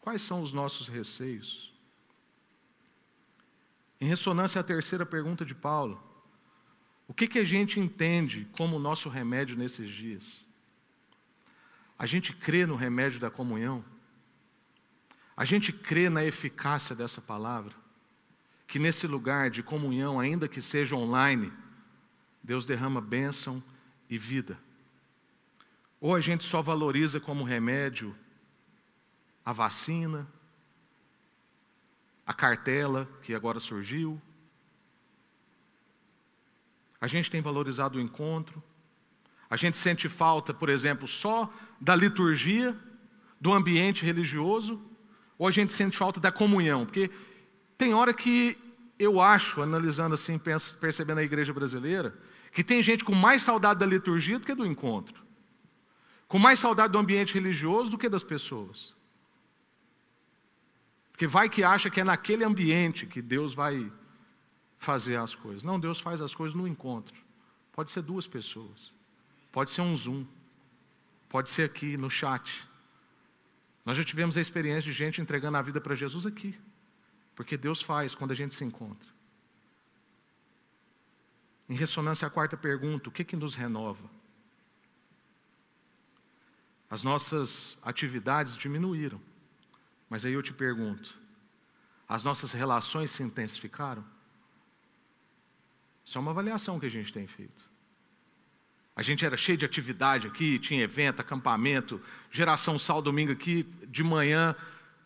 Quais 0.00 0.22
são 0.22 0.42
os 0.42 0.52
nossos 0.52 0.88
receios? 0.88 1.72
Em 4.00 4.08
ressonância 4.08 4.60
à 4.60 4.64
terceira 4.64 5.06
pergunta 5.06 5.44
de 5.44 5.54
Paulo, 5.54 6.02
o 7.08 7.14
que, 7.14 7.26
que 7.26 7.38
a 7.38 7.44
gente 7.44 7.78
entende 7.78 8.46
como 8.52 8.78
nosso 8.78 9.08
remédio 9.08 9.56
nesses 9.56 9.90
dias? 9.90 10.44
A 11.98 12.06
gente 12.06 12.32
crê 12.32 12.66
no 12.66 12.76
remédio 12.76 13.20
da 13.20 13.30
comunhão? 13.30 13.84
A 15.36 15.44
gente 15.44 15.72
crê 15.72 16.08
na 16.10 16.24
eficácia 16.24 16.94
dessa 16.94 17.20
palavra? 17.20 17.74
que 18.66 18.78
nesse 18.78 19.06
lugar 19.06 19.48
de 19.50 19.62
comunhão, 19.62 20.18
ainda 20.18 20.48
que 20.48 20.60
seja 20.60 20.96
online, 20.96 21.52
Deus 22.42 22.66
derrama 22.66 23.00
bênção 23.00 23.62
e 24.10 24.18
vida. 24.18 24.58
Ou 26.00 26.14
a 26.14 26.20
gente 26.20 26.44
só 26.44 26.60
valoriza 26.60 27.20
como 27.20 27.44
remédio 27.44 28.16
a 29.44 29.52
vacina, 29.52 30.26
a 32.26 32.34
cartela 32.34 33.08
que 33.22 33.34
agora 33.34 33.60
surgiu. 33.60 34.20
A 37.06 37.08
gente 37.08 37.30
tem 37.30 37.40
valorizado 37.40 37.98
o 37.98 38.00
encontro. 38.00 38.60
A 39.48 39.56
gente 39.56 39.76
sente 39.76 40.08
falta, 40.08 40.52
por 40.52 40.68
exemplo, 40.68 41.06
só 41.06 41.48
da 41.80 41.94
liturgia, 41.94 42.76
do 43.40 43.52
ambiente 43.52 44.04
religioso, 44.04 44.82
ou 45.38 45.46
a 45.46 45.52
gente 45.52 45.72
sente 45.72 45.96
falta 45.96 46.18
da 46.18 46.32
comunhão, 46.32 46.84
porque 46.84 47.08
tem 47.78 47.94
hora 47.94 48.12
que 48.12 48.58
eu 48.98 49.20
acho, 49.20 49.62
analisando 49.62 50.16
assim, 50.16 50.36
percebendo 50.80 51.20
a 51.20 51.22
igreja 51.22 51.54
brasileira, 51.54 52.12
que 52.50 52.64
tem 52.64 52.82
gente 52.82 53.04
com 53.04 53.14
mais 53.14 53.40
saudade 53.40 53.78
da 53.78 53.86
liturgia 53.86 54.40
do 54.40 54.46
que 54.46 54.54
do 54.56 54.66
encontro. 54.66 55.22
Com 56.26 56.40
mais 56.40 56.58
saudade 56.58 56.92
do 56.92 56.98
ambiente 56.98 57.34
religioso 57.34 57.88
do 57.88 57.98
que 57.98 58.08
das 58.08 58.24
pessoas. 58.24 58.92
Porque 61.12 61.28
vai 61.28 61.48
que 61.48 61.62
acha 61.62 61.88
que 61.88 62.00
é 62.00 62.04
naquele 62.04 62.42
ambiente 62.42 63.06
que 63.06 63.22
Deus 63.22 63.54
vai 63.54 63.92
fazer 64.78 65.16
as 65.16 65.34
coisas. 65.34 65.62
Não, 65.62 65.78
Deus 65.78 66.00
faz 66.00 66.20
as 66.20 66.34
coisas 66.34 66.56
no 66.56 66.66
encontro. 66.66 67.14
Pode 67.72 67.90
ser 67.90 68.02
duas 68.02 68.26
pessoas. 68.26 68.92
Pode 69.52 69.70
ser 69.70 69.82
um 69.82 69.94
Zoom. 69.96 70.24
Pode 71.28 71.50
ser 71.50 71.64
aqui 71.64 71.96
no 71.96 72.10
chat. 72.10 72.66
Nós 73.84 73.96
já 73.96 74.04
tivemos 74.04 74.36
a 74.36 74.40
experiência 74.40 74.90
de 74.90 74.96
gente 74.96 75.20
entregando 75.20 75.56
a 75.56 75.62
vida 75.62 75.80
para 75.80 75.94
Jesus 75.94 76.26
aqui. 76.26 76.58
Porque 77.34 77.56
Deus 77.56 77.82
faz 77.82 78.14
quando 78.14 78.30
a 78.30 78.34
gente 78.34 78.54
se 78.54 78.64
encontra. 78.64 79.08
Em 81.68 81.74
ressonância 81.74 82.26
à 82.26 82.30
quarta 82.30 82.56
pergunta, 82.56 83.08
o 83.08 83.12
que, 83.12 83.24
que 83.24 83.36
nos 83.36 83.54
renova? 83.54 84.08
As 86.88 87.02
nossas 87.02 87.78
atividades 87.82 88.56
diminuíram. 88.56 89.20
Mas 90.08 90.24
aí 90.24 90.32
eu 90.32 90.42
te 90.42 90.52
pergunto: 90.52 91.18
as 92.08 92.22
nossas 92.22 92.52
relações 92.52 93.10
se 93.10 93.22
intensificaram? 93.22 94.04
Isso 96.06 96.16
é 96.16 96.20
uma 96.20 96.30
avaliação 96.30 96.78
que 96.78 96.86
a 96.86 96.90
gente 96.90 97.12
tem 97.12 97.26
feito. 97.26 97.68
A 98.94 99.02
gente 99.02 99.26
era 99.26 99.36
cheio 99.36 99.58
de 99.58 99.64
atividade 99.64 100.28
aqui, 100.28 100.56
tinha 100.58 100.82
evento, 100.82 101.20
acampamento, 101.20 102.00
geração 102.30 102.78
sal 102.78 103.02
domingo 103.02 103.32
aqui, 103.32 103.64
de 103.88 104.04
manhã, 104.04 104.54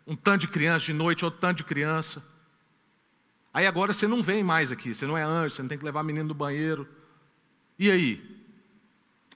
um 0.07 0.14
tanto 0.14 0.42
de 0.42 0.48
criança, 0.48 0.84
de 0.84 0.92
noite, 0.92 1.24
outro 1.24 1.40
tanto 1.40 1.57
de 1.57 1.64
criança. 1.64 2.22
Aí 3.53 3.66
agora 3.66 3.94
você 3.94 4.07
não 4.07 4.22
vem 4.22 4.44
mais 4.44 4.70
aqui, 4.70 4.94
você 4.94 5.07
não 5.07 5.16
é 5.16 5.22
anjo, 5.22 5.57
você 5.57 5.62
não 5.62 5.68
tem 5.70 5.78
que 5.78 5.84
levar 5.84 6.03
menino 6.03 6.28
no 6.28 6.34
banheiro. 6.34 6.86
E 7.78 7.90
aí? 7.90 8.38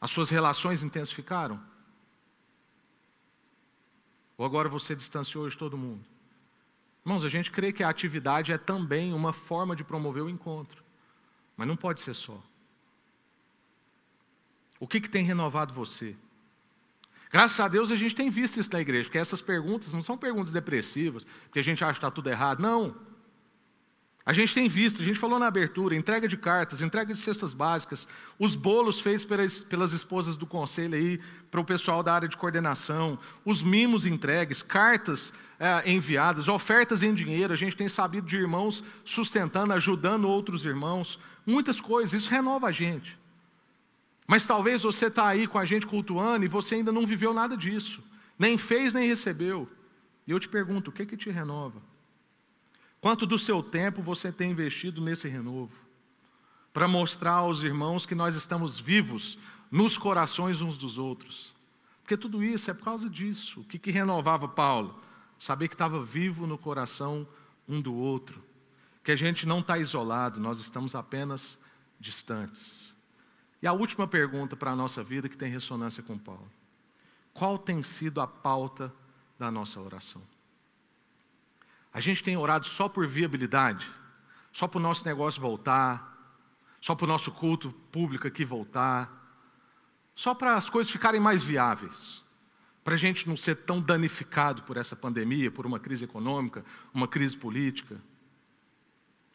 As 0.01 0.11
suas 0.11 0.29
relações 0.29 0.83
intensificaram? 0.83 1.59
Ou 4.37 4.45
agora 4.45 4.69
você 4.69 4.95
distanciou 4.95 5.49
de 5.49 5.57
todo 5.57 5.79
mundo? 5.79 6.05
Irmãos, 7.05 7.25
a 7.25 7.29
gente 7.29 7.51
crê 7.51 7.73
que 7.73 7.83
a 7.83 7.89
atividade 7.89 8.53
é 8.53 8.59
também 8.59 9.15
uma 9.15 9.33
forma 9.33 9.75
de 9.75 9.83
promover 9.83 10.23
o 10.23 10.29
encontro, 10.29 10.84
mas 11.57 11.69
não 11.69 11.77
pode 11.77 12.01
ser 12.01 12.15
só. 12.15 12.43
O 14.81 14.87
que, 14.87 15.01
que 15.01 15.09
tem 15.09 15.25
renovado 15.25 15.73
você? 15.73 16.17
Graças 17.31 17.59
a 17.59 17.69
Deus 17.69 17.91
a 17.91 17.97
gente 17.97 18.15
tem 18.15 18.31
visto 18.31 18.61
isso 18.61 18.73
na 18.73 18.81
igreja, 18.81 19.05
porque 19.05 19.19
essas 19.19 19.41
perguntas 19.41 19.93
não 19.93 20.03
são 20.03 20.17
perguntas 20.17 20.53
depressivas, 20.53 21.27
porque 21.45 21.59
a 21.59 21.63
gente 21.63 21.83
acha 21.83 21.95
que 21.95 21.99
está 21.99 22.11
tudo 22.11 22.31
errado. 22.31 22.61
Não. 22.61 22.95
A 24.27 24.33
gente 24.33 24.55
tem 24.55 24.69
visto, 24.69 25.03
a 25.03 25.05
gente 25.05 25.19
falou 25.19 25.39
na 25.39 25.47
abertura, 25.47 25.95
entrega 25.95 26.27
de 26.27 26.37
cartas, 26.37 26.81
entrega 26.81 27.13
de 27.13 27.21
cestas 27.21 27.53
básicas, 27.53 28.09
os 28.39 28.57
bolos 28.57 28.99
feitos 28.99 29.27
pelas, 29.27 29.59
pelas 29.61 29.93
esposas 29.93 30.35
do 30.35 30.47
conselho 30.47 30.95
aí, 30.95 31.21
para 31.51 31.61
o 31.61 31.65
pessoal 31.65 32.03
da 32.03 32.15
área 32.15 32.29
de 32.29 32.37
coordenação, 32.37 33.19
os 33.45 33.63
mimos 33.63 34.07
entregues, 34.07 34.63
cartas 34.63 35.31
é, 35.61 35.91
enviadas, 35.91 36.49
ofertas 36.49 37.03
em 37.03 37.13
dinheiro, 37.13 37.53
a 37.53 37.57
gente 37.57 37.77
tem 37.77 37.89
sabido 37.89 38.27
de 38.27 38.37
irmãos 38.37 38.83
sustentando, 39.05 39.75
ajudando 39.75 40.27
outros 40.27 40.65
irmãos, 40.65 41.21
muitas 41.45 41.79
coisas, 41.79 42.23
isso 42.23 42.31
renova 42.31 42.69
a 42.69 42.73
gente. 42.73 43.19
Mas 44.27 44.47
talvez 44.47 44.83
você 44.83 45.07
está 45.07 45.29
aí 45.29 45.47
com 45.47 45.59
a 45.59 45.67
gente 45.67 45.87
cultuando 45.87 46.47
e 46.47 46.49
você 46.49 46.77
ainda 46.77 46.91
não 46.91 47.07
viveu 47.07 47.35
nada 47.35 47.59
disso, 47.59 48.03
nem 48.39 48.57
fez 48.57 48.95
nem 48.95 49.07
recebeu. 49.07 49.69
E 50.27 50.31
eu 50.31 50.41
te 50.41 50.49
pergunto, 50.49 50.91
o 50.91 50.93
que 50.93 51.05
que 51.05 51.15
te 51.17 51.31
renova? 51.31 51.83
Quanto 53.05 53.27
do 53.27 53.39
seu 53.39 53.63
tempo 53.63 54.01
você 54.01 54.33
tem 54.33 54.53
investido 54.53 54.99
nesse 54.99 55.29
renovo? 55.29 55.71
Para 56.73 56.89
mostrar 56.89 57.33
aos 57.33 57.63
irmãos 57.63 58.07
que 58.07 58.15
nós 58.15 58.35
estamos 58.35 58.81
vivos 58.81 59.37
nos 59.71 59.99
corações 59.99 60.63
uns 60.63 60.79
dos 60.79 60.97
outros. 60.97 61.55
Porque 62.01 62.17
tudo 62.17 62.43
isso 62.43 62.71
é 62.71 62.73
por 62.73 62.85
causa 62.85 63.11
disso. 63.11 63.61
O 63.61 63.65
que, 63.65 63.79
que 63.79 63.91
renovava 63.91 64.49
Paulo? 64.49 64.99
Saber 65.39 65.69
que 65.69 65.75
estava 65.75 66.03
vivo 66.03 66.47
no 66.47 66.57
coração 66.57 67.29
um 67.69 67.79
do 67.79 67.93
outro. 67.93 68.43
Que 69.03 69.13
a 69.13 69.17
gente 69.17 69.45
não 69.45 69.59
está 69.59 69.77
isolado, 69.77 70.41
nós 70.41 70.59
estamos 70.59 70.95
apenas 70.95 71.59
distantes. 72.01 72.97
E 73.61 73.67
a 73.67 73.75
última 73.75 74.09
pergunta 74.09 74.57
para 74.57 74.71
a 74.71 74.77
nossa 74.77 75.05
vida 75.05 75.29
que 75.29 75.37
tem 75.37 75.53
ressonância 75.53 76.03
com 76.03 76.17
Paulo: 76.17 76.51
Qual 77.35 77.59
tem 77.59 77.83
sido 77.83 78.23
a 78.23 78.27
pauta 78.27 78.91
da 79.39 79.51
nossa 79.51 79.79
oração? 79.79 80.23
A 81.95 82.01
gente 82.01 82.25
tem 82.25 82.37
orado 82.37 82.67
só 82.67 82.89
por 82.89 83.07
viabilidade, 83.07 83.89
só 84.53 84.67
para 84.67 84.79
o 84.79 84.83
nosso 84.83 85.05
negócio 85.05 85.41
voltar, 85.41 86.13
só 86.81 86.93
para 86.97 87.05
o 87.05 87.09
nosso 87.09 87.31
culto 87.31 87.71
público 87.93 88.27
aqui 88.27 88.45
voltar, 88.45 89.09
só 90.13 90.35
para 90.35 90.57
as 90.57 90.69
coisas 90.69 90.93
ficarem 90.93 91.21
mais 91.21 91.45
viáveis, 91.45 92.23
para 92.83 92.95
a 92.95 92.99
gente 92.99 93.29
não 93.29 93.37
ser 93.37 93.55
tão 93.55 93.81
danificado 93.81 94.65
por 94.65 94.77
essa 94.77 94.97
pandemia, 94.97 95.53
por 95.53 95.67
uma 95.67 95.79
crise 95.79 96.05
econômica, 96.05 96.65
uma 96.93 97.07
crise 97.07 97.37
política. 97.37 97.97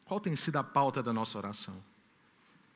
Qual 0.04 0.20
tem 0.20 0.36
sido 0.36 0.58
a 0.58 0.64
pauta 0.64 1.02
da 1.02 1.14
nossa 1.14 1.38
oração? 1.38 1.82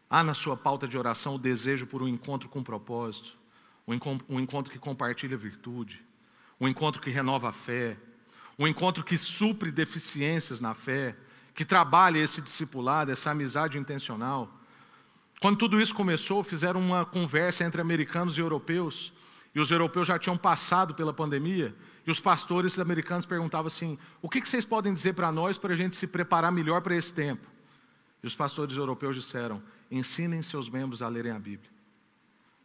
Há 0.09 0.23
na 0.23 0.33
sua 0.33 0.55
pauta 0.55 0.87
de 0.87 0.97
oração 0.97 1.35
o 1.35 1.39
desejo 1.39 1.85
por 1.85 2.01
um 2.01 2.07
encontro 2.07 2.47
com 2.47 2.63
propósito, 2.63 3.37
um 3.85 4.39
encontro 4.39 4.71
que 4.71 4.79
compartilha 4.79 5.35
virtude, 5.35 6.01
um 6.59 6.69
encontro 6.69 7.01
que 7.01 7.09
renova 7.09 7.49
a 7.49 7.51
fé, 7.51 7.97
um 8.63 8.67
encontro 8.67 9.03
que 9.03 9.17
supre 9.17 9.71
deficiências 9.71 10.61
na 10.61 10.73
fé, 10.73 11.17
que 11.53 11.65
trabalha 11.65 12.17
esse 12.17 12.41
discipulado, 12.41 13.11
essa 13.11 13.31
amizade 13.31 13.77
intencional. 13.77 14.49
Quando 15.41 15.57
tudo 15.57 15.81
isso 15.81 15.93
começou, 15.93 16.43
fizeram 16.43 16.79
uma 16.79 17.05
conversa 17.05 17.65
entre 17.65 17.81
americanos 17.81 18.37
e 18.37 18.39
europeus, 18.39 19.11
e 19.53 19.59
os 19.59 19.69
europeus 19.69 20.07
já 20.07 20.17
tinham 20.17 20.37
passado 20.37 20.95
pela 20.95 21.13
pandemia, 21.13 21.75
e 22.07 22.11
os 22.11 22.21
pastores 22.21 22.79
americanos 22.79 23.25
perguntavam 23.25 23.67
assim: 23.67 23.99
o 24.21 24.29
que 24.29 24.39
vocês 24.39 24.63
podem 24.63 24.93
dizer 24.93 25.13
para 25.13 25.29
nós 25.29 25.57
para 25.57 25.73
a 25.73 25.77
gente 25.77 25.97
se 25.97 26.07
preparar 26.07 26.51
melhor 26.51 26.81
para 26.81 26.95
esse 26.95 27.13
tempo? 27.13 27.45
E 28.23 28.27
os 28.27 28.33
pastores 28.33 28.77
europeus 28.77 29.17
disseram: 29.17 29.61
ensinem 29.91 30.41
seus 30.41 30.69
membros 30.69 31.01
a 31.01 31.09
lerem 31.09 31.33
a 31.33 31.39
Bíblia. 31.39 31.69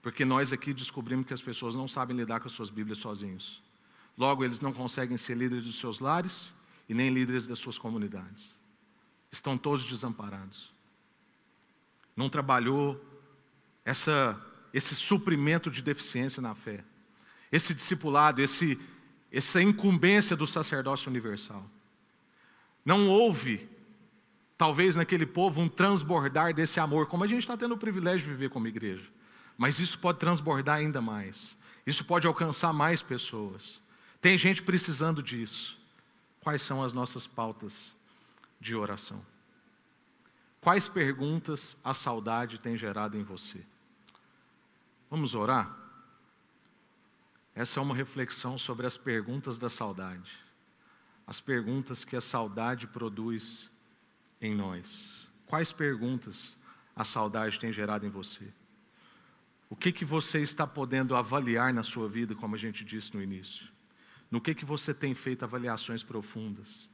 Porque 0.00 0.24
nós 0.24 0.52
aqui 0.52 0.72
descobrimos 0.72 1.26
que 1.26 1.34
as 1.34 1.42
pessoas 1.42 1.74
não 1.74 1.88
sabem 1.88 2.16
lidar 2.16 2.38
com 2.38 2.46
as 2.46 2.52
suas 2.52 2.70
Bíblias 2.70 2.98
sozinhos. 2.98 3.67
Logo, 4.18 4.44
eles 4.44 4.60
não 4.60 4.72
conseguem 4.72 5.16
ser 5.16 5.36
líderes 5.36 5.64
dos 5.64 5.78
seus 5.78 6.00
lares 6.00 6.52
e 6.88 6.92
nem 6.92 7.08
líderes 7.08 7.46
das 7.46 7.60
suas 7.60 7.78
comunidades. 7.78 8.52
Estão 9.30 9.56
todos 9.56 9.86
desamparados. 9.86 10.72
Não 12.16 12.28
trabalhou 12.28 13.00
essa, 13.84 14.36
esse 14.74 14.96
suprimento 14.96 15.70
de 15.70 15.80
deficiência 15.80 16.42
na 16.42 16.52
fé, 16.52 16.82
esse 17.52 17.72
discipulado, 17.72 18.42
esse, 18.42 18.76
essa 19.30 19.62
incumbência 19.62 20.34
do 20.34 20.48
sacerdócio 20.48 21.08
universal. 21.08 21.64
Não 22.84 23.06
houve, 23.06 23.68
talvez 24.56 24.96
naquele 24.96 25.26
povo, 25.26 25.60
um 25.60 25.68
transbordar 25.68 26.52
desse 26.52 26.80
amor, 26.80 27.06
como 27.06 27.22
a 27.22 27.28
gente 27.28 27.42
está 27.42 27.56
tendo 27.56 27.74
o 27.74 27.78
privilégio 27.78 28.26
de 28.26 28.34
viver 28.34 28.50
como 28.50 28.66
igreja. 28.66 29.06
Mas 29.56 29.78
isso 29.78 29.96
pode 29.96 30.18
transbordar 30.18 30.78
ainda 30.78 31.00
mais. 31.00 31.56
Isso 31.86 32.04
pode 32.04 32.26
alcançar 32.26 32.72
mais 32.72 33.00
pessoas. 33.00 33.80
Tem 34.20 34.36
gente 34.36 34.62
precisando 34.62 35.22
disso. 35.22 35.78
Quais 36.40 36.62
são 36.62 36.82
as 36.82 36.92
nossas 36.92 37.26
pautas 37.26 37.92
de 38.60 38.74
oração? 38.74 39.24
Quais 40.60 40.88
perguntas 40.88 41.76
a 41.84 41.94
saudade 41.94 42.58
tem 42.58 42.76
gerado 42.76 43.16
em 43.16 43.22
você? 43.22 43.64
Vamos 45.10 45.34
orar? 45.34 45.76
Essa 47.54 47.80
é 47.80 47.82
uma 47.82 47.94
reflexão 47.94 48.58
sobre 48.58 48.86
as 48.86 48.96
perguntas 48.96 49.58
da 49.58 49.70
saudade. 49.70 50.30
As 51.26 51.40
perguntas 51.40 52.04
que 52.04 52.16
a 52.16 52.20
saudade 52.20 52.86
produz 52.86 53.70
em 54.40 54.54
nós. 54.54 55.28
Quais 55.46 55.72
perguntas 55.72 56.56
a 56.94 57.04
saudade 57.04 57.58
tem 57.58 57.72
gerado 57.72 58.06
em 58.06 58.10
você? 58.10 58.52
O 59.70 59.76
que, 59.76 59.92
que 59.92 60.04
você 60.04 60.40
está 60.40 60.66
podendo 60.66 61.14
avaliar 61.14 61.72
na 61.72 61.82
sua 61.82 62.08
vida, 62.08 62.34
como 62.34 62.54
a 62.54 62.58
gente 62.58 62.84
disse 62.84 63.14
no 63.14 63.22
início? 63.22 63.68
No 64.30 64.40
que, 64.40 64.54
que 64.54 64.64
você 64.64 64.92
tem 64.92 65.14
feito 65.14 65.44
avaliações 65.44 66.02
profundas? 66.02 66.90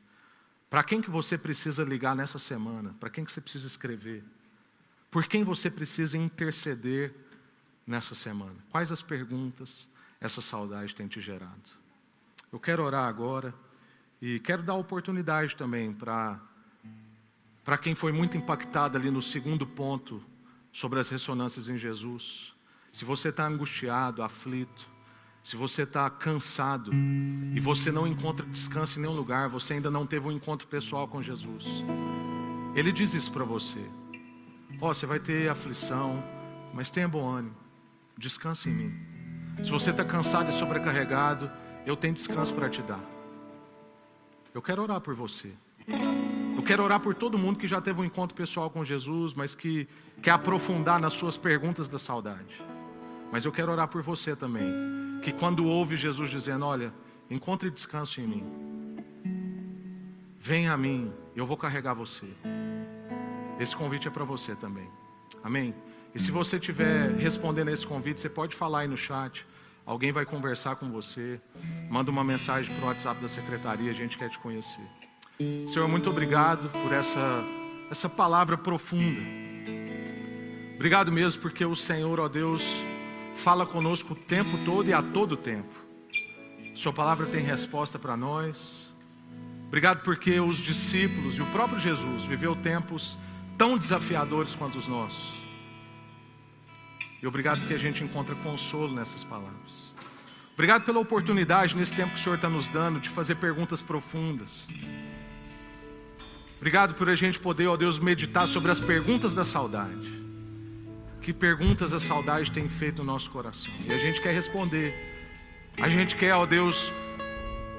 Para 0.70 0.82
quem 0.85 1.01
que 1.01 1.11
você 1.11 1.37
precisa 1.37 1.85
ligar 1.85 2.14
nessa 2.14 2.39
semana? 2.39 2.95
Para 2.99 3.11
quem 3.11 3.24
que 3.24 3.32
você 3.32 3.41
precisa 3.41 3.66
escrever? 3.66 4.24
Por 5.11 5.26
quem 5.26 5.45
você 5.45 5.70
precisa 5.70 6.18
interceder 6.18 7.14
nessa 7.87 8.14
semana? 8.14 8.57
Quais 8.70 8.91
as 8.91 9.03
perguntas 9.03 9.89
essa 10.20 10.41
saudade 10.41 10.95
tem 10.95 11.07
te 11.07 11.20
gerado? 11.20 11.70
Eu 12.53 12.59
quero 12.59 12.85
orar 12.85 13.07
agora 13.09 13.55
e 14.20 14.41
quero 14.41 14.62
dar 14.62 14.74
oportunidade 14.74 15.57
também 15.57 15.93
para 15.93 16.41
para 17.64 17.78
quem 17.78 17.95
foi 17.95 18.12
muito 18.12 18.37
impactado 18.37 18.99
ali 18.99 19.11
no 19.11 19.22
segundo 19.22 19.66
ponto 19.66 20.22
sobre 20.70 21.01
as 21.01 21.09
ressonâncias 21.09 21.68
em 21.68 21.78
Jesus. 21.78 22.53
Se 22.93 23.05
você 23.07 23.30
está 23.30 23.47
angustiado, 23.47 24.22
aflito, 24.22 24.87
se 25.45 25.57
você 25.57 25.82
está 25.82 26.09
cansado 26.09 26.90
e 27.55 27.61
você 27.61 27.92
não 27.92 28.07
encontra 28.07 28.47
descanso 28.47 28.99
em 28.99 29.03
nenhum 29.03 29.14
lugar, 29.14 29.47
você 29.47 29.74
ainda 29.74 29.90
não 29.90 30.07
teve 30.07 30.26
um 30.26 30.32
encontro 30.32 30.66
pessoal 30.66 31.07
com 31.07 31.22
Jesus. 31.22 31.66
Ele 32.74 32.90
diz 32.90 33.12
isso 33.12 33.30
para 33.30 33.45
você. 33.45 33.84
Ó, 34.80 34.88
oh, 34.88 34.95
você 34.95 35.05
vai 35.05 35.20
ter 35.20 35.51
aflição, 35.51 36.24
mas 36.72 36.90
tenha 36.90 37.07
bom 37.07 37.28
ânimo. 37.28 37.55
Descanse 38.16 38.70
em 38.70 38.72
mim. 38.72 38.95
Se 39.62 39.70
você 39.70 39.90
está 39.90 40.03
cansado 40.03 40.49
e 40.49 40.53
sobrecarregado, 40.55 41.51
eu 41.84 41.95
tenho 41.95 42.14
descanso 42.14 42.55
para 42.55 42.70
te 42.70 42.80
dar. 42.80 43.05
Eu 44.55 44.62
quero 44.62 44.82
orar 44.82 45.03
por 45.03 45.14
você. 45.14 45.53
Eu 46.57 46.62
quero 46.62 46.82
orar 46.82 47.01
por 47.01 47.14
todo 47.14 47.36
mundo 47.36 47.59
que 47.59 47.66
já 47.66 47.82
teve 47.82 48.01
um 48.01 48.05
encontro 48.05 48.34
pessoal 48.34 48.70
com 48.70 48.82
Jesus, 48.82 49.34
mas 49.34 49.55
que 49.55 49.86
quer 50.22 50.30
aprofundar 50.30 50.99
nas 50.99 51.12
suas 51.12 51.36
perguntas 51.36 51.86
da 51.86 51.99
saudade. 51.99 52.62
Mas 53.30 53.45
eu 53.45 53.53
quero 53.53 53.70
orar 53.70 53.88
por 53.88 54.01
você 54.01 54.34
também, 54.34 55.03
que 55.25 55.33
quando 55.33 55.66
ouve 55.66 55.97
Jesus 55.97 56.29
dizendo: 56.29 56.66
Olha, 56.66 56.93
encontre 57.31 57.70
descanso 57.70 58.20
em 58.20 58.27
mim, 58.27 58.45
venha 60.39 60.72
a 60.72 60.77
mim, 60.77 61.11
eu 61.35 61.47
vou 61.47 61.57
carregar 61.57 61.95
você. 61.95 62.27
Esse 63.59 63.75
convite 63.75 64.07
é 64.07 64.11
para 64.11 64.25
você 64.25 64.55
também. 64.55 64.87
Amém? 65.43 65.75
E 66.14 66.20
se 66.20 66.31
você 66.31 66.57
estiver 66.57 67.12
respondendo 67.12 67.68
a 67.68 67.72
esse 67.72 67.87
convite, 67.87 68.20
você 68.20 68.29
pode 68.29 68.55
falar 68.55 68.81
aí 68.81 68.89
no 68.89 68.97
chat. 68.97 69.47
Alguém 69.87 70.12
vai 70.12 70.27
conversar 70.27 70.77
com 70.77 70.91
você. 70.91 71.41
Manda 71.91 72.11
uma 72.11 72.22
mensagem 72.22 72.75
para 72.75 72.85
o 72.85 72.89
WhatsApp 72.89 73.20
da 73.20 73.29
secretaria, 73.29 73.91
a 73.91 73.95
gente 73.95 74.18
quer 74.18 74.29
te 74.29 74.39
conhecer. 74.39 74.87
Senhor, 75.68 75.89
muito 75.89 76.09
obrigado 76.11 76.68
por 76.68 76.93
essa, 76.93 77.43
essa 77.91 78.09
palavra 78.09 78.57
profunda. 78.57 79.20
Obrigado 80.75 81.11
mesmo 81.11 81.41
porque 81.41 81.64
o 81.64 81.75
Senhor, 81.75 82.20
ó 82.20 82.29
Deus, 82.29 82.79
fala 83.37 83.66
conosco 83.66 84.12
o 84.12 84.16
tempo 84.16 84.64
todo 84.64 84.89
e 84.89 84.93
a 84.93 85.03
todo 85.03 85.37
tempo. 85.37 85.74
Sua 86.74 86.93
palavra 86.93 87.26
tem 87.26 87.43
resposta 87.43 87.99
para 87.99 88.16
nós. 88.16 88.93
Obrigado 89.68 90.03
porque 90.03 90.39
os 90.41 90.57
discípulos 90.57 91.37
e 91.37 91.43
o 91.43 91.47
próprio 91.47 91.78
Jesus 91.78 92.24
viveu 92.24 92.55
tempos 92.57 93.18
tão 93.57 93.76
desafiadores 93.76 94.55
quanto 94.55 94.78
os 94.78 94.89
nossos. 94.89 95.32
E 97.22 97.26
obrigado 97.26 97.61
porque 97.61 97.74
a 97.74 97.78
gente 97.78 98.05
encontra 98.05 98.35
consolo 98.37 98.93
nessas 98.93 99.24
palavras. 99.24 99.93
Obrigado 100.53 100.85
pela 100.85 101.01
oportunidade 101.01 101.76
nesse 101.76 101.95
tempo 101.95 102.14
que 102.14 102.20
o 102.20 102.22
Senhor 102.22 102.37
está 102.37 102.49
nos 102.49 102.68
dando 102.68 103.01
de 103.01 103.09
fazer 103.09 103.37
perguntas 103.37 103.82
profundas. 103.82 104.68
Obrigado 106.59 106.95
por 106.95 107.09
a 107.09 107.16
gente 107.16 107.39
poder, 107.39 107.66
ó 107.66 107.76
Deus, 107.76 107.99
meditar 107.99 108.47
sobre 108.47 108.70
as 108.70 108.80
perguntas 108.80 109.35
da 109.35 109.45
saudade. 109.45 110.24
Que 111.25 111.33
perguntas 111.33 111.95
a 111.95 111.99
saudade 111.99 112.51
tem 112.51 112.68
feito 112.68 112.99
no 112.99 113.05
nosso 113.11 113.31
coração? 113.31 113.72
E 113.87 113.91
a 113.95 113.97
gente 113.97 114.20
quer 114.20 114.35
responder. 114.35 114.95
A 115.81 115.89
gente 115.89 116.16
quer, 116.16 116.35
ó 116.35 116.45
Deus, 116.45 116.93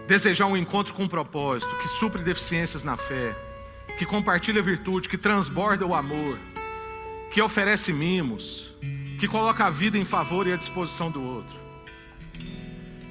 desejar 0.08 0.48
um 0.48 0.58
encontro 0.58 0.96
com 0.96 1.04
um 1.04 1.08
propósito, 1.08 1.76
que 1.76 1.88
supre 1.88 2.24
deficiências 2.24 2.82
na 2.82 2.98
fé, 2.98 3.38
que 4.00 4.04
compartilha 4.04 4.64
virtude, 4.64 5.08
que 5.08 5.16
transborda 5.16 5.86
o 5.86 5.94
amor, 5.94 6.40
que 7.30 7.40
oferece 7.40 7.94
mimos, 7.94 8.74
que 9.20 9.28
coloca 9.28 9.64
a 9.64 9.70
vida 9.70 9.96
em 9.96 10.06
favor 10.06 10.48
e 10.48 10.52
à 10.52 10.56
disposição 10.56 11.12
do 11.12 11.22
outro. 11.22 11.56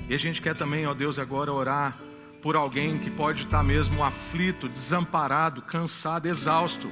E 0.08 0.14
a 0.16 0.18
gente 0.18 0.42
quer 0.42 0.56
também, 0.56 0.84
ó 0.84 0.94
Deus, 0.94 1.16
agora 1.16 1.52
orar 1.52 1.96
por 2.42 2.56
alguém 2.56 2.98
que 2.98 3.08
pode 3.08 3.44
estar 3.44 3.62
mesmo 3.62 4.02
aflito, 4.02 4.68
desamparado, 4.68 5.62
cansado, 5.62 6.26
exausto, 6.26 6.90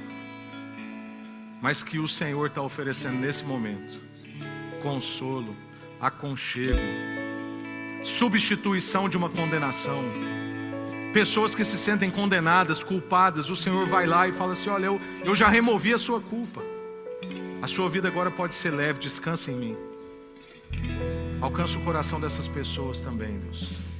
mas 1.63 1.81
que 1.81 1.97
o 1.97 2.09
Senhor 2.09 2.47
está 2.47 2.61
oferecendo 2.61 3.17
nesse 3.17 3.41
momento 3.45 4.01
consolo, 4.81 5.55
aconchego, 5.97 6.77
substituição 8.03 9.07
de 9.07 9.15
uma 9.15 9.29
condenação. 9.29 10.03
Pessoas 11.13 11.55
que 11.55 11.63
se 11.63 11.77
sentem 11.77 12.11
condenadas, 12.11 12.83
culpadas, 12.83 13.49
o 13.49 13.55
Senhor 13.55 13.87
vai 13.87 14.05
lá 14.05 14.27
e 14.27 14.33
fala 14.33 14.51
assim: 14.51 14.69
Olha, 14.69 14.87
eu, 14.87 14.99
eu 15.23 15.33
já 15.33 15.47
removi 15.47 15.93
a 15.93 15.97
sua 15.97 16.19
culpa. 16.19 16.61
A 17.61 17.67
sua 17.67 17.89
vida 17.89 18.09
agora 18.09 18.29
pode 18.29 18.55
ser 18.55 18.71
leve, 18.71 18.99
descansa 18.99 19.49
em 19.49 19.55
mim. 19.55 19.77
Alcança 21.39 21.79
o 21.79 21.83
coração 21.85 22.19
dessas 22.19 22.45
pessoas 22.45 22.99
também, 22.99 23.39
Deus. 23.39 23.92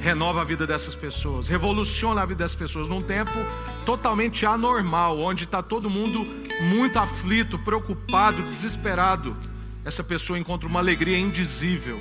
Renova 0.00 0.42
a 0.42 0.44
vida 0.44 0.66
dessas 0.66 0.94
pessoas, 0.94 1.48
revoluciona 1.48 2.22
a 2.22 2.26
vida 2.26 2.44
dessas 2.44 2.56
pessoas 2.56 2.88
num 2.88 3.02
tempo 3.02 3.38
totalmente 3.84 4.46
anormal, 4.46 5.18
onde 5.18 5.44
está 5.44 5.62
todo 5.62 5.90
mundo 5.90 6.24
muito 6.62 6.98
aflito, 6.98 7.58
preocupado, 7.58 8.42
desesperado. 8.42 9.36
Essa 9.84 10.04
pessoa 10.04 10.38
encontra 10.38 10.68
uma 10.68 10.80
alegria 10.80 11.18
indizível 11.18 12.00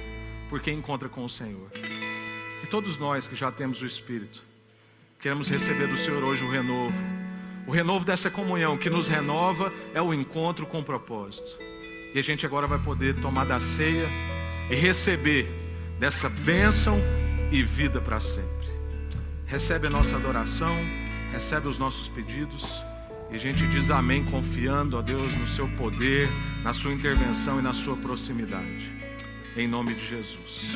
porque 0.49 0.71
encontra 0.71 1.09
com 1.09 1.23
o 1.23 1.29
Senhor. 1.29 1.69
E 2.63 2.67
todos 2.67 2.97
nós 2.97 3.27
que 3.27 3.35
já 3.35 3.51
temos 3.51 3.81
o 3.81 3.85
Espírito, 3.85 4.41
queremos 5.19 5.49
receber 5.49 5.87
do 5.87 5.97
Senhor 5.97 6.23
hoje 6.23 6.43
o 6.43 6.49
renovo. 6.49 6.97
O 7.67 7.71
renovo 7.71 8.05
dessa 8.05 8.29
comunhão 8.29 8.77
que 8.77 8.89
nos 8.89 9.07
renova 9.07 9.73
é 9.93 10.01
o 10.01 10.13
encontro 10.13 10.65
com 10.65 10.79
o 10.79 10.83
propósito. 10.83 11.49
E 12.13 12.19
a 12.19 12.21
gente 12.21 12.45
agora 12.45 12.65
vai 12.65 12.79
poder 12.79 13.19
tomar 13.19 13.45
da 13.45 13.59
ceia 13.59 14.09
e 14.69 14.75
receber 14.75 15.47
dessa 15.99 16.29
bênção 16.29 17.01
e 17.51 17.63
vida 17.63 18.01
para 18.01 18.19
sempre. 18.19 18.67
Recebe 19.45 19.87
a 19.87 19.89
nossa 19.89 20.17
adoração, 20.17 20.75
recebe 21.31 21.67
os 21.67 21.77
nossos 21.77 22.09
pedidos. 22.09 22.65
E 23.31 23.35
a 23.35 23.37
gente 23.37 23.67
diz 23.67 23.89
amém, 23.91 24.25
confiando 24.25 24.97
a 24.97 25.01
Deus 25.01 25.35
no 25.35 25.47
seu 25.47 25.67
poder, 25.69 26.29
na 26.63 26.73
sua 26.73 26.93
intervenção 26.93 27.59
e 27.59 27.61
na 27.61 27.73
sua 27.73 27.97
proximidade. 27.97 28.91
Em 29.55 29.67
nome 29.67 29.95
de 29.95 30.05
Jesus. 30.05 30.75